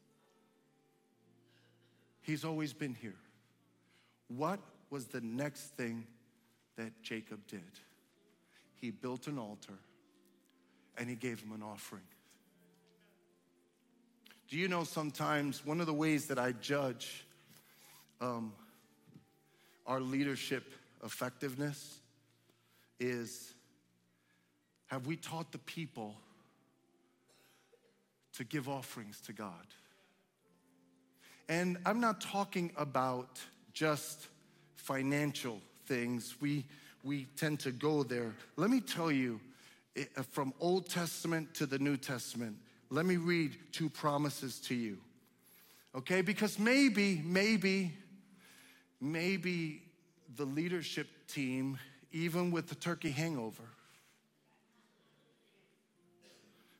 He's 2.25 2.43
always 2.43 2.73
been 2.73 2.95
here. 2.95 3.13
What 4.29 4.59
was 4.89 5.05
the 5.05 5.21
next 5.21 5.75
thing 5.77 6.07
that 6.75 6.91
Jacob 7.03 7.45
did? 7.47 7.61
He 8.81 8.89
built 8.89 9.27
an 9.27 9.37
altar 9.37 9.77
and 10.97 11.07
he 11.07 11.15
gave 11.15 11.39
him 11.39 11.51
an 11.51 11.61
offering. 11.61 12.01
Do 14.49 14.57
you 14.57 14.67
know 14.67 14.83
sometimes 14.83 15.63
one 15.63 15.79
of 15.79 15.85
the 15.85 15.93
ways 15.93 16.25
that 16.25 16.39
I 16.39 16.53
judge 16.53 17.27
um, 18.19 18.53
our 19.85 20.01
leadership 20.01 20.73
effectiveness 21.03 21.99
is 22.99 23.53
have 24.87 25.05
we 25.05 25.15
taught 25.15 25.51
the 25.51 25.59
people 25.59 26.15
to 28.33 28.43
give 28.43 28.67
offerings 28.67 29.21
to 29.21 29.33
God? 29.33 29.67
And 31.47 31.77
I'm 31.85 31.99
not 31.99 32.21
talking 32.21 32.71
about 32.75 33.39
just 33.73 34.27
financial 34.75 35.59
things. 35.85 36.35
We, 36.41 36.65
we 37.03 37.25
tend 37.37 37.59
to 37.61 37.71
go 37.71 38.03
there. 38.03 38.33
Let 38.55 38.69
me 38.69 38.81
tell 38.81 39.11
you, 39.11 39.39
uh, 39.97 40.23
from 40.31 40.53
Old 40.59 40.89
Testament 40.89 41.53
to 41.55 41.65
the 41.65 41.77
New 41.77 41.97
Testament, 41.97 42.57
let 42.89 43.05
me 43.05 43.17
read 43.17 43.57
two 43.71 43.89
promises 43.89 44.59
to 44.61 44.75
you. 44.75 44.97
Okay? 45.95 46.21
Because 46.21 46.57
maybe, 46.57 47.21
maybe, 47.23 47.93
maybe 48.99 49.83
the 50.35 50.45
leadership 50.45 51.07
team, 51.27 51.77
even 52.11 52.51
with 52.51 52.67
the 52.67 52.75
turkey 52.75 53.11
hangover, 53.11 53.63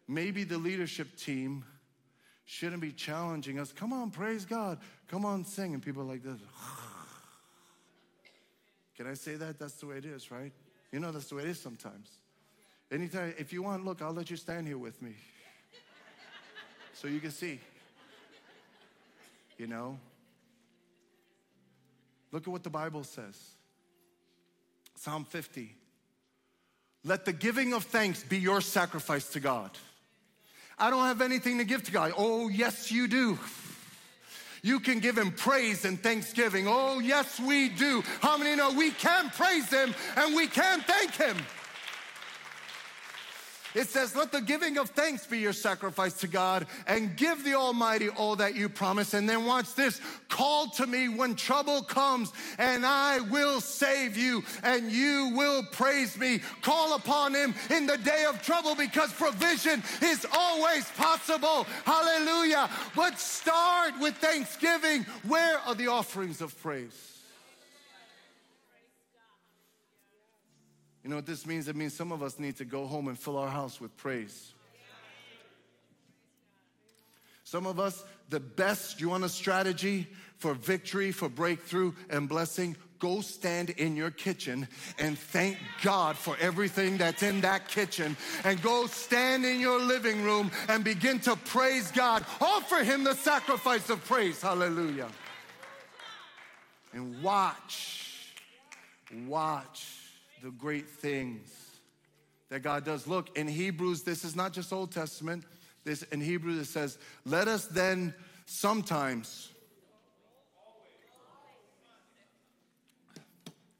maybe 0.07 0.43
the 0.43 0.57
leadership 0.57 1.15
team 1.17 1.65
shouldn't 2.45 2.81
be 2.81 2.91
challenging 2.91 3.59
us. 3.59 3.71
Come 3.73 3.91
on, 3.91 4.11
praise 4.11 4.45
God. 4.45 4.79
Come 5.07 5.25
on, 5.25 5.43
sing. 5.43 5.73
And 5.73 5.83
people 5.83 6.03
like 6.03 6.23
this. 6.23 6.39
Can 8.95 9.07
I 9.07 9.15
say 9.15 9.35
that? 9.35 9.59
That's 9.59 9.73
the 9.73 9.87
way 9.87 9.97
it 9.97 10.05
is, 10.05 10.31
right? 10.31 10.53
You 10.91 10.99
know, 10.99 11.11
that's 11.11 11.27
the 11.27 11.35
way 11.35 11.43
it 11.43 11.49
is 11.49 11.59
sometimes. 11.59 12.09
Anytime, 12.91 13.33
if 13.37 13.51
you 13.51 13.63
want, 13.63 13.83
look, 13.83 14.01
I'll 14.01 14.13
let 14.13 14.29
you 14.29 14.37
stand 14.37 14.67
here 14.67 14.77
with 14.77 15.01
me 15.01 15.15
so 16.93 17.07
you 17.07 17.19
can 17.19 17.31
see. 17.31 17.59
You 19.57 19.67
know? 19.67 19.97
Look 22.31 22.43
at 22.43 22.49
what 22.49 22.63
the 22.63 22.69
Bible 22.69 23.03
says 23.03 23.37
Psalm 24.95 25.25
50. 25.25 25.73
Let 27.03 27.25
the 27.25 27.33
giving 27.33 27.73
of 27.73 27.83
thanks 27.83 28.23
be 28.23 28.37
your 28.37 28.61
sacrifice 28.61 29.29
to 29.29 29.39
God. 29.39 29.71
I 30.77 30.89
don't 30.89 31.05
have 31.05 31.21
anything 31.21 31.57
to 31.59 31.63
give 31.63 31.83
to 31.83 31.91
God. 31.91 32.13
Oh, 32.17 32.49
yes, 32.49 32.91
you 32.91 33.07
do. 33.07 33.39
You 34.61 34.79
can 34.79 34.99
give 34.99 35.17
him 35.17 35.31
praise 35.31 35.85
and 35.85 36.01
thanksgiving. 36.01 36.65
Oh, 36.67 36.99
yes, 36.99 37.39
we 37.39 37.69
do. 37.69 38.03
How 38.21 38.37
many 38.37 38.55
know 38.55 38.71
we 38.71 38.91
can 38.91 39.29
praise 39.29 39.69
him 39.69 39.93
and 40.17 40.35
we 40.35 40.47
can 40.47 40.81
thank 40.81 41.11
him? 41.11 41.37
It 43.75 43.89
says, 43.89 44.15
Let 44.15 44.31
the 44.31 44.41
giving 44.41 44.77
of 44.77 44.89
thanks 44.91 45.27
be 45.27 45.39
your 45.39 45.53
sacrifice 45.53 46.13
to 46.21 46.27
God 46.27 46.65
and 46.87 47.15
give 47.17 47.43
the 47.43 47.55
Almighty 47.55 48.09
all 48.09 48.37
that 48.37 48.55
you 48.55 48.69
promise. 48.69 49.13
And 49.13 49.27
then 49.27 49.45
watch 49.45 49.75
this 49.75 49.99
call 50.29 50.69
to 50.71 50.87
me 50.87 51.09
when 51.09 51.35
trouble 51.35 51.83
comes, 51.83 52.31
and 52.57 52.85
I 52.85 53.19
will 53.19 53.59
save 53.59 54.15
you 54.17 54.43
and 54.63 54.89
you 54.89 55.33
will 55.35 55.63
praise 55.73 56.17
me. 56.17 56.39
Call 56.61 56.95
upon 56.95 57.35
Him 57.35 57.53
in 57.69 57.85
the 57.85 57.97
day 57.97 58.25
of 58.29 58.41
trouble 58.41 58.75
because 58.75 59.11
provision 59.13 59.83
is 60.01 60.25
always 60.31 60.89
possible. 60.91 61.65
Hallelujah. 61.83 62.69
But 62.95 63.19
start 63.19 63.99
with 63.99 64.15
thanksgiving. 64.15 65.03
Where 65.27 65.59
are 65.59 65.75
the 65.75 65.87
offerings 65.87 66.39
of 66.39 66.57
praise? 66.61 67.14
You 71.05 71.11
know 71.11 71.17
what 71.17 71.27
this 71.27 71.45
means? 71.45 71.67
It 71.67 71.75
means 71.75 71.93
some 71.93 72.11
of 72.11 72.23
us 72.23 72.39
need 72.39 72.57
to 72.57 72.65
go 72.65 72.87
home 72.87 73.07
and 73.09 73.17
fill 73.17 73.37
our 73.37 73.47
house 73.47 73.79
with 73.79 73.95
praise. 73.95 74.53
Some 77.43 77.67
of 77.67 77.79
us, 77.79 78.03
the 78.31 78.39
best, 78.39 78.99
you 78.99 79.09
want 79.09 79.23
a 79.23 79.29
strategy 79.29 80.07
for 80.37 80.55
victory, 80.55 81.11
for 81.11 81.29
breakthrough 81.29 81.93
and 82.09 82.27
blessing? 82.27 82.75
Go 82.97 83.21
stand 83.21 83.69
in 83.69 83.95
your 83.95 84.09
kitchen 84.09 84.67
and 84.97 85.15
thank 85.15 85.59
God 85.83 86.17
for 86.17 86.35
everything 86.41 86.97
that's 86.97 87.21
in 87.21 87.41
that 87.41 87.67
kitchen. 87.67 88.17
And 88.43 88.59
go 88.63 88.87
stand 88.87 89.45
in 89.45 89.59
your 89.59 89.79
living 89.79 90.23
room 90.23 90.49
and 90.69 90.83
begin 90.83 91.19
to 91.19 91.35
praise 91.35 91.91
God. 91.91 92.25
Offer 92.41 92.83
Him 92.83 93.03
the 93.03 93.13
sacrifice 93.13 93.91
of 93.91 94.03
praise. 94.05 94.41
Hallelujah. 94.41 95.09
And 96.93 97.21
watch, 97.21 98.33
watch 99.27 100.04
the 100.45 100.51
great 100.51 100.87
things 100.87 101.49
that 102.49 102.59
God 102.59 102.85
does. 102.85 103.07
Look, 103.07 103.35
in 103.35 103.47
Hebrews, 103.47 104.03
this 104.03 104.23
is 104.23 104.35
not 104.35 104.53
just 104.53 104.71
Old 104.71 104.91
Testament. 104.91 105.43
This 105.83 106.03
in 106.03 106.21
Hebrews 106.21 106.59
it 106.59 106.71
says, 106.71 106.99
"Let 107.25 107.47
us 107.47 107.65
then 107.65 108.13
sometimes." 108.45 109.49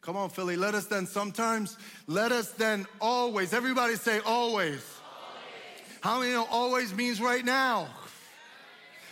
Come 0.02 0.18
on, 0.18 0.32
Philly. 0.32 0.56
Let 0.56 0.74
us 0.74 0.88
then 0.88 1.06
sometimes. 1.06 1.78
Let 2.08 2.32
us 2.32 2.50
then 2.54 2.88
always. 3.00 3.54
Everybody 3.54 3.96
say 3.96 4.20
always. 4.22 4.82
always. 4.82 6.02
How 6.02 6.20
many 6.20 6.32
know 6.32 6.46
always 6.46 6.96
means 6.96 7.22
right 7.22 7.46
now? 7.46 7.90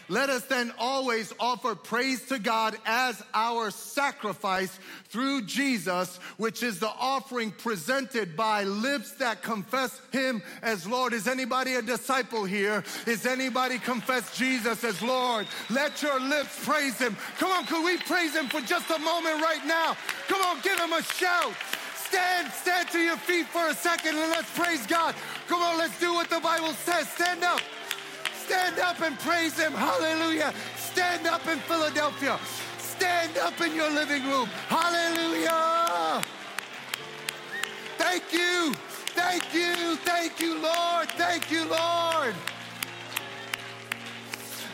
Let 0.09 0.29
us 0.29 0.43
then 0.43 0.73
always 0.77 1.33
offer 1.39 1.75
praise 1.75 2.27
to 2.27 2.39
God 2.39 2.75
as 2.85 3.21
our 3.33 3.71
sacrifice 3.71 4.77
through 5.05 5.43
Jesus, 5.43 6.17
which 6.37 6.61
is 6.61 6.79
the 6.79 6.91
offering 6.99 7.51
presented 7.51 8.35
by 8.35 8.63
lips 8.63 9.13
that 9.13 9.41
confess 9.41 10.01
Him 10.11 10.41
as 10.61 10.85
Lord. 10.85 11.13
Is 11.13 11.27
anybody 11.27 11.75
a 11.75 11.81
disciple 11.81 12.43
here? 12.43 12.83
Is 13.07 13.25
anybody 13.25 13.79
confess 13.79 14.37
Jesus 14.37 14.83
as 14.83 15.01
Lord? 15.01 15.47
Let 15.69 16.01
your 16.01 16.19
lips 16.19 16.63
praise 16.65 16.97
Him. 16.97 17.15
Come 17.37 17.51
on, 17.51 17.65
could 17.65 17.85
we 17.85 17.97
praise 17.97 18.35
Him 18.35 18.47
for 18.47 18.61
just 18.61 18.89
a 18.89 18.99
moment 18.99 19.41
right 19.41 19.65
now? 19.65 19.95
Come 20.27 20.41
on, 20.41 20.61
give 20.61 20.77
Him 20.79 20.93
a 20.93 21.01
shout. 21.03 21.53
Stand, 21.95 22.51
stand 22.51 22.89
to 22.89 22.99
your 22.99 23.17
feet 23.17 23.47
for 23.47 23.67
a 23.69 23.73
second 23.73 24.15
and 24.15 24.29
let's 24.29 24.51
praise 24.55 24.85
God. 24.85 25.15
Come 25.47 25.63
on, 25.63 25.79
let's 25.79 25.99
do 25.99 26.13
what 26.13 26.29
the 26.29 26.39
Bible 26.39 26.73
says. 26.73 27.09
Stand 27.09 27.43
up. 27.43 27.59
Stand 28.45 28.79
up 28.79 29.01
and 29.01 29.17
praise 29.19 29.57
Him. 29.57 29.73
Hallelujah. 29.73 30.53
Stand 30.75 31.27
up 31.27 31.47
in 31.47 31.59
Philadelphia. 31.59 32.39
Stand 32.77 33.37
up 33.37 33.59
in 33.61 33.75
your 33.75 33.89
living 33.89 34.23
room. 34.25 34.47
Hallelujah. 34.67 36.21
Thank 37.97 38.31
you. 38.33 38.73
Thank 39.15 39.53
you. 39.53 39.95
Thank 39.97 40.39
you, 40.39 40.61
Lord. 40.61 41.09
Thank 41.11 41.51
you, 41.51 41.65
Lord. 41.65 42.35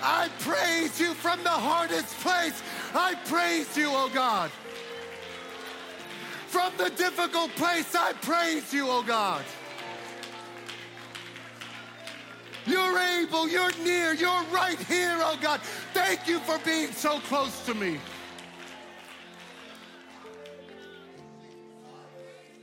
I 0.02 0.30
praise 0.40 1.00
you 1.00 1.14
from 1.14 1.44
the 1.44 1.50
hardest 1.50 2.18
place. 2.20 2.62
I 2.94 3.16
praise 3.26 3.76
you, 3.76 3.90
oh 3.90 4.10
God. 4.14 4.50
From 6.48 6.72
the 6.78 6.90
difficult 6.90 7.52
place, 7.52 7.94
I 7.94 8.14
praise 8.14 8.74
you, 8.74 8.88
oh 8.88 9.04
God. 9.04 9.44
You're 12.66 12.98
able, 12.98 13.50
you're 13.50 13.72
near, 13.84 14.14
you're 14.14 14.44
right 14.52 14.80
here, 14.80 15.18
oh 15.20 15.38
God. 15.42 15.62
Thank 15.94 16.28
you 16.28 16.40
for 16.40 16.60
being 16.60 16.92
so 16.92 17.20
close 17.22 17.66
to 17.66 17.74
me. 17.74 18.00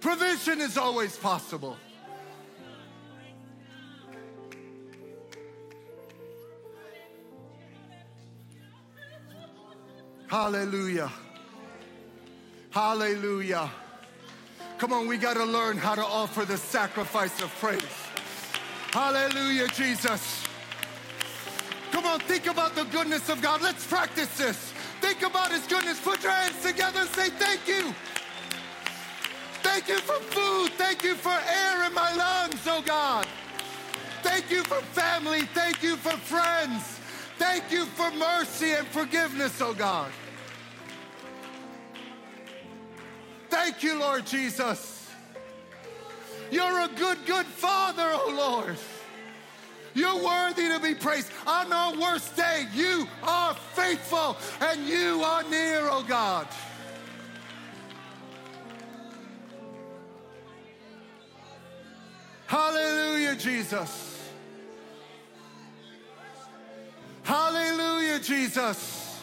Provision 0.00 0.60
is 0.60 0.78
always 0.78 1.16
possible. 1.16 1.76
Hallelujah. 10.28 11.10
Hallelujah. 12.70 13.70
Come 14.78 14.92
on, 14.92 15.08
we 15.08 15.16
got 15.16 15.34
to 15.34 15.44
learn 15.44 15.78
how 15.78 15.94
to 15.94 16.04
offer 16.04 16.44
the 16.44 16.58
sacrifice 16.58 17.40
of 17.40 17.48
praise. 17.58 18.05
Hallelujah, 18.96 19.68
Jesus. 19.68 20.42
Come 21.92 22.06
on, 22.06 22.18
think 22.20 22.46
about 22.46 22.74
the 22.74 22.84
goodness 22.84 23.28
of 23.28 23.42
God. 23.42 23.60
Let's 23.60 23.86
practice 23.86 24.38
this. 24.38 24.72
Think 25.02 25.20
about 25.20 25.52
His 25.52 25.66
goodness. 25.66 26.00
Put 26.00 26.22
your 26.22 26.32
hands 26.32 26.62
together 26.64 27.00
and 27.00 27.10
say, 27.10 27.28
Thank 27.28 27.68
you. 27.68 27.94
Thank 29.62 29.88
you 29.88 29.98
for 29.98 30.14
food. 30.14 30.72
Thank 30.78 31.04
you 31.04 31.14
for 31.14 31.28
air 31.28 31.84
in 31.84 31.92
my 31.92 32.14
lungs, 32.14 32.62
oh 32.66 32.82
God. 32.86 33.26
Thank 34.22 34.50
you 34.50 34.64
for 34.64 34.80
family. 34.98 35.42
Thank 35.52 35.82
you 35.82 35.96
for 35.96 36.16
friends. 36.16 36.82
Thank 37.38 37.70
you 37.70 37.84
for 37.84 38.10
mercy 38.12 38.70
and 38.70 38.86
forgiveness, 38.86 39.60
oh 39.60 39.74
God. 39.74 40.10
Thank 43.50 43.82
you, 43.82 44.00
Lord 44.00 44.24
Jesus. 44.24 44.95
You're 46.50 46.80
a 46.80 46.88
good, 46.88 47.18
good 47.26 47.46
Father, 47.46 48.10
oh 48.12 48.34
Lord. 48.64 48.76
You're 49.94 50.22
worthy 50.22 50.68
to 50.68 50.78
be 50.78 50.94
praised. 50.94 51.30
On 51.46 51.72
our 51.72 51.98
worst 51.98 52.36
day, 52.36 52.66
you 52.74 53.08
are 53.22 53.54
faithful 53.54 54.36
and 54.60 54.86
you 54.86 55.22
are 55.22 55.42
near, 55.44 55.88
oh 55.90 56.04
God. 56.06 56.46
Hallelujah, 62.46 63.36
Jesus. 63.36 64.20
Hallelujah, 67.22 68.20
Jesus. 68.20 69.18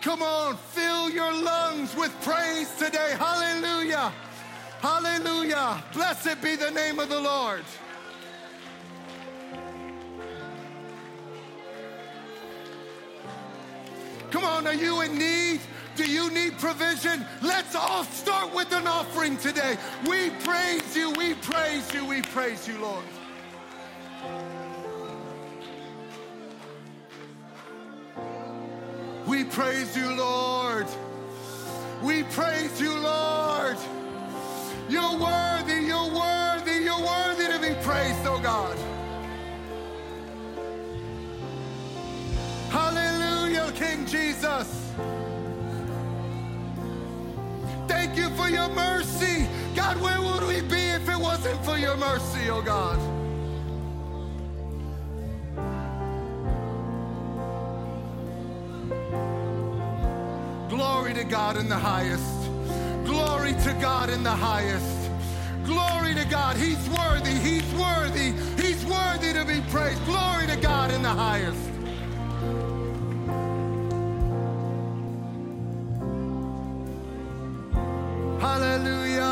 Come 0.00 0.22
on, 0.22 0.56
fill 0.56 1.10
your 1.10 1.32
lungs 1.32 1.94
with 1.96 2.12
praise 2.22 2.70
today. 2.78 3.14
Hallelujah. 3.18 4.12
Hallelujah. 4.84 5.82
Blessed 5.94 6.42
be 6.42 6.56
the 6.56 6.70
name 6.70 6.98
of 6.98 7.08
the 7.08 7.18
Lord. 7.18 7.64
Come 14.30 14.44
on, 14.44 14.66
are 14.66 14.74
you 14.74 15.00
in 15.00 15.16
need? 15.16 15.62
Do 15.96 16.04
you 16.04 16.30
need 16.30 16.58
provision? 16.58 17.24
Let's 17.40 17.74
all 17.74 18.04
start 18.04 18.54
with 18.54 18.74
an 18.74 18.86
offering 18.86 19.38
today. 19.38 19.78
We 20.06 20.28
praise 20.44 20.94
you, 20.94 21.12
we 21.12 21.32
praise 21.32 21.94
you, 21.94 22.04
we 22.04 22.20
praise 22.20 22.68
you, 22.68 22.76
Lord. 22.78 23.04
We 29.26 29.44
praise 29.44 29.96
you, 29.96 30.14
Lord. 30.14 30.88
We 32.02 32.24
praise 32.24 32.78
you, 32.78 32.94
Lord. 32.98 33.78
You're 34.88 35.18
worthy, 35.18 35.86
you're 35.86 36.10
worthy, 36.10 36.84
you're 36.84 37.00
worthy 37.00 37.46
to 37.46 37.58
be 37.58 37.74
praised, 37.82 38.26
oh 38.26 38.38
God. 38.42 38.76
Hallelujah, 42.70 43.72
King 43.72 44.04
Jesus. 44.04 44.92
Thank 47.88 48.16
you 48.16 48.28
for 48.30 48.48
your 48.48 48.68
mercy. 48.68 49.46
God, 49.74 50.00
where 50.00 50.20
would 50.20 50.46
we 50.46 50.60
be 50.60 50.82
if 50.90 51.08
it 51.08 51.18
wasn't 51.18 51.64
for 51.64 51.78
your 51.78 51.96
mercy, 51.96 52.50
oh 52.50 52.60
God? 52.60 52.98
Glory 60.68 61.14
to 61.14 61.24
God 61.24 61.56
in 61.56 61.68
the 61.68 61.78
highest. 61.78 62.33
Glory 63.14 63.52
to 63.62 63.72
God 63.80 64.10
in 64.10 64.24
the 64.24 64.30
highest. 64.50 65.10
Glory 65.64 66.14
to 66.14 66.24
God. 66.24 66.56
He's 66.56 66.88
worthy. 66.88 67.30
He's 67.30 67.72
worthy. 67.74 68.32
He's 68.60 68.84
worthy 68.84 69.32
to 69.32 69.44
be 69.44 69.60
praised. 69.70 70.04
Glory 70.04 70.48
to 70.48 70.56
God 70.56 70.90
in 70.90 71.00
the 71.00 71.14
highest. 71.26 71.70
Hallelujah. 78.40 79.22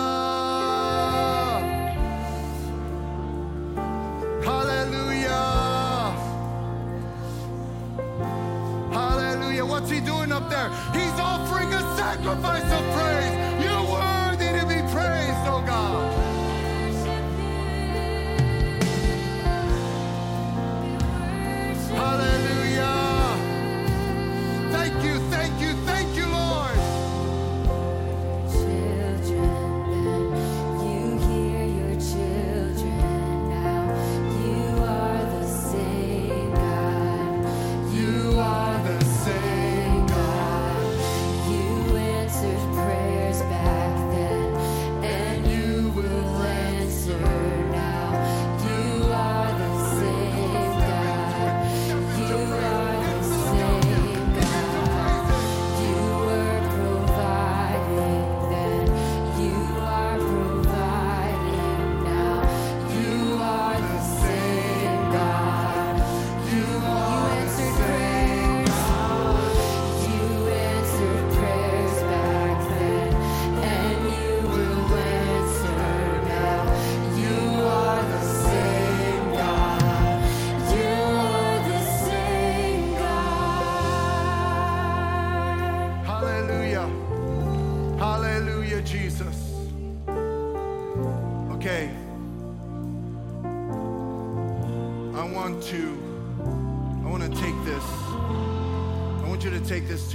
Hallelujah. 4.45 5.43
Hallelujah. 8.93 9.67
What's 9.67 9.91
he 9.91 9.99
doing 9.99 10.31
up 10.31 10.49
there? 10.49 10.69
He's 10.93 11.19
offering 11.19 11.75
a 11.75 11.81
sacrifice 11.97 12.73
of 12.73 12.95
praise. 12.95 13.12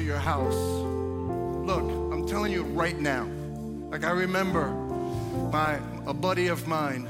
Your 0.07 0.17
house. 0.17 0.55
Look, 0.55 1.83
I'm 1.83 2.25
telling 2.25 2.53
you 2.53 2.63
right 2.63 2.97
now. 2.97 3.27
Like 3.91 4.05
I 4.05 4.11
remember 4.11 4.69
my 5.51 5.79
a 6.07 6.13
buddy 6.13 6.47
of 6.47 6.65
mine 6.65 7.05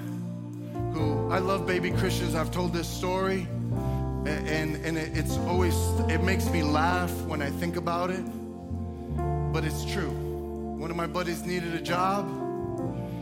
who 0.94 1.30
I 1.30 1.38
love 1.38 1.68
baby 1.68 1.92
Christians. 1.92 2.34
I've 2.34 2.52
told 2.52 2.74
this 2.74 2.88
story 2.88 3.48
and 4.26 4.76
and 4.84 4.98
it, 4.98 5.16
it's 5.16 5.38
always 5.38 5.76
it 6.10 6.24
makes 6.24 6.50
me 6.50 6.64
laugh 6.64 7.12
when 7.22 7.42
I 7.42 7.52
think 7.52 7.76
about 7.76 8.10
it 8.10 8.26
but 9.54 9.64
it's 9.64 9.86
true. 9.86 10.12
One 10.78 10.90
of 10.90 10.98
my 10.98 11.08
buddies 11.08 11.44
needed 11.46 11.74
a 11.76 11.82
job. 11.82 12.28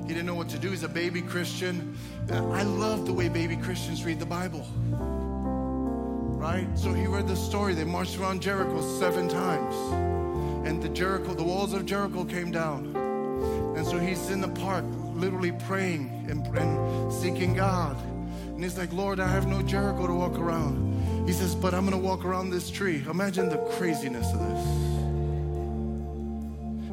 He 0.07 0.13
didn't 0.13 0.25
know 0.25 0.35
what 0.35 0.49
to 0.49 0.57
do. 0.57 0.69
He's 0.69 0.83
a 0.83 0.89
baby 0.89 1.21
Christian. 1.21 1.97
I 2.31 2.63
love 2.63 3.05
the 3.05 3.13
way 3.13 3.27
baby 3.27 3.57
Christians 3.57 4.03
read 4.05 4.19
the 4.19 4.25
Bible. 4.25 4.65
Right? 6.45 6.67
So 6.77 6.93
he 6.93 7.07
read 7.07 7.27
the 7.27 7.35
story. 7.35 7.73
They 7.73 7.85
marched 7.85 8.19
around 8.19 8.39
Jericho 8.39 8.79
seven 8.99 9.27
times. 9.27 9.75
And 10.67 10.79
the 10.79 10.89
Jericho, 10.89 11.33
the 11.33 11.43
walls 11.43 11.73
of 11.73 11.87
Jericho 11.87 12.23
came 12.23 12.51
down. 12.51 12.95
And 13.75 13.83
so 13.83 13.97
he's 13.97 14.29
in 14.29 14.41
the 14.41 14.49
park, 14.49 14.85
literally 15.15 15.53
praying 15.67 16.27
and, 16.29 16.45
and 16.55 17.11
seeking 17.11 17.55
God. 17.55 17.97
And 18.45 18.63
he's 18.63 18.77
like, 18.77 18.93
Lord, 18.93 19.19
I 19.19 19.27
have 19.27 19.47
no 19.47 19.63
Jericho 19.63 20.05
to 20.05 20.13
walk 20.13 20.37
around. 20.37 21.25
He 21.25 21.33
says, 21.33 21.55
but 21.55 21.73
I'm 21.73 21.83
gonna 21.83 21.97
walk 21.97 22.23
around 22.23 22.51
this 22.51 22.69
tree. 22.69 23.03
Imagine 23.09 23.49
the 23.49 23.57
craziness 23.77 24.31
of 24.31 24.39
this 24.39 24.95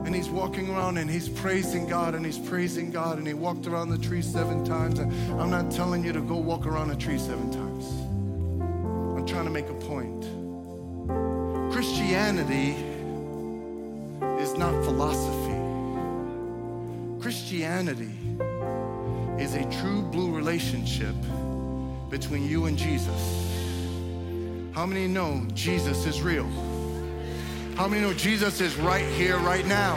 and 0.05 0.17
he's 0.17 0.29
walking 0.29 0.69
around 0.69 0.99
and 0.99 1.09
he's 1.09 1.29
praising 1.29 1.87
God 1.87 2.15
and 2.15 2.27
he's 2.27 2.39
praising 2.39 2.91
God 2.91 3.19
and 3.19 3.27
he 3.27 3.35
walked 3.35 3.69
around 3.69 3.91
the 3.91 3.99
tree 3.99 4.21
seven 4.21 4.65
times. 4.65 4.99
I'm 4.99 5.51
not 5.51 5.71
telling 5.71 6.05
you 6.05 6.13
to 6.13 6.21
go 6.21 6.37
walk 6.37 6.67
around 6.67 6.91
a 6.91 6.97
tree 6.97 7.19
seven 7.19 7.53
times. 7.53 7.62
Trying 9.33 9.47
to 9.47 9.51
make 9.51 9.71
a 9.71 9.75
point. 9.75 10.25
Christianity 11.73 12.73
is 14.39 14.59
not 14.59 14.85
philosophy. 14.85 15.59
Christianity 17.19 18.11
is 19.43 19.55
a 19.55 19.65
true 19.81 20.03
blue 20.03 20.37
relationship 20.37 21.15
between 22.11 22.47
you 22.47 22.67
and 22.67 22.77
Jesus. 22.77 24.71
How 24.75 24.85
many 24.85 25.07
know 25.09 25.47
Jesus 25.55 26.05
is 26.05 26.21
real? 26.21 26.51
How 27.75 27.89
many 27.89 28.03
know 28.03 28.13
Jesus 28.13 28.61
is 28.61 28.77
right 28.77 29.07
here, 29.15 29.39
right 29.39 29.67
now? 29.67 29.97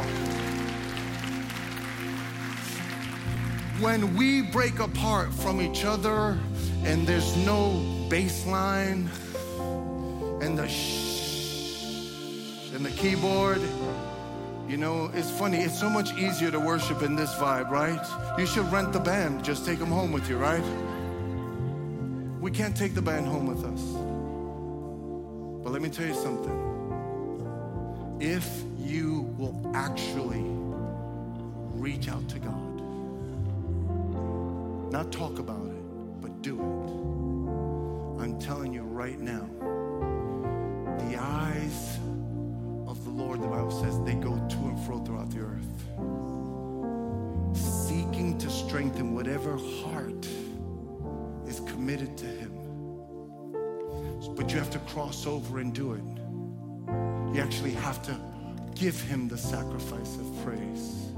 When 3.82 4.16
we 4.16 4.44
break 4.44 4.80
apart 4.80 5.34
from 5.34 5.60
each 5.60 5.84
other 5.84 6.38
and 6.86 7.06
there's 7.06 7.36
no 7.46 7.72
baseline 8.08 9.10
and 10.42 10.58
the 10.58 10.68
shh 10.68 11.06
and 12.74 12.86
the 12.86 12.92
keyboard, 12.92 13.62
you 14.68 14.78
know, 14.78 15.10
it's 15.14 15.32
funny. 15.32 15.60
It's 15.60 15.80
so 15.80 15.90
much 15.90 16.14
easier 16.18 16.52
to 16.52 16.60
worship 16.60 17.04
in 17.04 17.16
this 17.16 17.34
vibe, 17.36 17.70
right? 17.70 18.06
You 18.38 18.46
should 18.46 18.70
rent 18.72 18.92
the 18.92 19.00
band, 19.00 19.46
just 19.46 19.66
take 19.66 19.80
them 19.80 19.90
home 19.90 20.12
with 20.12 20.28
you, 20.30 20.38
right? 20.38 20.64
We 22.42 22.52
can't 22.52 22.76
take 22.76 22.94
the 22.94 23.02
band 23.02 23.28
home 23.28 23.48
with 23.48 23.64
us. 23.64 23.82
But 25.64 25.72
let 25.72 25.82
me 25.82 25.90
tell 25.90 26.06
you 26.06 26.14
something 26.16 26.62
if 28.20 28.64
you 28.78 29.34
will 29.38 29.72
actually 29.74 30.44
reach 31.74 32.08
out 32.10 32.28
to 32.30 32.40
God, 32.40 32.82
not 34.92 35.12
talk 35.12 35.40
about 35.40 35.66
it, 35.66 36.22
but 36.22 36.42
do 36.42 36.56
it, 36.60 38.22
I'm 38.22 38.40
telling 38.40 38.74
you 38.74 38.84
right 38.84 39.20
now, 39.20 39.48
the 41.00 41.18
eyes 41.20 41.98
of 42.88 43.04
the 43.04 43.10
Lord, 43.12 43.41
the 43.41 43.48
Bible 43.48 43.72
says, 43.72 44.00
they 44.04 44.16
go 44.16 44.36
to 44.36 44.58
and 44.58 44.80
fro 44.86 45.00
throughout 45.00 45.30
the 45.30 45.41
earth, 45.41 45.66
seeking 47.56 48.38
to 48.39 48.50
strengthen 48.50 49.14
whatever 49.14 49.58
heart 49.58 50.28
is 51.48 51.60
committed 51.62 52.18
to 52.18 52.26
Him. 52.26 52.52
But 54.36 54.52
you 54.52 54.58
have 54.58 54.72
to 54.72 54.80
cross 54.80 55.26
over 55.26 55.60
and 55.60 55.74
do 55.74 55.93
it. 55.93 56.04
You 57.36 57.41
actually 57.41 57.74
have 57.74 58.02
to 58.04 58.20
give 58.74 59.00
Him 59.02 59.28
the 59.28 59.38
sacrifice 59.38 60.16
of 60.18 60.43
praise. 60.43 61.14